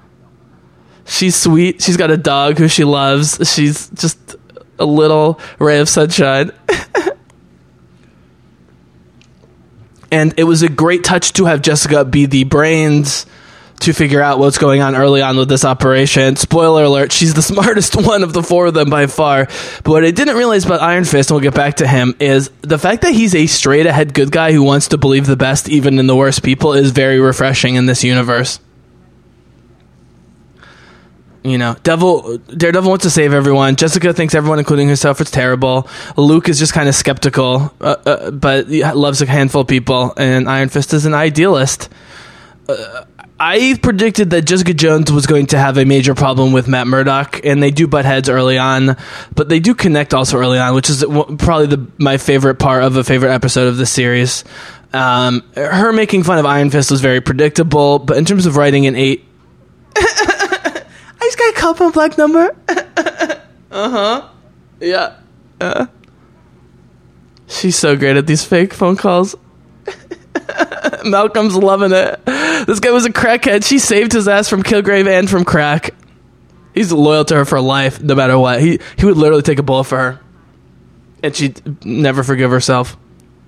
She's 1.06 1.36
sweet. 1.36 1.82
She's 1.82 1.98
got 1.98 2.12
a 2.12 2.18
dog 2.18 2.58
who 2.58 2.68
she 2.68 2.84
loves. 2.84 3.40
She's 3.54 3.90
just 3.90 4.36
a 4.80 4.86
little 4.86 5.40
ray 5.60 5.80
of 5.80 5.88
sunshine. 5.88 6.52
and 10.12 10.34
it 10.38 10.44
was 10.44 10.64
a 10.64 10.70
great 10.70 11.04
touch 11.04 11.34
to 11.34 11.46
have 11.46 11.62
Jessica 11.62 12.06
be 12.06 12.26
the 12.26 12.44
brains 12.44 13.26
to 13.82 13.94
figure 13.94 14.22
out 14.22 14.40
what's 14.40 14.58
going 14.58 14.82
on 14.82 14.96
early 14.96 15.22
on 15.22 15.38
with 15.38 15.50
this 15.50 15.66
operation. 15.66 16.36
Spoiler 16.36 16.84
alert, 16.84 17.12
she's 17.12 17.34
the 17.34 17.42
smartest 17.42 17.96
one 17.96 18.24
of 18.24 18.34
the 18.34 18.44
four 18.44 18.68
of 18.68 18.74
them 18.74 18.90
by 18.90 19.08
far. 19.08 19.46
But 19.46 19.88
what 19.88 20.06
I 20.06 20.12
didn't 20.12 20.38
realize 20.38 20.66
about 20.66 20.82
Iron 20.82 21.04
Fist, 21.06 21.30
and 21.30 21.36
we'll 21.36 21.44
get 21.44 21.56
back 21.56 21.78
to 21.78 21.88
him, 21.88 22.16
is 22.20 22.50
the 22.62 22.80
fact 22.80 23.02
that 23.04 23.14
he's 23.14 23.36
a 23.36 23.48
straight 23.48 23.86
ahead 23.86 24.14
good 24.14 24.32
guy 24.32 24.52
who 24.52 24.64
wants 24.64 24.90
to 24.90 24.98
believe 24.98 25.26
the 25.26 25.36
best 25.36 25.70
even 25.70 26.00
in 26.00 26.08
the 26.08 26.16
worst 26.16 26.44
people 26.44 26.74
is 26.74 26.92
very 26.92 27.20
refreshing 27.20 27.76
in 27.76 27.86
this 27.86 28.04
universe. 28.04 28.60
You 31.46 31.60
know, 31.60 31.76
Devil 31.84 32.40
Daredevil 32.40 32.90
wants 32.90 33.04
to 33.04 33.12
save 33.12 33.32
everyone. 33.32 33.76
Jessica 33.76 34.14
thinks 34.14 34.34
everyone, 34.34 34.58
including 34.58 34.88
herself, 34.88 35.22
is 35.22 35.30
terrible. 35.30 35.88
Luke 36.18 36.50
is 36.50 36.58
just 36.58 36.74
kind 36.74 36.90
of 36.90 36.96
skeptical, 36.96 37.72
uh, 37.80 37.96
uh, 38.06 38.32
but 38.32 38.68
loves 38.68 39.22
a 39.22 39.28
handful 39.28 39.62
of 39.62 39.68
people. 39.68 40.14
And 40.18 40.50
Iron 40.50 40.70
Fist 40.70 40.94
is 40.94 41.06
an 41.06 41.14
idealist. 41.14 41.90
Uh, 42.68 43.06
I 43.40 43.78
predicted 43.84 44.30
that 44.30 44.44
Jessica 44.44 44.74
Jones 44.74 45.12
was 45.12 45.28
going 45.28 45.48
to 45.48 45.58
have 45.58 45.78
a 45.78 45.86
major 45.86 46.16
problem 46.16 46.52
with 46.54 46.68
Matt 46.68 46.88
Murdock, 46.88 47.42
and 47.46 47.62
they 47.62 47.70
do 47.70 47.86
butt 47.86 48.06
heads 48.06 48.30
early 48.30 48.58
on, 48.58 48.96
but 49.36 49.50
they 49.50 49.60
do 49.60 49.76
connect 49.76 50.14
also 50.14 50.38
early 50.38 50.58
on, 50.58 50.74
which 50.74 50.90
is 50.90 51.04
probably 51.04 51.68
the, 51.68 51.86
my 51.98 52.18
favorite 52.18 52.56
part 52.56 52.84
of 52.84 52.96
a 52.96 53.04
favorite 53.04 53.34
episode 53.34 53.68
of 53.68 53.78
the 53.78 53.86
series. 53.86 54.46
Um, 54.94 55.44
her 55.56 55.92
making 55.92 56.24
fun 56.24 56.40
of 56.40 56.46
Iron 56.46 56.70
Fist 56.70 56.90
was 56.90 57.02
very 57.02 57.20
predictable, 57.20 58.00
but 58.00 58.16
in 58.18 58.24
terms 58.24 58.46
of 58.46 58.56
writing 58.56 58.88
an 58.88 58.96
eight. 58.96 59.26
I 61.46 61.52
call 61.56 61.74
from 61.74 61.92
black 61.92 62.18
number. 62.18 62.56
uh 62.70 63.40
huh. 63.90 64.30
Yeah. 64.80 65.18
Uh. 65.62 65.88
She's 67.48 67.78
so 67.78 67.96
great 67.96 68.18
at 68.18 68.28
these 68.28 68.44
fake 68.44 68.74
phone 68.74 68.96
calls. 68.96 69.36
Malcolm's 71.06 71.56
loving 71.56 71.92
it. 71.92 72.26
This 72.66 72.80
guy 72.80 72.92
was 72.92 73.06
a 73.06 73.12
crackhead. 73.12 73.64
She 73.64 73.78
saved 73.80 74.12
his 74.14 74.28
ass 74.28 74.50
from 74.50 74.64
Kilgrave 74.64 75.08
and 75.08 75.30
from 75.30 75.46
crack. 75.46 75.94
He's 76.74 76.92
loyal 76.92 77.24
to 77.26 77.36
her 77.36 77.46
for 77.46 77.62
life, 77.62 78.02
no 78.02 78.16
matter 78.16 78.38
what. 78.38 78.60
He 78.60 78.80
he 78.98 79.06
would 79.06 79.18
literally 79.18 79.44
take 79.44 79.60
a 79.60 79.64
bullet 79.64 79.86
for 79.86 79.98
her, 79.98 80.20
and 81.24 81.36
she'd 81.36 81.86
never 81.86 82.24
forgive 82.24 82.52
herself. 82.52 82.98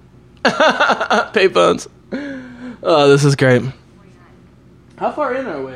Payphones. 0.43 1.87
Oh, 2.83 3.09
this 3.09 3.25
is 3.25 3.35
great. 3.35 3.63
How 4.97 5.11
far 5.11 5.33
in 5.35 5.45
are 5.47 5.63
we? 5.63 5.75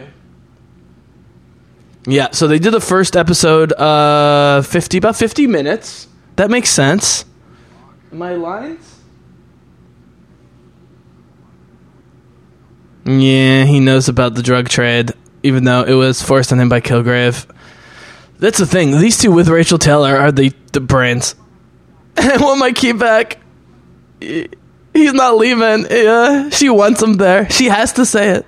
Yeah, 2.05 2.29
so 2.31 2.47
they 2.47 2.57
did 2.59 2.71
the 2.71 2.81
first 2.81 3.15
episode, 3.15 3.73
uh, 3.73 4.61
fifty 4.63 4.97
about 4.97 5.15
fifty 5.15 5.45
minutes. 5.45 6.07
That 6.35 6.49
makes 6.49 6.69
sense. 6.69 7.25
My 8.11 8.33
lines. 8.35 8.99
Yeah, 13.05 13.65
he 13.65 13.79
knows 13.79 14.09
about 14.09 14.35
the 14.35 14.43
drug 14.43 14.69
trade, 14.69 15.11
even 15.43 15.63
though 15.63 15.83
it 15.83 15.93
was 15.93 16.21
forced 16.21 16.51
on 16.51 16.59
him 16.59 16.69
by 16.69 16.81
Kilgrave. 16.81 17.45
That's 18.39 18.57
the 18.57 18.65
thing. 18.65 18.91
These 18.99 19.19
two 19.19 19.31
with 19.31 19.47
Rachael 19.47 19.77
Taylor 19.77 20.17
are 20.17 20.31
the 20.31 20.51
the 20.71 20.79
brains. 20.81 21.35
I 22.17 22.37
want 22.37 22.59
my 22.59 22.71
key 22.71 22.93
back. 22.93 23.37
He's 24.19 25.13
not 25.13 25.37
leaving. 25.37 25.85
Yeah, 25.89 26.49
she 26.49 26.69
wants 26.69 27.01
him 27.01 27.13
there. 27.13 27.49
She 27.49 27.65
has 27.65 27.93
to 27.93 28.05
say 28.05 28.29
it. 28.31 28.45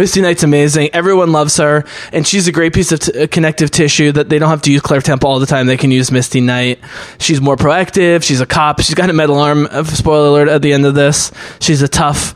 Misty 0.00 0.22
Knight's 0.22 0.42
amazing. 0.42 0.88
Everyone 0.94 1.30
loves 1.30 1.58
her, 1.58 1.84
and 2.10 2.26
she's 2.26 2.48
a 2.48 2.52
great 2.52 2.72
piece 2.72 2.90
of 2.90 3.00
t- 3.00 3.24
uh, 3.24 3.26
connective 3.26 3.70
tissue 3.70 4.12
that 4.12 4.30
they 4.30 4.38
don't 4.38 4.48
have 4.48 4.62
to 4.62 4.72
use 4.72 4.80
Claire 4.80 5.02
Temple 5.02 5.28
all 5.28 5.38
the 5.38 5.44
time. 5.44 5.66
They 5.66 5.76
can 5.76 5.90
use 5.90 6.10
Misty 6.10 6.40
Knight. 6.40 6.78
She's 7.18 7.38
more 7.38 7.54
proactive. 7.54 8.22
She's 8.22 8.40
a 8.40 8.46
cop. 8.46 8.80
She's 8.80 8.94
got 8.94 9.10
a 9.10 9.12
metal 9.12 9.38
arm. 9.38 9.68
Uh, 9.70 9.84
spoiler 9.84 10.28
alert 10.28 10.48
at 10.48 10.62
the 10.62 10.72
end 10.72 10.86
of 10.86 10.94
this. 10.94 11.30
She's 11.60 11.82
a 11.82 11.88
tough, 11.88 12.34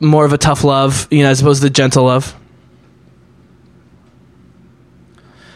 more 0.00 0.26
of 0.26 0.34
a 0.34 0.38
tough 0.38 0.64
love, 0.64 1.08
you 1.10 1.22
know, 1.22 1.30
as 1.30 1.40
opposed 1.40 1.62
to 1.62 1.70
gentle 1.70 2.04
love. 2.04 2.36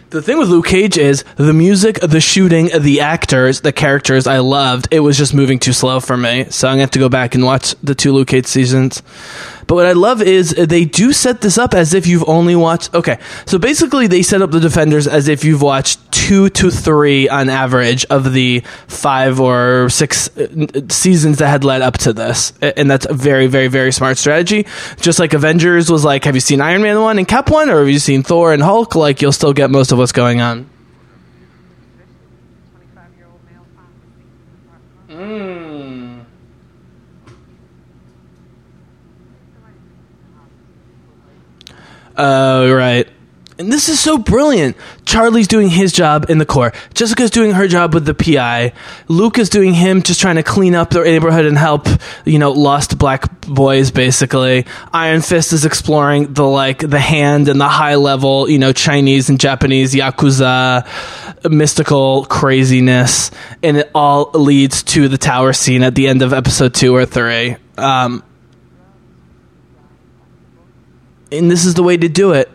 The 0.09 0.23
thing 0.23 0.38
with 0.38 0.49
Luke 0.49 0.67
Cage 0.67 0.97
is 0.97 1.25
the 1.37 1.53
music, 1.53 2.01
the 2.01 2.21
shooting, 2.21 2.71
the 2.79 3.01
actors, 3.01 3.61
the 3.61 3.73
characters 3.73 4.27
I 4.27 4.38
loved. 4.38 4.88
It 4.91 5.01
was 5.01 5.19
just 5.19 5.35
moving 5.35 5.59
too 5.59 5.73
slow 5.73 6.01
for 6.01 6.17
me. 6.17 6.45
So 6.51 6.69
I'm 6.69 6.73
going 6.73 6.79
to 6.79 6.83
have 6.83 6.91
to 6.93 6.99
go 6.99 7.09
back 7.11 7.35
and 7.35 7.45
watch 7.45 7.75
the 7.83 7.95
two 7.95 8.12
Luke 8.12 8.29
Cage 8.29 8.47
seasons. 8.47 9.03
But 9.66 9.75
what 9.77 9.87
I 9.87 9.92
love 9.92 10.22
is 10.22 10.51
they 10.51 10.85
do 10.85 11.12
set 11.12 11.40
this 11.40 11.59
up 11.59 11.75
as 11.75 11.94
if 11.94 12.07
you've 12.07 12.29
only 12.29 12.57
watched. 12.57 12.94
Okay, 12.94 13.18
so 13.46 13.59
basically 13.59 14.07
they 14.07 14.22
set 14.22 14.42
up 14.42 14.51
the 14.51 14.61
Defenders 14.61 15.07
as 15.07 15.29
if 15.29 15.44
you've 15.44 15.62
watched 15.62 16.01
two 16.12 16.48
to 16.51 16.70
three 16.70 17.29
on 17.29 17.48
average 17.48 18.05
of 18.07 18.33
the 18.33 18.61
five 18.87 19.40
or 19.40 19.88
six 19.88 20.37
uh, 20.37 20.46
seasons 20.88 21.38
that 21.38 21.48
had 21.48 21.64
led 21.64 21.83
up 21.83 21.98
to 21.98 22.12
this, 22.12 22.53
and 22.61 22.90
that's 22.90 23.07
a 23.07 23.14
very, 23.14 23.46
very, 23.46 23.68
very 23.68 23.92
smart 23.92 24.18
strategy. 24.18 24.66
Just 25.01 25.18
like 25.18 25.33
Avengers 25.33 25.90
was 25.90 26.05
like, 26.05 26.25
have 26.25 26.35
you 26.35 26.40
seen 26.40 26.61
Iron 26.61 26.83
Man 26.83 27.01
one 27.01 27.18
and 27.18 27.27
Cap 27.27 27.51
one, 27.51 27.70
or 27.70 27.81
have 27.81 27.88
you 27.88 27.98
seen 27.98 28.22
Thor 28.22 28.53
and 28.53 28.62
Hulk? 28.62 28.94
Like 28.94 29.22
you'll 29.22 29.33
still 29.33 29.53
get 29.53 29.70
most 29.70 29.92
of 29.92 29.98
what's 29.98 30.12
going 30.12 30.40
on. 30.40 30.68
Uh, 42.16 42.68
right. 42.70 43.09
And 43.59 43.72
this 43.72 43.88
is 43.88 44.01
so 44.01 44.18
brilliant. 44.18 44.77
Charlie's 45.05 45.46
doing 45.46 45.68
his 45.68 45.92
job 45.92 46.27
in 46.31 46.38
the 46.38 46.46
core. 46.46 46.72
Jessica's 46.94 47.31
doing 47.31 47.53
her 47.53 47.68
job 47.68 47.94
with 47.94 48.07
the 48.07 48.14
PI. 48.14 48.72
Luke 49.09 49.38
is 49.38 49.51
doing 49.51 49.75
him 49.75 50.03
just 50.03 50.20
trying 50.20 50.37
to 50.37 50.42
clean 50.42 50.75
up 50.75 50.90
the 50.90 51.05
neighborhood 51.05 51.44
and 51.44 51.59
help, 51.59 51.87
you 52.25 52.38
know, 52.38 52.51
lost 52.51 52.98
black 52.98 53.40
boys 53.42 53.90
basically. 53.90 54.66
Iron 54.92 55.20
Fist 55.20 55.53
is 55.53 55.64
exploring 55.64 56.33
the 56.33 56.44
like 56.44 56.79
the 56.79 56.98
hand 56.98 57.48
and 57.48 57.61
the 57.61 57.68
high 57.68 57.96
level, 57.96 58.48
you 58.48 58.59
know, 58.59 58.72
Chinese 58.72 59.29
and 59.29 59.38
Japanese 59.38 59.94
yakuza 59.94 60.87
mystical 61.48 62.25
craziness 62.25 63.31
and 63.62 63.77
it 63.77 63.90
all 63.94 64.31
leads 64.33 64.83
to 64.83 65.09
the 65.09 65.18
tower 65.18 65.53
scene 65.53 65.83
at 65.83 65.94
the 65.94 66.09
end 66.09 66.22
of 66.22 66.33
episode 66.33 66.75
2 66.75 66.94
or 66.94 67.05
3. 67.05 67.57
Um 67.77 68.25
and 71.33 71.51
this 71.51 71.64
is 71.64 71.75
the 71.75 71.83
way 71.83 71.97
to 71.97 72.09
do 72.09 72.33
it 72.33 72.51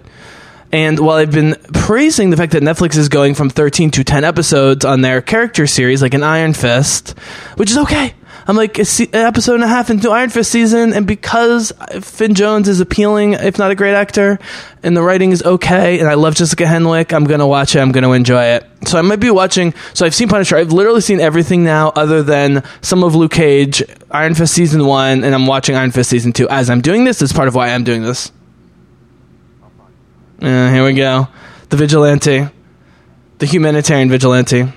And 0.72 1.00
while 1.00 1.16
I've 1.18 1.32
been 1.32 1.56
praising 1.74 2.30
the 2.30 2.38
fact 2.38 2.52
that 2.52 2.62
Netflix 2.62 2.98
is 2.98 3.08
going 3.10 3.36
from 3.36 3.50
13 3.50 3.92
to 3.92 4.04
10 4.04 4.24
episodes 4.26 4.84
on 4.84 5.00
their 5.02 5.22
character 5.22 5.66
series, 5.66 6.02
like 6.02 6.14
an 6.14 6.24
Iron 6.24 6.54
Fist, 6.54 7.18
which 7.56 7.72
is 7.72 7.78
okay. 7.78 8.14
I'm 8.50 8.56
like 8.56 8.76
se- 8.84 9.10
an 9.14 9.26
episode 9.26 9.56
and 9.56 9.64
a 9.64 9.68
half 9.68 9.90
into 9.90 10.10
Iron 10.10 10.30
Fist 10.30 10.52
season, 10.52 10.94
and 10.94 11.06
because 11.08 11.72
Finn 12.02 12.34
Jones 12.34 12.68
is 12.68 12.80
appealing, 12.82 13.34
if 13.34 13.58
not 13.58 13.72
a 13.72 13.76
great 13.76 13.94
actor, 13.94 14.40
and 14.84 14.96
the 14.96 15.02
writing 15.02 15.32
is 15.32 15.42
okay, 15.44 16.00
and 16.00 16.08
I 16.08 16.14
love 16.16 16.36
Jessica 16.36 16.64
Henwick, 16.66 17.14
I'm 17.14 17.26
gonna 17.26 17.48
watch 17.48 17.76
it. 17.76 17.80
I'm 17.80 17.92
gonna 17.92 18.12
enjoy 18.12 18.44
it. 18.56 18.66
So 18.86 18.98
I 19.00 19.02
might 19.02 19.20
be 19.22 19.30
watching. 19.32 19.74
So 19.94 20.06
I've 20.06 20.16
seen 20.16 20.28
Punisher. 20.30 20.56
I've 20.58 20.72
literally 20.72 21.02
seen 21.02 21.20
everything 21.20 21.64
now, 21.64 21.92
other 21.96 22.24
than 22.24 22.64
some 22.82 23.04
of 23.04 23.16
Luke 23.16 23.32
Cage, 23.34 23.84
Iron 24.12 24.34
Fist 24.34 24.54
season 24.54 24.86
one, 24.86 25.24
and 25.24 25.34
I'm 25.36 25.48
watching 25.48 25.76
Iron 25.76 25.92
Fist 25.92 26.10
season 26.10 26.32
two. 26.32 26.48
As 26.50 26.70
I'm 26.70 26.82
doing 26.82 27.04
this, 27.06 27.22
is 27.22 27.34
part 27.34 27.48
of 27.50 27.56
why 27.56 27.70
I'm 27.70 27.84
doing 27.84 28.04
this. 28.04 28.32
Uh, 30.42 30.72
here 30.72 30.86
we 30.86 30.94
go. 30.94 31.28
The 31.70 31.78
vigilante, 31.78 32.48
the 33.40 33.46
humanitarian 33.46 34.10
vigilante. 34.10 34.72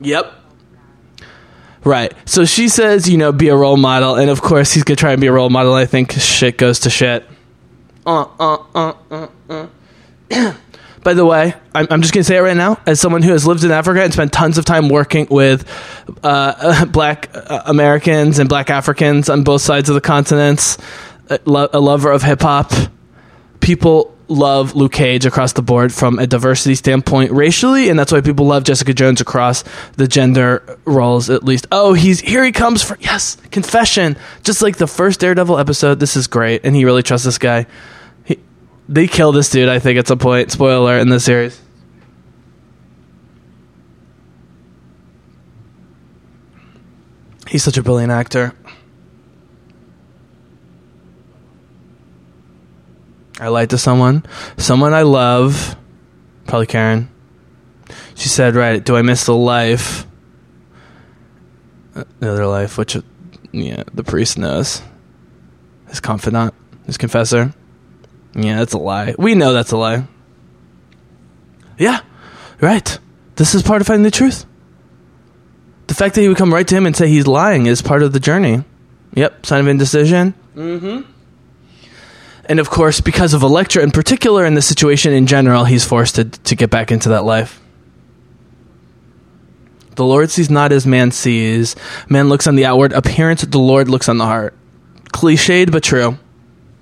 Yep. 0.00 0.32
Right. 1.84 2.14
So 2.26 2.44
she 2.44 2.68
says, 2.68 3.08
you 3.08 3.18
know, 3.18 3.32
be 3.32 3.48
a 3.48 3.56
role 3.56 3.76
model, 3.76 4.14
and 4.14 4.30
of 4.30 4.40
course 4.40 4.72
he's 4.72 4.84
gonna 4.84 4.96
try 4.96 5.12
and 5.12 5.20
be 5.20 5.26
a 5.26 5.32
role 5.32 5.50
model. 5.50 5.74
I 5.74 5.86
think 5.86 6.12
shit 6.12 6.56
goes 6.56 6.80
to 6.80 6.90
shit. 6.90 7.28
Uh, 8.06 8.26
uh, 8.38 8.58
uh, 8.74 8.92
uh, 9.10 9.68
uh. 10.30 10.54
By 11.02 11.14
the 11.14 11.24
way, 11.24 11.54
I'm, 11.74 11.88
I'm 11.90 12.00
just 12.00 12.14
gonna 12.14 12.22
say 12.22 12.36
it 12.36 12.40
right 12.40 12.56
now, 12.56 12.78
as 12.86 13.00
someone 13.00 13.22
who 13.22 13.32
has 13.32 13.44
lived 13.44 13.64
in 13.64 13.72
Africa 13.72 14.02
and 14.02 14.12
spent 14.12 14.32
tons 14.32 14.58
of 14.58 14.64
time 14.64 14.88
working 14.88 15.26
with 15.28 15.68
uh, 16.22 16.84
Black 16.92 17.30
uh, 17.34 17.62
Americans 17.66 18.38
and 18.38 18.48
Black 18.48 18.70
Africans 18.70 19.28
on 19.28 19.42
both 19.42 19.62
sides 19.62 19.88
of 19.88 19.96
the 19.96 20.00
continents, 20.00 20.78
a, 21.28 21.40
lo- 21.44 21.68
a 21.72 21.80
lover 21.80 22.12
of 22.12 22.22
hip 22.22 22.42
hop. 22.42 22.70
People 23.58 24.16
love 24.32 24.74
Luke 24.74 24.92
Cage 24.92 25.26
across 25.26 25.52
the 25.52 25.62
board 25.62 25.92
from 25.92 26.18
a 26.18 26.26
diversity 26.26 26.74
standpoint 26.74 27.30
racially, 27.30 27.88
and 27.88 27.98
that's 27.98 28.12
why 28.12 28.20
people 28.20 28.46
love 28.46 28.64
Jessica 28.64 28.94
Jones 28.94 29.20
across 29.20 29.64
the 29.96 30.08
gender 30.08 30.78
roles 30.84 31.30
at 31.30 31.44
least. 31.44 31.66
Oh, 31.70 31.92
he's 31.94 32.20
here 32.20 32.44
he 32.44 32.52
comes 32.52 32.82
for 32.82 32.96
yes, 33.00 33.36
confession. 33.50 34.16
Just 34.42 34.62
like 34.62 34.76
the 34.76 34.86
first 34.86 35.20
Daredevil 35.20 35.58
episode, 35.58 36.00
this 36.00 36.16
is 36.16 36.26
great, 36.26 36.64
and 36.64 36.74
he 36.74 36.84
really 36.84 37.02
trusts 37.02 37.24
this 37.24 37.38
guy. 37.38 37.66
He, 38.24 38.38
they 38.88 39.06
kill 39.06 39.32
this 39.32 39.50
dude, 39.50 39.68
I 39.68 39.78
think, 39.78 39.98
at 39.98 40.06
some 40.06 40.18
point. 40.18 40.50
Spoiler 40.50 40.98
in 40.98 41.08
this 41.08 41.24
series. 41.24 41.60
He's 47.48 47.62
such 47.62 47.76
a 47.76 47.82
brilliant 47.82 48.12
actor. 48.12 48.54
I 53.40 53.48
lied 53.48 53.70
to 53.70 53.78
someone, 53.78 54.24
someone 54.56 54.92
I 54.94 55.02
love, 55.02 55.76
probably 56.46 56.66
Karen. 56.66 57.08
She 58.14 58.28
said, 58.28 58.54
"Right, 58.54 58.82
do 58.84 58.96
I 58.96 59.02
miss 59.02 59.24
the 59.26 59.34
life, 59.34 60.06
Uh, 61.94 62.04
the 62.20 62.32
other 62.32 62.46
life, 62.46 62.78
which, 62.78 62.96
yeah, 63.52 63.82
the 63.92 64.02
priest 64.02 64.38
knows, 64.38 64.80
his 65.88 66.00
confidant, 66.00 66.54
his 66.86 66.96
confessor? 66.96 67.52
Yeah, 68.34 68.56
that's 68.58 68.72
a 68.72 68.78
lie. 68.78 69.14
We 69.18 69.34
know 69.34 69.52
that's 69.52 69.72
a 69.72 69.76
lie. 69.76 70.06
Yeah, 71.76 72.00
right. 72.62 72.98
This 73.36 73.54
is 73.54 73.62
part 73.62 73.82
of 73.82 73.86
finding 73.86 74.04
the 74.04 74.10
truth. 74.10 74.46
The 75.88 75.94
fact 75.94 76.14
that 76.14 76.22
he 76.22 76.28
would 76.28 76.38
come 76.38 76.52
right 76.54 76.66
to 76.66 76.74
him 76.74 76.86
and 76.86 76.96
say 76.96 77.08
he's 77.08 77.26
lying 77.26 77.66
is 77.66 77.82
part 77.82 78.02
of 78.02 78.14
the 78.14 78.20
journey. 78.20 78.64
Yep, 79.14 79.44
sign 79.44 79.60
of 79.60 79.68
indecision. 79.68 80.32
And 82.46 82.58
of 82.58 82.70
course, 82.70 83.00
because 83.00 83.34
of 83.34 83.42
Elektra 83.42 83.82
in 83.82 83.90
particular 83.90 84.44
and 84.44 84.56
the 84.56 84.62
situation 84.62 85.12
in 85.12 85.26
general, 85.26 85.64
he's 85.64 85.84
forced 85.84 86.16
to, 86.16 86.24
to 86.24 86.56
get 86.56 86.70
back 86.70 86.90
into 86.90 87.10
that 87.10 87.24
life. 87.24 87.60
The 89.94 90.04
Lord 90.04 90.30
sees 90.30 90.50
not 90.50 90.72
as 90.72 90.86
man 90.86 91.10
sees. 91.10 91.76
Man 92.08 92.28
looks 92.28 92.46
on 92.46 92.56
the 92.56 92.64
outward 92.64 92.92
appearance, 92.92 93.42
the 93.42 93.58
Lord 93.58 93.88
looks 93.88 94.08
on 94.08 94.18
the 94.18 94.24
heart. 94.24 94.54
Cliched, 95.12 95.70
but 95.70 95.82
true. 95.82 96.18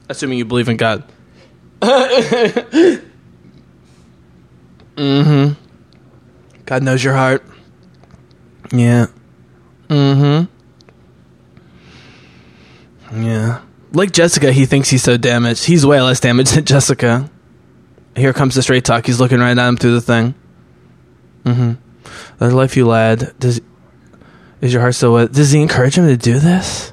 Assuming 0.09 0.39
you 0.39 0.45
believe 0.45 0.69
in 0.69 0.77
God. 0.77 1.05
mm 1.81 3.03
hmm. 4.97 5.53
God 6.65 6.83
knows 6.83 7.03
your 7.03 7.15
heart. 7.15 7.45
Yeah. 8.73 9.07
Mm 9.89 10.49
hmm. 13.11 13.25
Yeah. 13.25 13.61
Like 13.93 14.13
Jessica, 14.13 14.53
he 14.53 14.67
thinks 14.67 14.89
he's 14.89 15.03
so 15.03 15.17
damaged. 15.17 15.65
He's 15.65 15.85
way 15.85 16.01
less 16.01 16.21
damaged 16.21 16.55
than 16.55 16.65
Jessica. 16.67 17.29
Here 18.17 18.33
comes 18.33 18.55
the 18.55 18.63
straight 18.63 18.85
talk. 18.85 19.07
He's 19.07 19.21
looking 19.21 19.39
right 19.41 19.57
at 19.57 19.69
him 19.69 19.77
through 19.77 19.95
the 19.95 20.01
thing. 20.01 20.35
Mm-hmm. 21.45 21.73
The 22.39 22.55
life 22.55 22.77
you 22.77 22.87
led. 22.87 23.35
Does 23.39 23.61
is 24.61 24.73
your 24.73 24.83
heart 24.83 24.95
still 24.95 25.15
wet? 25.15 25.33
Does 25.33 25.51
he 25.53 25.61
encourage 25.63 25.97
him 25.97 26.07
to 26.07 26.17
do 26.17 26.39
this? 26.39 26.93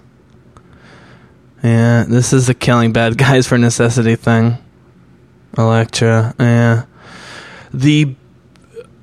Yeah, 1.64 2.06
this 2.08 2.34
is 2.34 2.48
the 2.48 2.54
killing 2.54 2.94
bad 2.94 3.18
guys 3.18 3.46
for 3.48 3.58
necessity 3.58 4.16
thing. 4.16 4.58
Elektra. 5.58 6.34
Yeah. 6.40 6.86
The 7.74 8.16
I- 8.16 8.16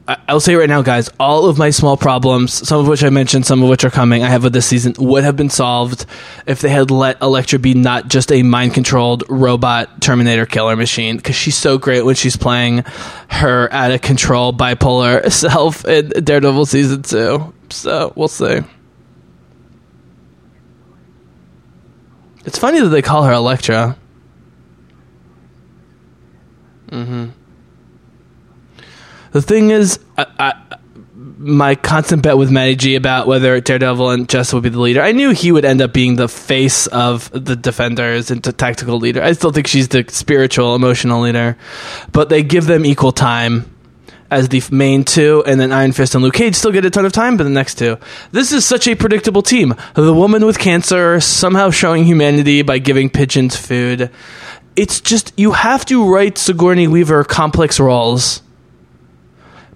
I'll 0.07 0.40
say 0.40 0.55
right 0.55 0.68
now, 0.68 0.82
guys, 0.82 1.09
all 1.18 1.46
of 1.46 1.57
my 1.57 1.70
small 1.70 1.96
problems, 1.96 2.52
some 2.52 2.78
of 2.78 2.86
which 2.86 3.02
I 3.02 3.09
mentioned, 3.09 3.46
some 3.46 3.62
of 3.62 3.70
which 3.70 3.84
are 3.84 3.90
coming, 3.90 4.22
I 4.22 4.28
have 4.28 4.44
with 4.44 4.52
this 4.52 4.66
season, 4.66 4.94
would 4.98 5.24
have 5.24 5.34
been 5.34 5.48
solved 5.48 6.05
if 6.46 6.61
they 6.61 6.68
had 6.68 6.90
let 6.90 7.22
Elektra 7.22 7.59
be 7.59 7.72
not 7.72 8.09
just 8.09 8.30
a 8.30 8.42
mind 8.42 8.74
controlled 8.74 9.24
robot 9.30 10.02
Terminator 10.02 10.44
killer 10.44 10.76
machine, 10.76 11.16
because 11.16 11.36
she's 11.36 11.57
so 11.57 11.78
great 11.78 12.02
when 12.02 12.16
she's 12.16 12.36
playing 12.36 12.84
her 13.28 13.72
out 13.72 13.92
of 13.92 14.02
control 14.02 14.52
bipolar 14.52 15.32
self 15.32 15.86
in 15.86 16.11
Daredevil 16.11 16.66
season 16.66 17.00
two. 17.00 17.55
So 17.70 18.12
we'll 18.14 18.28
see. 18.28 18.61
It's 22.44 22.59
funny 22.59 22.80
that 22.80 22.90
they 22.90 23.00
call 23.00 23.22
her 23.22 23.32
Elektra. 23.32 23.96
Mm-hmm. 26.90 27.30
The 29.35 29.43
thing 29.43 29.70
is, 29.70 29.99
I, 30.16 30.26
I, 30.39 30.76
my 31.39 31.74
constant 31.74 32.22
bet 32.22 32.39
with 32.39 32.53
Matty 32.53 32.76
G 32.76 32.95
about 32.95 33.26
whether 33.26 33.61
Daredevil 33.61 34.11
and 34.11 34.28
Jess 34.28 34.55
would 34.55 34.62
be 34.62 34.68
the 34.68 34.78
leader. 34.78 35.03
I 35.03 35.11
knew 35.11 35.30
he 35.30 35.51
would 35.51 35.64
end 35.64 35.82
up 35.82 35.93
being 35.93 36.14
the 36.14 36.28
face 36.28 36.87
of 36.87 37.32
the 37.32 37.57
Defenders 37.57 38.30
and 38.30 38.41
the 38.45 38.53
tactical 38.53 38.97
leader. 38.99 39.20
I 39.20 39.32
still 39.32 39.51
think 39.51 39.66
she's 39.66 39.89
the 39.89 40.05
spiritual, 40.07 40.76
emotional 40.76 41.20
leader, 41.20 41.59
but 42.12 42.28
they 42.28 42.45
give 42.45 42.66
them 42.66 42.87
equal 42.87 43.11
time 43.11 43.68
as 44.30 44.51
the 44.51 44.62
main 44.70 45.03
two, 45.03 45.43
and 45.49 45.59
then 45.59 45.72
Iron 45.72 45.91
Fist 45.91 46.14
and 46.14 46.22
Luke 46.22 46.35
Cage 46.35 46.55
still 46.55 46.70
get 46.70 46.85
a 46.85 46.91
ton 46.91 47.05
of 47.05 47.11
time, 47.11 47.37
but 47.37 47.43
the 47.43 47.51
next 47.51 47.74
two. 47.74 47.99
This 48.30 48.53
is 48.53 48.64
such 48.64 48.87
a 48.87 48.95
predictable 48.95 49.43
team. 49.43 49.74
The 49.95 50.14
woman 50.14 50.47
with 50.47 50.61
cancer 50.61 51.18
somehow 51.18 51.70
showing 51.70 52.05
humanity 52.05 52.62
by 52.62 52.78
giving 52.78 53.11
pigeons 53.11 53.57
food. 53.57 54.12
It's 54.76 55.01
just 55.01 55.32
you 55.37 55.53
have 55.53 55.85
to 55.87 56.09
write 56.09 56.39
Sigourney 56.39 56.87
Weaver 56.87 57.24
complex 57.24 57.80
roles 57.80 58.43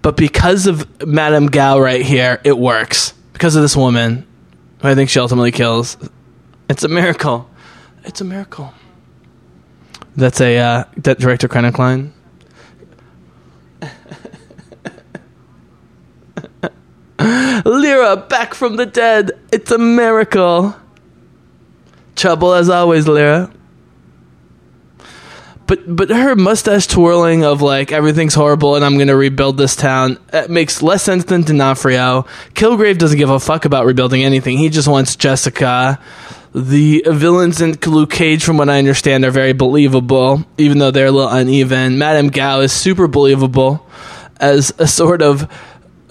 but 0.03 0.16
because 0.16 0.66
of 0.66 1.07
Madame 1.07 1.46
Gao 1.46 1.78
right 1.78 2.05
here, 2.05 2.40
it 2.44 2.59
works. 2.59 3.12
Because 3.32 3.57
of 3.57 3.62
this 3.62 3.76
woman, 3.76 4.26
who 4.80 4.88
I 4.88 4.94
think 4.94 5.11
she 5.11 5.20
ultimately 5.20 5.53
kills. 5.53 5.96
It's 6.68 6.84
a 6.84 6.88
miracle. 6.88 7.49
It's 8.05 8.20
a 8.20 8.24
miracle. 8.24 8.72
That's 10.16 10.40
a 10.40 10.59
uh, 10.59 10.84
that 10.99 11.18
director 11.18 11.46
of 11.46 11.78
line. 11.78 12.12
Lyra 17.64 18.16
back 18.16 18.55
from 18.55 18.76
the 18.76 18.86
dead. 18.86 19.32
It's 19.53 19.70
a 19.70 19.78
miracle. 19.78 20.74
Trouble 22.16 22.55
as 22.55 22.68
always, 22.68 23.07
Lyra 23.07 23.53
but 25.68 25.94
but 25.94 26.08
her 26.10 26.34
mustache 26.34 26.88
twirling 26.88 27.44
of 27.44 27.62
like 27.62 27.92
everything's 27.92 28.34
horrible 28.34 28.74
and 28.74 28.84
I'm 28.84 28.98
gonna 28.98 29.14
rebuild 29.14 29.56
this 29.58 29.76
town 29.76 30.18
it 30.32 30.50
makes 30.50 30.82
less 30.82 31.04
sense 31.04 31.24
than 31.24 31.42
D'Onofrio. 31.42 32.26
Kilgrave 32.54 32.98
doesn't 32.98 33.18
give 33.18 33.30
a 33.30 33.38
fuck 33.38 33.64
about 33.64 33.86
rebuilding 33.86 34.24
anything. 34.24 34.58
He 34.58 34.70
just 34.70 34.88
wants 34.88 35.14
Jessica. 35.14 36.00
The 36.54 37.04
villains 37.06 37.60
in 37.60 37.76
Luke 37.86 38.10
Cage, 38.10 38.42
from 38.42 38.56
what 38.56 38.70
I 38.70 38.78
understand, 38.78 39.24
are 39.24 39.30
very 39.30 39.52
believable, 39.52 40.44
even 40.56 40.78
though 40.78 40.90
they're 40.90 41.06
a 41.06 41.12
little 41.12 41.30
uneven. 41.30 41.98
Madame 41.98 42.28
Gao 42.28 42.60
is 42.60 42.72
super 42.72 43.06
believable 43.06 43.86
as 44.40 44.72
a 44.78 44.88
sort 44.88 45.20
of 45.20 45.46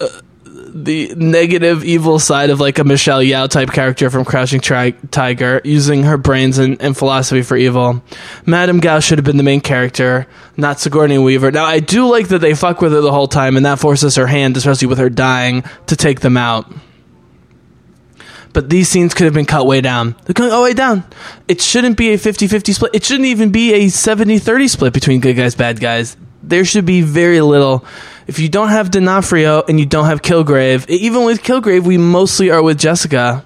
uh, 0.00 0.08
the 0.72 1.14
negative 1.16 1.84
evil 1.84 2.18
side 2.18 2.50
of 2.50 2.60
like 2.60 2.78
a 2.78 2.84
Michelle 2.84 3.20
Yeoh 3.20 3.48
type 3.48 3.70
character 3.70 4.10
from 4.10 4.24
Crouching 4.24 4.60
Tri- 4.60 4.92
Tiger, 5.10 5.60
using 5.64 6.04
her 6.04 6.16
brains 6.16 6.58
and, 6.58 6.80
and 6.80 6.96
philosophy 6.96 7.42
for 7.42 7.56
evil. 7.56 8.02
Madame 8.46 8.80
Gao 8.80 9.00
should 9.00 9.18
have 9.18 9.24
been 9.24 9.36
the 9.36 9.42
main 9.42 9.60
character, 9.60 10.26
not 10.56 10.80
Sigourney 10.80 11.18
Weaver. 11.18 11.50
Now, 11.50 11.64
I 11.64 11.80
do 11.80 12.06
like 12.08 12.28
that 12.28 12.40
they 12.40 12.54
fuck 12.54 12.80
with 12.80 12.92
her 12.92 13.00
the 13.00 13.12
whole 13.12 13.28
time, 13.28 13.56
and 13.56 13.66
that 13.66 13.78
forces 13.78 14.16
her 14.16 14.26
hand, 14.26 14.56
especially 14.56 14.88
with 14.88 14.98
her 14.98 15.10
dying, 15.10 15.64
to 15.86 15.96
take 15.96 16.20
them 16.20 16.36
out. 16.36 16.70
But 18.52 18.70
these 18.70 18.88
scenes 18.88 19.14
could 19.14 19.24
have 19.24 19.34
been 19.34 19.44
cut 19.46 19.66
way 19.66 19.80
down. 19.80 20.16
They're 20.24 20.34
going 20.34 20.50
all 20.50 20.62
the 20.62 20.70
way 20.70 20.74
down. 20.74 21.04
It 21.46 21.60
shouldn't 21.60 21.96
be 21.96 22.12
a 22.14 22.18
50 22.18 22.48
50 22.48 22.72
split. 22.72 22.94
It 22.94 23.04
shouldn't 23.04 23.26
even 23.26 23.50
be 23.50 23.72
a 23.74 23.88
70 23.88 24.38
30 24.38 24.68
split 24.68 24.92
between 24.92 25.20
good 25.20 25.34
guys, 25.34 25.54
bad 25.54 25.80
guys. 25.80 26.16
there 26.42 26.64
should 26.64 26.86
be 26.86 27.02
very 27.02 27.40
little. 27.40 27.84
If 28.28 28.38
you 28.38 28.48
don't 28.50 28.68
have 28.68 28.90
D'Onofrio 28.90 29.62
and 29.66 29.80
you 29.80 29.86
don't 29.86 30.04
have 30.04 30.20
Kilgrave, 30.20 30.86
even 30.90 31.24
with 31.24 31.42
Kilgrave, 31.42 31.84
we 31.84 31.96
mostly 31.96 32.50
are 32.50 32.62
with 32.62 32.78
Jessica. 32.78 33.42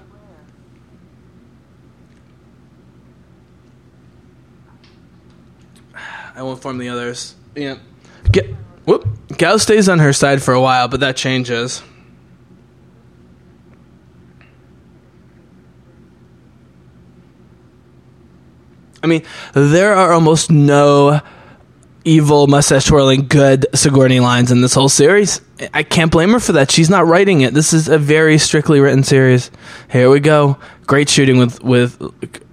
I 6.35 6.43
won't 6.43 6.61
form 6.61 6.79
the 6.79 6.89
others. 6.89 7.33
Yeah. 7.55 7.77
Get, 8.29 8.53
whoop. 8.83 9.07
Gal 9.37 9.57
stays 9.57 9.87
on 9.87 9.99
her 9.99 10.11
side 10.11 10.43
for 10.43 10.53
a 10.53 10.59
while, 10.59 10.89
but 10.89 10.99
that 10.99 11.15
changes. 11.15 11.81
I 19.01 19.07
mean, 19.07 19.23
there 19.53 19.93
are 19.93 20.11
almost 20.11 20.51
no 20.51 21.21
evil 22.05 22.47
mustache 22.47 22.85
twirling 22.85 23.27
good 23.27 23.65
Sigourney 23.73 24.19
lines 24.19 24.51
in 24.51 24.61
this 24.61 24.73
whole 24.73 24.89
series. 24.89 25.41
I 25.73 25.83
can't 25.83 26.11
blame 26.11 26.31
her 26.31 26.39
for 26.39 26.53
that. 26.53 26.71
She's 26.71 26.89
not 26.89 27.05
writing 27.05 27.41
it. 27.41 27.53
This 27.53 27.73
is 27.73 27.87
a 27.87 27.97
very 27.97 28.37
strictly 28.37 28.79
written 28.79 29.03
series. 29.03 29.51
Here 29.91 30.09
we 30.09 30.19
go. 30.19 30.57
Great 30.85 31.09
shooting 31.09 31.37
with 31.37 31.63
with 31.63 32.01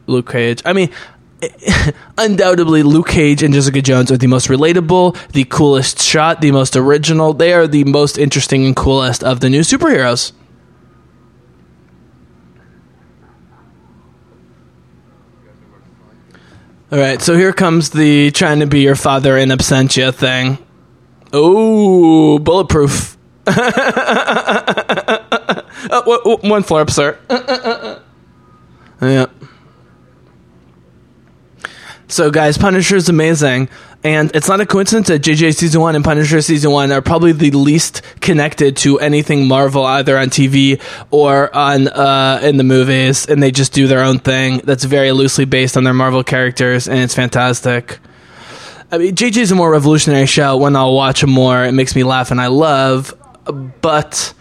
Luke 0.06 0.30
Cage. 0.30 0.62
I 0.64 0.72
mean, 0.72 0.90
undoubtedly 2.18 2.82
Luke 2.82 3.08
Cage 3.08 3.42
and 3.42 3.54
Jessica 3.54 3.82
Jones 3.82 4.12
are 4.12 4.16
the 4.16 4.26
most 4.26 4.48
relatable, 4.48 5.16
the 5.32 5.44
coolest 5.44 6.00
shot, 6.00 6.40
the 6.40 6.52
most 6.52 6.76
original. 6.76 7.32
They 7.32 7.52
are 7.52 7.66
the 7.66 7.84
most 7.84 8.18
interesting 8.18 8.66
and 8.66 8.76
coolest 8.76 9.24
of 9.24 9.40
the 9.40 9.50
new 9.50 9.60
superheroes. 9.60 10.32
All 16.92 16.98
right, 16.98 17.22
so 17.22 17.36
here 17.36 17.52
comes 17.52 17.90
the 17.90 18.32
trying 18.32 18.58
to 18.60 18.66
be 18.66 18.80
your 18.80 18.96
father 18.96 19.38
in 19.38 19.50
absentia 19.50 20.12
thing. 20.12 20.58
Oh, 21.32 22.40
bulletproof. 22.40 23.16
oh, 25.92 26.38
one 26.42 26.64
flare 26.64 26.82
up, 26.82 26.90
sir. 26.90 27.16
yeah. 29.00 29.26
So, 32.08 32.32
guys, 32.32 32.58
Punisher 32.58 32.96
is 32.96 33.08
amazing. 33.08 33.68
And 34.02 34.34
it's 34.34 34.48
not 34.48 34.60
a 34.60 34.66
coincidence 34.66 35.08
that 35.08 35.20
JJ 35.20 35.54
season 35.56 35.82
one 35.82 35.94
and 35.94 36.02
Punisher 36.02 36.40
season 36.40 36.70
one 36.70 36.90
are 36.90 37.02
probably 37.02 37.32
the 37.32 37.50
least 37.50 38.00
connected 38.20 38.78
to 38.78 38.98
anything 38.98 39.46
Marvel, 39.46 39.84
either 39.84 40.16
on 40.16 40.28
TV 40.28 40.80
or 41.10 41.54
on 41.54 41.86
uh, 41.88 42.40
in 42.42 42.56
the 42.56 42.64
movies, 42.64 43.26
and 43.26 43.42
they 43.42 43.50
just 43.50 43.74
do 43.74 43.86
their 43.86 44.02
own 44.02 44.18
thing 44.18 44.62
that's 44.64 44.84
very 44.84 45.12
loosely 45.12 45.44
based 45.44 45.76
on 45.76 45.84
their 45.84 45.92
Marvel 45.92 46.24
characters, 46.24 46.88
and 46.88 46.98
it's 46.98 47.14
fantastic. 47.14 47.98
I 48.90 48.96
mean, 48.96 49.14
JJ 49.14 49.36
is 49.36 49.52
a 49.52 49.54
more 49.54 49.70
revolutionary 49.70 50.26
show. 50.26 50.56
When 50.56 50.76
I'll 50.76 50.94
watch 50.94 51.24
more, 51.24 51.62
it 51.64 51.72
makes 51.72 51.94
me 51.94 52.02
laugh 52.02 52.30
and 52.30 52.40
I 52.40 52.46
love, 52.48 53.14
but. 53.80 54.34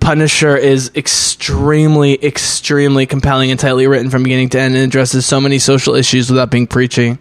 Punisher 0.00 0.54
is 0.54 0.90
extremely, 0.94 2.22
extremely 2.22 3.06
compelling 3.06 3.50
and 3.50 3.58
tightly 3.58 3.86
written 3.86 4.10
from 4.10 4.22
beginning 4.22 4.50
to 4.50 4.60
end 4.60 4.74
and 4.74 4.84
addresses 4.84 5.24
so 5.24 5.40
many 5.40 5.58
social 5.58 5.94
issues 5.94 6.28
without 6.28 6.50
being 6.50 6.66
preachy. 6.66 7.16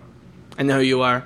I 0.58 0.64
know 0.64 0.78
who 0.78 0.84
you 0.84 1.01
are. 1.01 1.26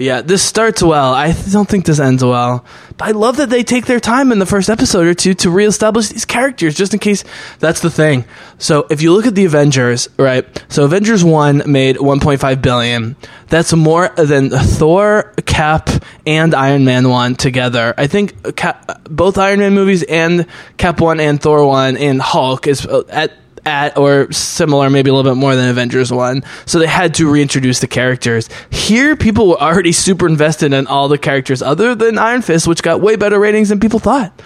Yeah, 0.00 0.22
this 0.22 0.42
starts 0.42 0.82
well. 0.82 1.12
I 1.12 1.32
don't 1.52 1.68
think 1.68 1.84
this 1.84 2.00
ends 2.00 2.24
well. 2.24 2.64
But 2.96 3.08
I 3.08 3.10
love 3.10 3.36
that 3.36 3.50
they 3.50 3.62
take 3.62 3.84
their 3.84 4.00
time 4.00 4.32
in 4.32 4.38
the 4.38 4.46
first 4.46 4.70
episode 4.70 5.06
or 5.06 5.12
two 5.12 5.34
to 5.34 5.50
reestablish 5.50 6.08
these 6.08 6.24
characters, 6.24 6.74
just 6.74 6.94
in 6.94 7.00
case 7.00 7.22
that's 7.58 7.80
the 7.80 7.90
thing. 7.90 8.24
So 8.56 8.86
if 8.88 9.02
you 9.02 9.12
look 9.12 9.26
at 9.26 9.34
the 9.34 9.44
Avengers, 9.44 10.08
right? 10.16 10.64
So 10.70 10.86
Avengers 10.86 11.22
1 11.22 11.64
made 11.66 11.96
1.5 11.96 12.62
billion. 12.62 13.14
That's 13.48 13.74
more 13.74 14.08
than 14.16 14.48
Thor, 14.48 15.34
Cap, 15.44 15.90
and 16.26 16.54
Iron 16.54 16.86
Man 16.86 17.10
1 17.10 17.34
together. 17.34 17.92
I 17.98 18.06
think 18.06 18.56
Cap, 18.56 19.02
both 19.04 19.36
Iron 19.36 19.58
Man 19.58 19.74
movies 19.74 20.02
and 20.02 20.46
Cap 20.78 21.02
1 21.02 21.20
and 21.20 21.42
Thor 21.42 21.66
1 21.66 21.98
and 21.98 22.22
Hulk 22.22 22.66
is 22.66 22.86
uh, 22.86 23.02
at 23.10 23.32
at 23.66 23.96
or 23.96 24.30
similar, 24.32 24.90
maybe 24.90 25.10
a 25.10 25.14
little 25.14 25.30
bit 25.30 25.38
more 25.38 25.56
than 25.56 25.68
Avengers 25.68 26.12
1. 26.12 26.42
So 26.66 26.78
they 26.78 26.86
had 26.86 27.14
to 27.14 27.30
reintroduce 27.30 27.80
the 27.80 27.86
characters. 27.86 28.48
Here, 28.70 29.16
people 29.16 29.48
were 29.48 29.60
already 29.60 29.92
super 29.92 30.26
invested 30.26 30.72
in 30.72 30.86
all 30.86 31.08
the 31.08 31.18
characters 31.18 31.62
other 31.62 31.94
than 31.94 32.18
Iron 32.18 32.42
Fist, 32.42 32.66
which 32.66 32.82
got 32.82 33.00
way 33.00 33.16
better 33.16 33.38
ratings 33.38 33.68
than 33.68 33.80
people 33.80 33.98
thought. 33.98 34.40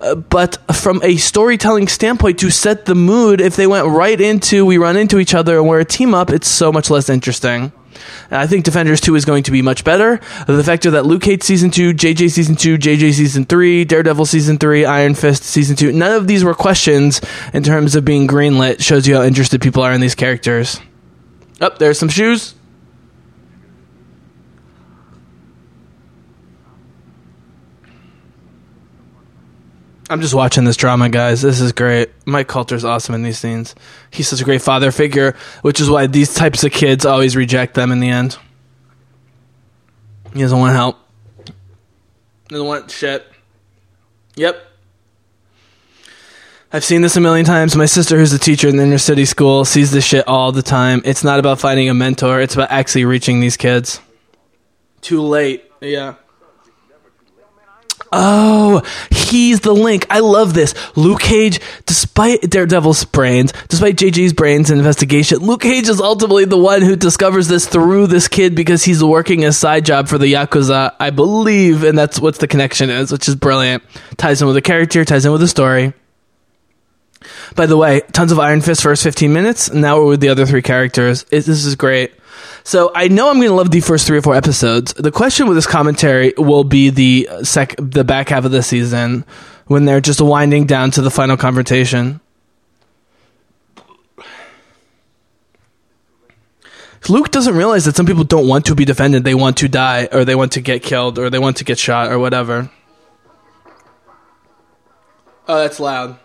Uh, 0.00 0.14
but 0.14 0.58
from 0.74 1.00
a 1.02 1.16
storytelling 1.16 1.88
standpoint, 1.88 2.38
to 2.40 2.50
set 2.50 2.84
the 2.84 2.94
mood, 2.94 3.40
if 3.40 3.56
they 3.56 3.66
went 3.66 3.86
right 3.86 4.20
into 4.20 4.66
we 4.66 4.76
run 4.76 4.96
into 4.96 5.18
each 5.18 5.34
other 5.34 5.58
and 5.58 5.68
we're 5.68 5.80
a 5.80 5.84
team 5.84 6.14
up, 6.14 6.30
it's 6.30 6.48
so 6.48 6.72
much 6.72 6.90
less 6.90 7.08
interesting. 7.08 7.72
And 8.30 8.40
I 8.40 8.46
think 8.46 8.64
Defenders 8.64 9.00
2 9.00 9.14
is 9.14 9.24
going 9.24 9.42
to 9.44 9.50
be 9.50 9.62
much 9.62 9.84
better. 9.84 10.20
The 10.46 10.64
factor 10.64 10.90
that 10.92 11.06
Luke 11.06 11.22
Cage 11.22 11.42
Season 11.42 11.70
2, 11.70 11.94
JJ 11.94 12.30
Season 12.30 12.56
2, 12.56 12.78
JJ 12.78 13.12
Season 13.14 13.44
3, 13.44 13.84
Daredevil 13.84 14.26
Season 14.26 14.58
3, 14.58 14.84
Iron 14.84 15.14
Fist 15.14 15.44
Season 15.44 15.76
2, 15.76 15.92
none 15.92 16.12
of 16.12 16.26
these 16.26 16.44
were 16.44 16.54
questions 16.54 17.20
in 17.52 17.62
terms 17.62 17.94
of 17.94 18.04
being 18.04 18.26
greenlit. 18.26 18.80
Shows 18.80 19.06
you 19.06 19.16
how 19.16 19.22
interested 19.22 19.60
people 19.60 19.82
are 19.82 19.92
in 19.92 20.00
these 20.00 20.14
characters. 20.14 20.80
Up 21.60 21.74
oh, 21.74 21.76
there's 21.78 21.98
some 21.98 22.08
shoes. 22.08 22.54
I'm 30.10 30.20
just 30.20 30.34
watching 30.34 30.64
this 30.64 30.76
drama, 30.76 31.08
guys. 31.08 31.40
This 31.40 31.60
is 31.60 31.72
great. 31.72 32.10
Mike 32.26 32.46
Colter's 32.46 32.84
awesome 32.84 33.14
in 33.14 33.22
these 33.22 33.38
scenes. 33.38 33.74
He's 34.10 34.28
such 34.28 34.40
a 34.40 34.44
great 34.44 34.60
father 34.60 34.92
figure, 34.92 35.34
which 35.62 35.80
is 35.80 35.88
why 35.88 36.06
these 36.06 36.34
types 36.34 36.62
of 36.62 36.72
kids 36.72 37.06
always 37.06 37.36
reject 37.36 37.74
them 37.74 37.90
in 37.90 38.00
the 38.00 38.10
end. 38.10 38.36
He 40.34 40.40
doesn't 40.40 40.58
want 40.58 40.74
help. 40.74 40.98
Doesn't 42.48 42.66
want 42.66 42.90
shit. 42.90 43.26
Yep. 44.36 44.62
I've 46.72 46.84
seen 46.84 47.02
this 47.02 47.16
a 47.16 47.20
million 47.20 47.46
times. 47.46 47.76
My 47.76 47.86
sister, 47.86 48.18
who's 48.18 48.32
a 48.32 48.38
teacher 48.38 48.68
in 48.68 48.76
the 48.76 48.82
inner 48.82 48.98
city 48.98 49.24
school, 49.24 49.64
sees 49.64 49.92
this 49.92 50.04
shit 50.04 50.26
all 50.26 50.50
the 50.50 50.62
time. 50.62 51.02
It's 51.04 51.22
not 51.22 51.38
about 51.38 51.60
finding 51.60 51.88
a 51.88 51.94
mentor, 51.94 52.40
it's 52.40 52.54
about 52.54 52.70
actually 52.70 53.04
reaching 53.04 53.40
these 53.40 53.56
kids. 53.56 54.00
Too 55.00 55.22
late. 55.22 55.70
Yeah. 55.80 56.14
Oh, 58.16 58.80
he's 59.10 59.58
the 59.60 59.72
link. 59.72 60.06
I 60.08 60.20
love 60.20 60.54
this. 60.54 60.72
Luke 60.96 61.20
Cage, 61.20 61.58
despite 61.84 62.42
Daredevil's 62.42 63.04
brains, 63.04 63.52
despite 63.68 63.96
JJ's 63.96 64.32
brains 64.32 64.70
and 64.70 64.78
investigation, 64.78 65.38
Luke 65.38 65.62
Cage 65.62 65.88
is 65.88 66.00
ultimately 66.00 66.44
the 66.44 66.56
one 66.56 66.82
who 66.82 66.94
discovers 66.94 67.48
this 67.48 67.66
through 67.66 68.06
this 68.06 68.28
kid 68.28 68.54
because 68.54 68.84
he's 68.84 69.02
working 69.02 69.44
a 69.44 69.52
side 69.52 69.84
job 69.84 70.06
for 70.06 70.16
the 70.16 70.32
Yakuza, 70.32 70.94
I 71.00 71.10
believe, 71.10 71.82
and 71.82 71.98
that's 71.98 72.20
what 72.20 72.36
the 72.36 72.46
connection 72.46 72.88
is, 72.88 73.10
which 73.10 73.26
is 73.26 73.34
brilliant. 73.34 73.82
Ties 74.16 74.40
in 74.40 74.46
with 74.46 74.54
the 74.54 74.62
character, 74.62 75.04
ties 75.04 75.26
in 75.26 75.32
with 75.32 75.40
the 75.40 75.48
story. 75.48 75.92
By 77.56 77.66
the 77.66 77.76
way, 77.76 78.02
tons 78.12 78.30
of 78.30 78.38
Iron 78.38 78.60
Fist 78.60 78.82
first 78.82 79.02
15 79.02 79.32
minutes. 79.32 79.68
And 79.68 79.80
now 79.80 79.98
we're 79.98 80.10
with 80.10 80.20
the 80.20 80.28
other 80.28 80.46
three 80.46 80.62
characters. 80.62 81.24
It, 81.30 81.46
this 81.46 81.64
is 81.64 81.74
great. 81.74 82.12
So 82.62 82.90
I 82.94 83.08
know 83.08 83.28
I'm 83.28 83.36
going 83.36 83.48
to 83.48 83.54
love 83.54 83.70
the 83.70 83.80
first 83.80 84.06
three 84.06 84.18
or 84.18 84.22
four 84.22 84.34
episodes. 84.34 84.94
The 84.94 85.10
question 85.12 85.46
with 85.46 85.56
this 85.56 85.66
commentary 85.66 86.32
will 86.38 86.64
be 86.64 86.90
the 86.90 87.28
sec, 87.42 87.74
the 87.78 88.04
back 88.04 88.30
half 88.30 88.44
of 88.44 88.52
the 88.52 88.62
season 88.62 89.24
when 89.66 89.84
they're 89.84 90.00
just 90.00 90.20
winding 90.20 90.66
down 90.66 90.90
to 90.92 91.02
the 91.02 91.10
final 91.10 91.36
confrontation. 91.36 92.20
Luke 97.08 97.30
doesn't 97.30 97.54
realize 97.54 97.84
that 97.84 97.96
some 97.96 98.06
people 98.06 98.24
don't 98.24 98.48
want 98.48 98.64
to 98.66 98.74
be 98.74 98.86
defended; 98.86 99.24
they 99.24 99.34
want 99.34 99.58
to 99.58 99.68
die, 99.68 100.08
or 100.10 100.24
they 100.24 100.34
want 100.34 100.52
to 100.52 100.62
get 100.62 100.82
killed, 100.82 101.18
or 101.18 101.28
they 101.28 101.38
want 101.38 101.58
to 101.58 101.64
get 101.64 101.78
shot, 101.78 102.10
or 102.10 102.18
whatever. 102.18 102.70
Oh, 105.46 105.58
that's 105.58 105.78
loud. 105.78 106.18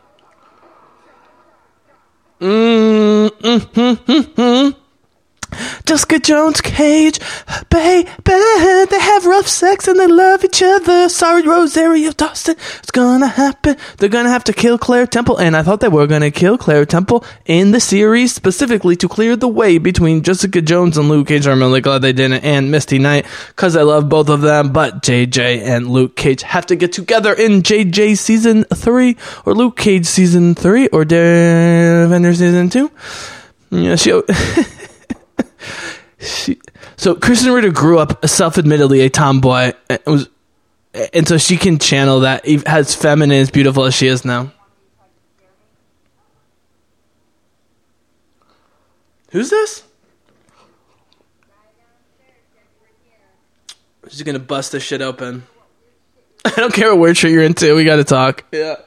Mm, 2.40 3.28
mm, 3.28 3.60
mm, 3.60 3.96
mm, 3.98 4.24
mm. 4.24 4.76
Jessica 5.86 6.20
Jones 6.20 6.62
Cage, 6.62 7.20
baby, 7.70 8.10
they 8.24 9.00
have 9.00 9.26
rough 9.26 9.48
sex 9.48 9.88
and 9.88 10.00
they 10.00 10.08
love 10.08 10.44
each 10.44 10.62
other. 10.62 11.10
Sorry, 11.10 11.42
Rosario 11.42 12.12
Dawson, 12.12 12.56
it's 12.80 12.92
gonna 12.92 13.28
happen. 13.28 13.76
They're 13.98 14.10
gonna 14.10 14.30
have 14.30 14.44
to 14.46 14.54
kill 14.54 14.78
Claire 14.78 15.08
Temple, 15.08 15.38
and 15.38 15.56
I 15.56 15.64
thought 15.64 15.80
they 15.80 15.88
were 15.88 16.08
gonna 16.08 16.32
kill 16.32 16.58
Claire 16.58 16.86
Temple 16.86 17.24
in 17.46 17.72
the 17.72 17.80
series 17.80 18.34
specifically 18.34 18.96
to 18.98 19.08
clear 19.08 19.36
the 19.36 19.48
way 19.48 19.78
between 19.78 20.22
Jessica 20.22 20.62
Jones 20.62 20.98
and 20.98 21.10
Luke 21.10 21.28
Cage. 21.28 21.48
I'm 21.48 21.60
really 21.60 21.82
glad 21.82 22.02
they 22.02 22.14
didn't, 22.14 22.44
and 22.44 22.72
Misty 22.72 23.00
Knight, 23.00 23.26
because 23.48 23.76
I 23.76 23.82
love 23.82 24.10
both 24.10 24.30
of 24.30 24.42
them. 24.42 24.72
But 24.72 25.02
JJ 25.02 25.62
and 25.64 25.90
Luke 25.90 26.16
Cage 26.16 26.44
have 26.44 26.66
to 26.68 26.76
get 26.76 26.94
together 26.94 27.34
in 27.34 27.64
JJ 27.64 28.18
season 28.18 28.66
three, 28.66 29.18
or 29.46 29.54
Luke 29.54 29.78
Cage 29.78 30.06
season 30.06 30.56
three, 30.56 30.88
or 30.90 31.06
Defender 31.06 32.34
season 32.34 32.70
two. 32.70 32.92
Yeah, 33.72 33.96
she. 33.96 34.22
she, 36.20 36.60
so 36.98 37.16
Krysten 37.16 37.54
Ritter 37.54 37.72
grew 37.72 38.00
up 38.00 38.28
self-admittedly 38.28 39.02
a 39.02 39.10
tomboy, 39.10 39.74
and 39.90 40.00
was, 40.06 40.30
and 41.14 41.28
so 41.28 41.38
she 41.38 41.58
can 41.58 41.80
channel 41.80 42.22
that 42.22 42.46
as 42.68 42.96
feminine, 42.96 43.42
as 43.42 43.52
beautiful 43.52 43.86
as 43.86 43.94
she 43.94 44.08
is 44.08 44.26
now. 44.26 44.52
Who's 49.32 49.50
this? 49.50 49.84
She's 54.10 54.24
gonna 54.24 54.40
bust 54.40 54.72
this 54.72 54.82
shit 54.82 55.02
open. 55.02 55.44
I 56.46 56.50
don't 56.52 56.74
care 56.74 56.90
what 56.90 57.00
weird 57.00 57.18
shit 57.18 57.32
you're 57.32 57.44
into. 57.44 57.76
We 57.76 57.86
gotta 57.86 58.04
talk. 58.04 58.44
Yeah. 58.52 58.78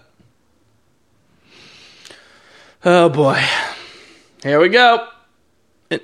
Oh 2.85 3.09
boy. 3.09 3.41
Here 4.43 4.59
we 4.59 4.69
go. 4.69 5.07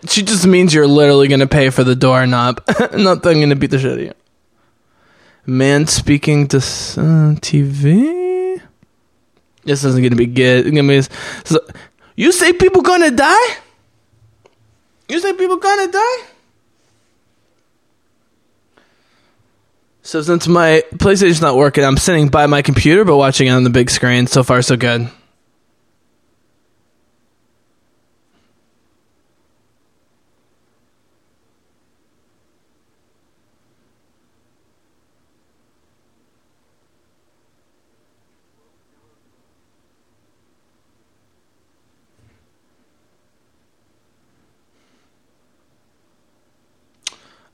She 0.08 0.22
just 0.22 0.46
means 0.46 0.74
you're 0.74 0.86
literally 0.86 1.28
gonna 1.28 1.46
pay 1.46 1.70
for 1.70 1.84
the 1.84 1.96
doorknob. 1.96 2.62
Not 2.94 3.22
that 3.22 3.30
I'm 3.30 3.40
gonna 3.40 3.56
beat 3.56 3.70
the 3.70 3.78
shit 3.78 3.92
out 3.92 3.98
of 3.98 4.04
you. 4.04 4.14
Man 5.46 5.86
speaking 5.86 6.46
to 6.48 6.58
uh, 6.58 7.34
TV. 7.40 8.60
This 9.64 9.84
isn't 9.84 10.02
gonna 10.02 10.16
be 10.16 10.26
good. 10.26 10.66
It's 10.66 10.74
gonna 10.74 10.88
be. 10.88 11.02
So, 11.44 11.60
you 12.16 12.32
say 12.32 12.52
people 12.52 12.82
gonna 12.82 13.10
die? 13.10 13.56
You 15.08 15.20
say 15.20 15.32
people 15.32 15.56
gonna 15.56 15.90
die? 15.90 16.18
So 20.02 20.22
since 20.22 20.48
my 20.48 20.82
PlayStation's 20.94 21.42
not 21.42 21.56
working, 21.56 21.84
I'm 21.84 21.98
sitting 21.98 22.28
by 22.28 22.46
my 22.46 22.62
computer 22.62 23.04
but 23.04 23.16
watching 23.16 23.46
it 23.46 23.50
on 23.50 23.64
the 23.64 23.70
big 23.70 23.90
screen. 23.90 24.26
So 24.26 24.42
far, 24.42 24.62
so 24.62 24.76
good. 24.76 25.10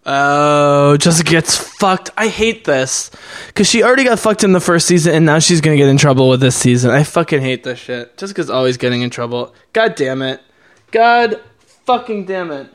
Oh, 0.07 0.99
Jessica 0.99 1.31
gets 1.31 1.57
fucked. 1.57 2.11
I 2.17 2.29
hate 2.29 2.65
this 2.65 3.11
because 3.47 3.67
she 3.67 3.83
already 3.83 4.05
got 4.05 4.19
fucked 4.19 4.45
in 4.45 4.53
the 4.53 4.61
first 4.61 4.87
season, 4.87 5.15
and 5.15 5.25
now 5.25 5.39
she's 5.39 5.63
gonna 5.63 5.77
get 5.77 5.89
in 5.89 5.97
trouble 5.97 6.29
with 6.29 6.41
this 6.41 6.57
season. 6.57 6.91
I 6.91 7.05
fucking 7.05 7.41
hate 7.41 7.65
this 7.65 7.79
shit. 7.79 8.17
Jessica's 8.19 8.51
always 8.51 8.77
getting 8.77 9.01
in 9.01 9.09
trouble. 9.09 9.55
God 9.73 9.95
damn 9.95 10.21
it. 10.21 10.43
God 10.91 11.41
fucking 11.87 12.27
damn 12.27 12.51
it. 12.51 12.71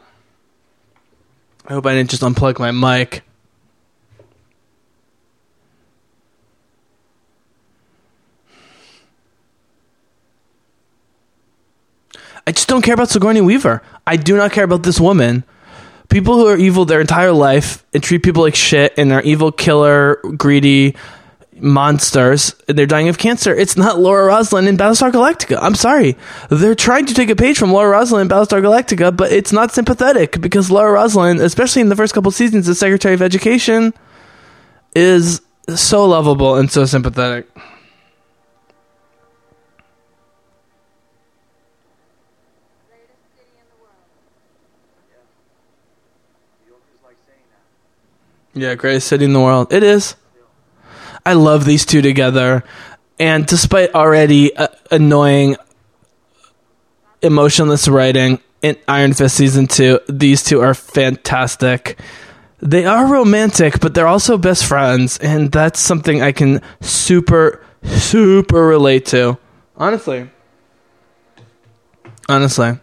I 1.67 1.73
hope 1.73 1.85
I 1.85 1.93
didn't 1.93 2.09
just 2.09 2.23
unplug 2.23 2.57
my 2.57 2.71
mic. 2.71 3.23
I 12.47 12.51
just 12.51 12.67
don't 12.67 12.81
care 12.81 12.95
about 12.95 13.09
Sigourney 13.09 13.41
Weaver. 13.41 13.83
I 14.07 14.15
do 14.15 14.35
not 14.35 14.51
care 14.51 14.63
about 14.63 14.81
this 14.81 14.99
woman 14.99 15.43
people 16.09 16.35
who 16.35 16.47
are 16.47 16.57
evil 16.57 16.85
their 16.85 17.01
entire 17.01 17.31
life 17.31 17.85
and 17.93 18.03
treat 18.03 18.23
people 18.23 18.43
like 18.43 18.55
shit 18.55 18.93
and 18.97 19.11
are 19.11 19.21
evil, 19.21 19.51
killer, 19.51 20.15
greedy 20.37 20.95
monsters, 21.61 22.55
and 22.67 22.77
they're 22.77 22.85
dying 22.85 23.09
of 23.09 23.17
cancer. 23.17 23.53
It's 23.53 23.77
not 23.77 23.99
Laura 23.99 24.25
Roslin 24.25 24.67
in 24.67 24.77
Battlestar 24.77 25.11
Galactica. 25.11 25.57
I'm 25.61 25.75
sorry. 25.75 26.15
They're 26.49 26.75
trying 26.75 27.05
to 27.07 27.13
take 27.13 27.29
a 27.29 27.35
page 27.35 27.57
from 27.57 27.71
Laura 27.71 27.91
Roslin 27.91 28.21
in 28.21 28.29
Battlestar 28.29 28.61
Galactica, 28.61 29.15
but 29.15 29.31
it's 29.31 29.51
not 29.51 29.71
sympathetic 29.71 30.39
because 30.41 30.71
Laura 30.71 30.93
Roslin, 30.93 31.41
especially 31.41 31.81
in 31.81 31.89
the 31.89 31.95
first 31.95 32.13
couple 32.13 32.31
seasons 32.31 32.67
as 32.69 32.79
Secretary 32.79 33.13
of 33.13 33.21
Education, 33.21 33.93
is 34.95 35.41
so 35.75 36.05
lovable 36.05 36.55
and 36.55 36.71
so 36.71 36.85
sympathetic. 36.85 37.47
Yeah, 48.59 48.75
greatest 48.75 49.07
city 49.07 49.23
in 49.23 49.31
the 49.31 49.39
world. 49.39 49.71
It 49.71 49.83
is. 49.83 50.15
I 51.25 51.33
love 51.33 51.63
these 51.63 51.85
two 51.85 52.01
together. 52.01 52.65
And 53.17 53.45
despite 53.45 53.95
already 53.95 54.53
uh, 54.53 54.67
annoying, 54.91 55.55
emotionless 57.21 57.87
writing 57.87 58.39
in 58.61 58.75
Iron 58.85 59.13
Fist 59.13 59.37
season 59.37 59.67
two, 59.67 60.01
these 60.09 60.43
two 60.43 60.59
are 60.59 60.73
fantastic. 60.73 61.99
They 62.59 62.85
are 62.85 63.07
romantic, 63.07 63.79
but 63.79 63.93
they're 63.93 64.07
also 64.07 64.37
best 64.37 64.65
friends, 64.65 65.17
and 65.19 65.49
that's 65.49 65.79
something 65.79 66.21
I 66.21 66.33
can 66.33 66.61
super, 66.81 67.63
super 67.83 68.67
relate 68.67 69.05
to. 69.07 69.37
Honestly. 69.77 70.29
Honestly 72.27 72.77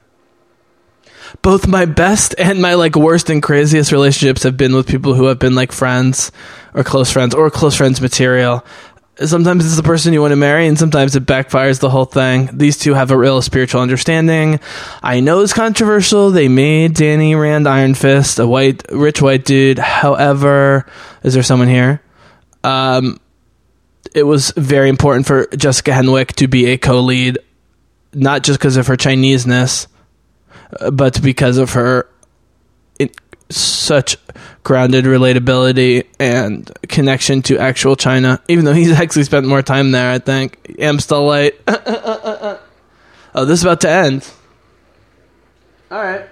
both 1.42 1.66
my 1.66 1.84
best 1.84 2.34
and 2.38 2.60
my 2.60 2.74
like 2.74 2.96
worst 2.96 3.30
and 3.30 3.42
craziest 3.42 3.92
relationships 3.92 4.42
have 4.42 4.56
been 4.56 4.74
with 4.74 4.88
people 4.88 5.14
who 5.14 5.26
have 5.26 5.38
been 5.38 5.54
like 5.54 5.72
friends 5.72 6.32
or 6.74 6.84
close 6.84 7.10
friends 7.10 7.34
or 7.34 7.50
close 7.50 7.76
friends 7.76 8.00
material. 8.00 8.64
Sometimes 9.24 9.64
it's 9.64 9.76
the 9.76 9.82
person 9.82 10.12
you 10.12 10.20
want 10.20 10.32
to 10.32 10.36
marry, 10.36 10.66
and 10.66 10.78
sometimes 10.78 11.16
it 11.16 11.24
backfires 11.24 11.80
the 11.80 11.88
whole 11.88 12.04
thing. 12.04 12.50
These 12.52 12.76
two 12.76 12.92
have 12.92 13.10
a 13.10 13.16
real 13.16 13.40
spiritual 13.40 13.80
understanding. 13.80 14.60
I 15.02 15.20
know 15.20 15.40
it's 15.40 15.54
controversial. 15.54 16.30
They 16.30 16.48
made 16.48 16.92
Danny 16.92 17.34
Rand 17.34 17.66
Iron 17.66 17.94
Fist 17.94 18.38
a 18.38 18.46
white, 18.46 18.82
rich 18.92 19.22
white 19.22 19.46
dude. 19.46 19.78
However, 19.78 20.84
is 21.22 21.32
there 21.32 21.42
someone 21.42 21.68
here? 21.68 22.02
Um, 22.62 23.18
it 24.14 24.24
was 24.24 24.52
very 24.54 24.90
important 24.90 25.26
for 25.26 25.46
Jessica 25.56 25.92
Henwick 25.92 26.32
to 26.34 26.46
be 26.46 26.66
a 26.66 26.76
co-lead, 26.76 27.38
not 28.12 28.42
just 28.42 28.58
because 28.58 28.76
of 28.76 28.86
her 28.88 28.96
Chineseness 28.96 29.88
but 30.92 31.22
because 31.22 31.58
of 31.58 31.72
her 31.72 32.08
in, 32.98 33.10
such 33.50 34.16
grounded 34.64 35.04
relatability 35.04 36.06
and 36.18 36.70
connection 36.88 37.42
to 37.42 37.58
actual 37.58 37.96
China, 37.96 38.42
even 38.48 38.64
though 38.64 38.72
he's 38.72 38.90
actually 39.00 39.24
spent 39.24 39.46
more 39.46 39.62
time 39.62 39.92
there, 39.92 40.10
I 40.10 40.18
think. 40.18 40.76
I'm 40.80 40.98
still 41.00 41.26
late. 41.26 41.54
oh, 41.68 42.58
this 43.34 43.60
is 43.60 43.64
about 43.64 43.80
to 43.82 43.90
end. 43.90 44.30
All 45.90 46.02
right. 46.02 46.26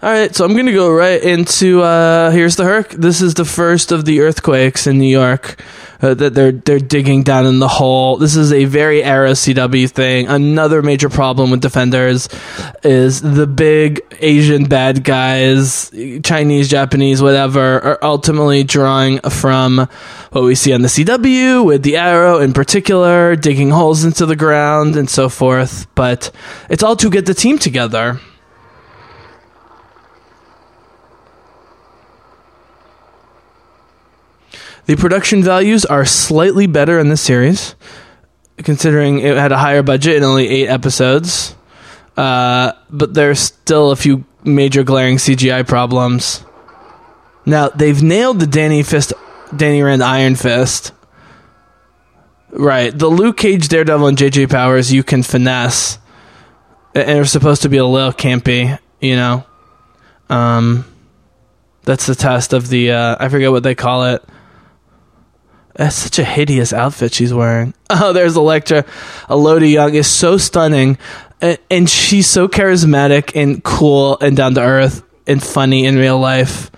All 0.00 0.10
right, 0.10 0.32
so 0.34 0.44
I'm 0.44 0.52
going 0.52 0.66
to 0.66 0.72
go 0.72 0.92
right 0.92 1.20
into 1.20 1.82
uh, 1.82 2.30
here's 2.30 2.54
the 2.54 2.62
Herc. 2.62 2.90
This 2.90 3.20
is 3.20 3.34
the 3.34 3.44
first 3.44 3.90
of 3.90 4.04
the 4.04 4.20
earthquakes 4.20 4.86
in 4.86 4.98
New 4.98 5.10
York 5.10 5.60
uh, 6.00 6.14
that 6.14 6.34
they're 6.34 6.52
they're 6.52 6.78
digging 6.78 7.22
down 7.22 7.46
in 7.46 7.58
the 7.58 7.68
hole. 7.68 8.16
This 8.16 8.36
is 8.36 8.52
a 8.52 8.64
very 8.64 9.02
Arrow 9.02 9.32
CW 9.32 9.90
thing. 9.90 10.28
Another 10.28 10.82
major 10.82 11.08
problem 11.08 11.50
with 11.50 11.60
Defenders 11.60 12.28
is 12.82 13.20
the 13.20 13.46
big 13.46 14.00
Asian 14.20 14.64
bad 14.64 15.04
guys, 15.04 15.90
Chinese, 16.22 16.68
Japanese, 16.68 17.22
whatever, 17.22 17.80
are 17.80 17.98
ultimately 18.02 18.64
drawing 18.64 19.20
from 19.20 19.88
what 20.30 20.44
we 20.44 20.54
see 20.54 20.72
on 20.72 20.82
the 20.82 20.88
CW 20.88 21.64
with 21.64 21.82
the 21.82 21.96
Arrow 21.96 22.38
in 22.38 22.52
particular, 22.52 23.36
digging 23.36 23.70
holes 23.70 24.04
into 24.04 24.26
the 24.26 24.36
ground 24.36 24.96
and 24.96 25.08
so 25.08 25.28
forth. 25.28 25.86
But 25.94 26.30
it's 26.68 26.82
all 26.82 26.96
to 26.96 27.10
get 27.10 27.26
the 27.26 27.34
team 27.34 27.58
together. 27.58 28.20
The 34.88 34.96
production 34.96 35.42
values 35.42 35.84
are 35.84 36.06
slightly 36.06 36.66
better 36.66 36.98
in 36.98 37.10
this 37.10 37.20
series, 37.20 37.74
considering 38.56 39.18
it 39.18 39.36
had 39.36 39.52
a 39.52 39.58
higher 39.58 39.82
budget 39.82 40.16
and 40.16 40.24
only 40.24 40.48
eight 40.48 40.68
episodes. 40.68 41.54
Uh, 42.16 42.72
but 42.88 43.12
there's 43.12 43.38
still 43.38 43.90
a 43.90 43.96
few 43.96 44.24
major 44.44 44.84
glaring 44.84 45.18
CGI 45.18 45.68
problems. 45.68 46.42
Now 47.44 47.68
they've 47.68 48.02
nailed 48.02 48.40
the 48.40 48.46
Danny 48.46 48.82
Fist, 48.82 49.12
Danny 49.54 49.82
Rand 49.82 50.02
Iron 50.02 50.36
Fist. 50.36 50.92
Right, 52.50 52.98
the 52.98 53.08
Luke 53.08 53.36
Cage 53.36 53.68
Daredevil 53.68 54.06
and 54.06 54.16
JJ 54.16 54.48
Powers 54.48 54.90
you 54.90 55.02
can 55.02 55.22
finesse, 55.22 55.98
and 56.94 57.18
are 57.18 57.26
supposed 57.26 57.60
to 57.60 57.68
be 57.68 57.76
a 57.76 57.84
little 57.84 58.14
campy, 58.14 58.78
you 59.02 59.16
know. 59.16 59.44
Um, 60.30 60.86
that's 61.82 62.06
the 62.06 62.14
test 62.14 62.54
of 62.54 62.70
the 62.70 62.92
uh, 62.92 63.16
I 63.20 63.28
forget 63.28 63.50
what 63.50 63.64
they 63.64 63.74
call 63.74 64.04
it. 64.04 64.24
That's 65.78 65.94
such 65.94 66.18
a 66.18 66.24
hideous 66.24 66.72
outfit 66.72 67.14
she's 67.14 67.32
wearing. 67.32 67.72
Oh, 67.90 68.12
there's 68.12 68.36
Elektra. 68.36 68.84
Elodie 69.30 69.70
Yung 69.70 69.94
is 69.94 70.06
so 70.06 70.36
stunning, 70.36 70.98
and 71.40 71.88
she's 71.88 72.26
so 72.26 72.46
charismatic 72.46 73.32
and 73.34 73.64
cool 73.64 74.18
and 74.20 74.36
down 74.36 74.54
to 74.56 74.60
earth 74.60 75.02
and 75.26 75.42
funny 75.42 75.86
in 75.86 75.96
real 75.96 76.18
life. 76.18 76.70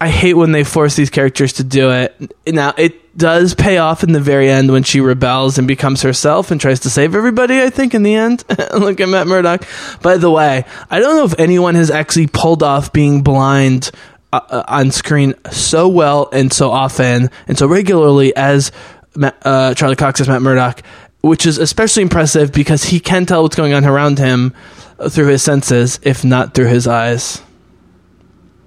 I 0.00 0.08
hate 0.08 0.34
when 0.34 0.52
they 0.52 0.62
force 0.62 0.94
these 0.94 1.10
characters 1.10 1.54
to 1.54 1.64
do 1.64 1.90
it. 1.90 2.32
Now, 2.46 2.72
it 2.78 3.16
does 3.16 3.54
pay 3.54 3.78
off 3.78 4.04
in 4.04 4.12
the 4.12 4.20
very 4.20 4.48
end 4.48 4.70
when 4.70 4.84
she 4.84 5.00
rebels 5.00 5.58
and 5.58 5.66
becomes 5.66 6.02
herself 6.02 6.52
and 6.52 6.60
tries 6.60 6.80
to 6.80 6.90
save 6.90 7.16
everybody, 7.16 7.60
I 7.60 7.70
think, 7.70 7.94
in 7.94 8.04
the 8.04 8.14
end. 8.14 8.44
Look 8.74 9.00
at 9.00 9.08
Matt 9.08 9.26
Murdock. 9.26 9.64
By 10.02 10.18
the 10.18 10.30
way, 10.30 10.64
I 10.88 11.00
don't 11.00 11.16
know 11.16 11.24
if 11.24 11.38
anyone 11.38 11.74
has 11.74 11.90
actually 11.90 12.28
pulled 12.28 12.62
off 12.62 12.92
being 12.92 13.22
blind 13.22 13.90
uh, 14.32 14.40
uh, 14.48 14.64
on 14.68 14.90
screen 14.90 15.34
so 15.50 15.88
well 15.88 16.28
and 16.32 16.52
so 16.52 16.70
often 16.70 17.30
and 17.46 17.58
so 17.58 17.66
regularly 17.66 18.34
as 18.34 18.72
uh, 19.20 19.74
Charlie 19.74 19.96
Cox 19.96 20.20
as 20.20 20.28
Matt 20.28 20.42
Murdock, 20.42 20.82
which 21.20 21.46
is 21.46 21.58
especially 21.58 22.02
impressive 22.02 22.52
because 22.52 22.84
he 22.84 22.98
can 22.98 23.26
tell 23.26 23.42
what's 23.42 23.56
going 23.56 23.74
on 23.74 23.84
around 23.84 24.18
him 24.18 24.54
through 25.08 25.26
his 25.28 25.42
senses, 25.42 26.00
if 26.02 26.24
not 26.24 26.54
through 26.54 26.68
his 26.68 26.86
eyes. 26.86 27.42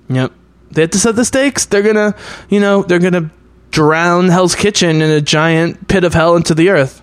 Yep. 0.10 0.32
They 0.72 0.82
have 0.82 0.92
to 0.92 1.00
set 1.00 1.16
the 1.16 1.26
stakes. 1.26 1.66
They're 1.66 1.82
gonna, 1.82 2.16
you 2.50 2.60
know, 2.60 2.84
they're 2.84 3.00
gonna 3.00 3.32
drown 3.72 4.30
Hell's 4.30 4.56
Kitchen 4.56 5.02
in 5.02 5.10
a 5.10 5.22
giant 5.22 5.88
pit 5.88 6.04
of 6.04 6.14
hell 6.14 6.36
into 6.36 6.54
the 6.54 6.70
earth. 6.70 7.02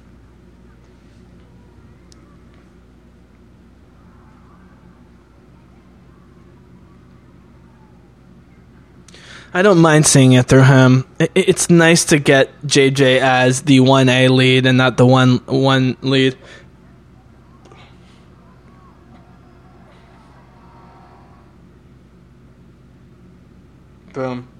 I 9.54 9.60
don't 9.60 9.78
mind 9.78 10.06
seeing 10.06 10.32
it 10.32 10.46
through 10.46 10.64
him. 10.64 11.04
It's 11.34 11.68
nice 11.68 12.06
to 12.06 12.18
get 12.18 12.62
JJ 12.62 13.20
as 13.20 13.62
the 13.62 13.80
one 13.80 14.08
A 14.08 14.28
lead 14.28 14.64
and 14.64 14.78
not 14.78 14.96
the 14.96 15.04
one 15.06 15.38
one 15.46 15.96
lead. 16.00 16.38
Boom. 24.14 24.51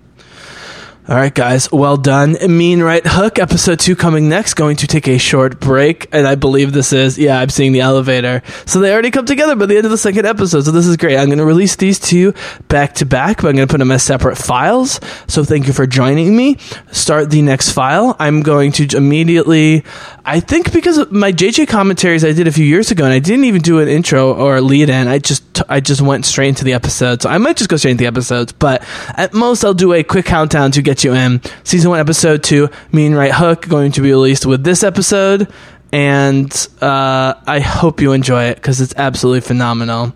All 1.08 1.16
right, 1.16 1.34
guys. 1.34 1.70
Well 1.72 1.96
done. 1.96 2.36
Mean 2.48 2.80
Right 2.80 3.02
Hook, 3.04 3.40
episode 3.40 3.80
two 3.80 3.96
coming 3.96 4.28
next. 4.28 4.54
Going 4.54 4.76
to 4.76 4.86
take 4.86 5.08
a 5.08 5.18
short 5.18 5.58
break. 5.58 6.06
And 6.12 6.28
I 6.28 6.36
believe 6.36 6.72
this 6.72 6.92
is, 6.92 7.18
yeah, 7.18 7.40
I'm 7.40 7.48
seeing 7.48 7.72
the 7.72 7.80
elevator. 7.80 8.40
So 8.66 8.78
they 8.78 8.92
already 8.92 9.10
come 9.10 9.26
together 9.26 9.56
by 9.56 9.66
the 9.66 9.76
end 9.76 9.84
of 9.84 9.90
the 9.90 9.98
second 9.98 10.26
episode. 10.26 10.60
So 10.60 10.70
this 10.70 10.86
is 10.86 10.96
great. 10.96 11.16
I'm 11.16 11.26
going 11.26 11.38
to 11.38 11.44
release 11.44 11.74
these 11.74 11.98
two 11.98 12.34
back 12.68 12.94
to 12.94 13.04
back, 13.04 13.38
but 13.38 13.48
I'm 13.48 13.56
going 13.56 13.66
to 13.66 13.72
put 13.72 13.78
them 13.78 13.90
as 13.90 14.04
separate 14.04 14.38
files. 14.38 15.00
So 15.26 15.42
thank 15.42 15.66
you 15.66 15.72
for 15.72 15.88
joining 15.88 16.36
me. 16.36 16.58
Start 16.92 17.30
the 17.30 17.42
next 17.42 17.72
file. 17.72 18.14
I'm 18.20 18.42
going 18.42 18.70
to 18.70 18.96
immediately, 18.96 19.82
I 20.24 20.38
think 20.38 20.72
because 20.72 20.98
of 20.98 21.10
my 21.10 21.32
JJ 21.32 21.66
commentaries 21.66 22.24
I 22.24 22.30
did 22.30 22.46
a 22.46 22.52
few 22.52 22.64
years 22.64 22.92
ago, 22.92 23.02
and 23.02 23.12
I 23.12 23.18
didn't 23.18 23.46
even 23.46 23.60
do 23.60 23.80
an 23.80 23.88
intro 23.88 24.32
or 24.32 24.58
a 24.58 24.60
lead 24.60 24.88
in. 24.88 25.08
I 25.08 25.18
just, 25.18 25.42
I 25.68 25.80
just 25.80 26.00
went 26.00 26.26
straight 26.26 26.50
into 26.50 26.62
the 26.62 26.74
episode. 26.74 27.22
So 27.22 27.28
I 27.28 27.38
might 27.38 27.56
just 27.56 27.68
go 27.68 27.76
straight 27.76 27.90
into 27.90 28.02
the 28.02 28.08
episodes, 28.08 28.52
but 28.52 28.86
at 29.16 29.34
most 29.34 29.64
I'll 29.64 29.74
do 29.74 29.94
a 29.94 30.04
quick 30.04 30.26
countdown 30.26 30.70
to 30.70 30.80
get 30.80 31.01
you 31.04 31.14
in. 31.14 31.40
Season 31.64 31.90
one, 31.90 32.00
episode 32.00 32.42
two, 32.42 32.68
Mean 32.92 33.14
Right 33.14 33.32
Hook, 33.32 33.68
going 33.68 33.92
to 33.92 34.00
be 34.00 34.10
released 34.10 34.46
with 34.46 34.64
this 34.64 34.82
episode. 34.82 35.52
And 35.92 36.50
uh, 36.80 37.34
I 37.46 37.60
hope 37.60 38.00
you 38.00 38.12
enjoy 38.12 38.44
it 38.44 38.54
because 38.54 38.80
it's 38.80 38.94
absolutely 38.96 39.42
phenomenal. 39.42 40.14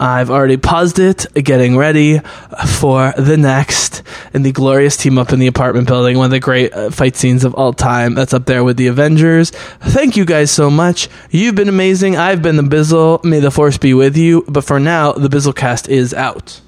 I've 0.00 0.30
already 0.30 0.56
paused 0.56 0.98
it, 0.98 1.26
getting 1.34 1.76
ready 1.76 2.20
for 2.78 3.12
the 3.18 3.36
next 3.36 4.02
in 4.32 4.42
the 4.42 4.50
glorious 4.50 4.96
team 4.96 5.18
up 5.18 5.30
in 5.30 5.38
the 5.38 5.46
apartment 5.46 5.88
building, 5.88 6.16
one 6.16 6.24
of 6.24 6.30
the 6.30 6.40
great 6.40 6.72
uh, 6.72 6.90
fight 6.90 7.16
scenes 7.16 7.44
of 7.44 7.54
all 7.54 7.74
time. 7.74 8.14
That's 8.14 8.32
up 8.32 8.46
there 8.46 8.64
with 8.64 8.78
the 8.78 8.86
Avengers. 8.86 9.50
Thank 9.50 10.16
you 10.16 10.24
guys 10.24 10.50
so 10.50 10.70
much. 10.70 11.10
You've 11.30 11.54
been 11.54 11.68
amazing. 11.68 12.16
I've 12.16 12.40
been 12.40 12.56
the 12.56 12.62
Bizzle. 12.62 13.22
May 13.24 13.40
the 13.40 13.50
force 13.50 13.76
be 13.76 13.92
with 13.92 14.16
you. 14.16 14.42
But 14.48 14.64
for 14.64 14.80
now, 14.80 15.12
the 15.12 15.28
Bizzlecast 15.28 15.86
is 15.88 16.14
out. 16.14 16.62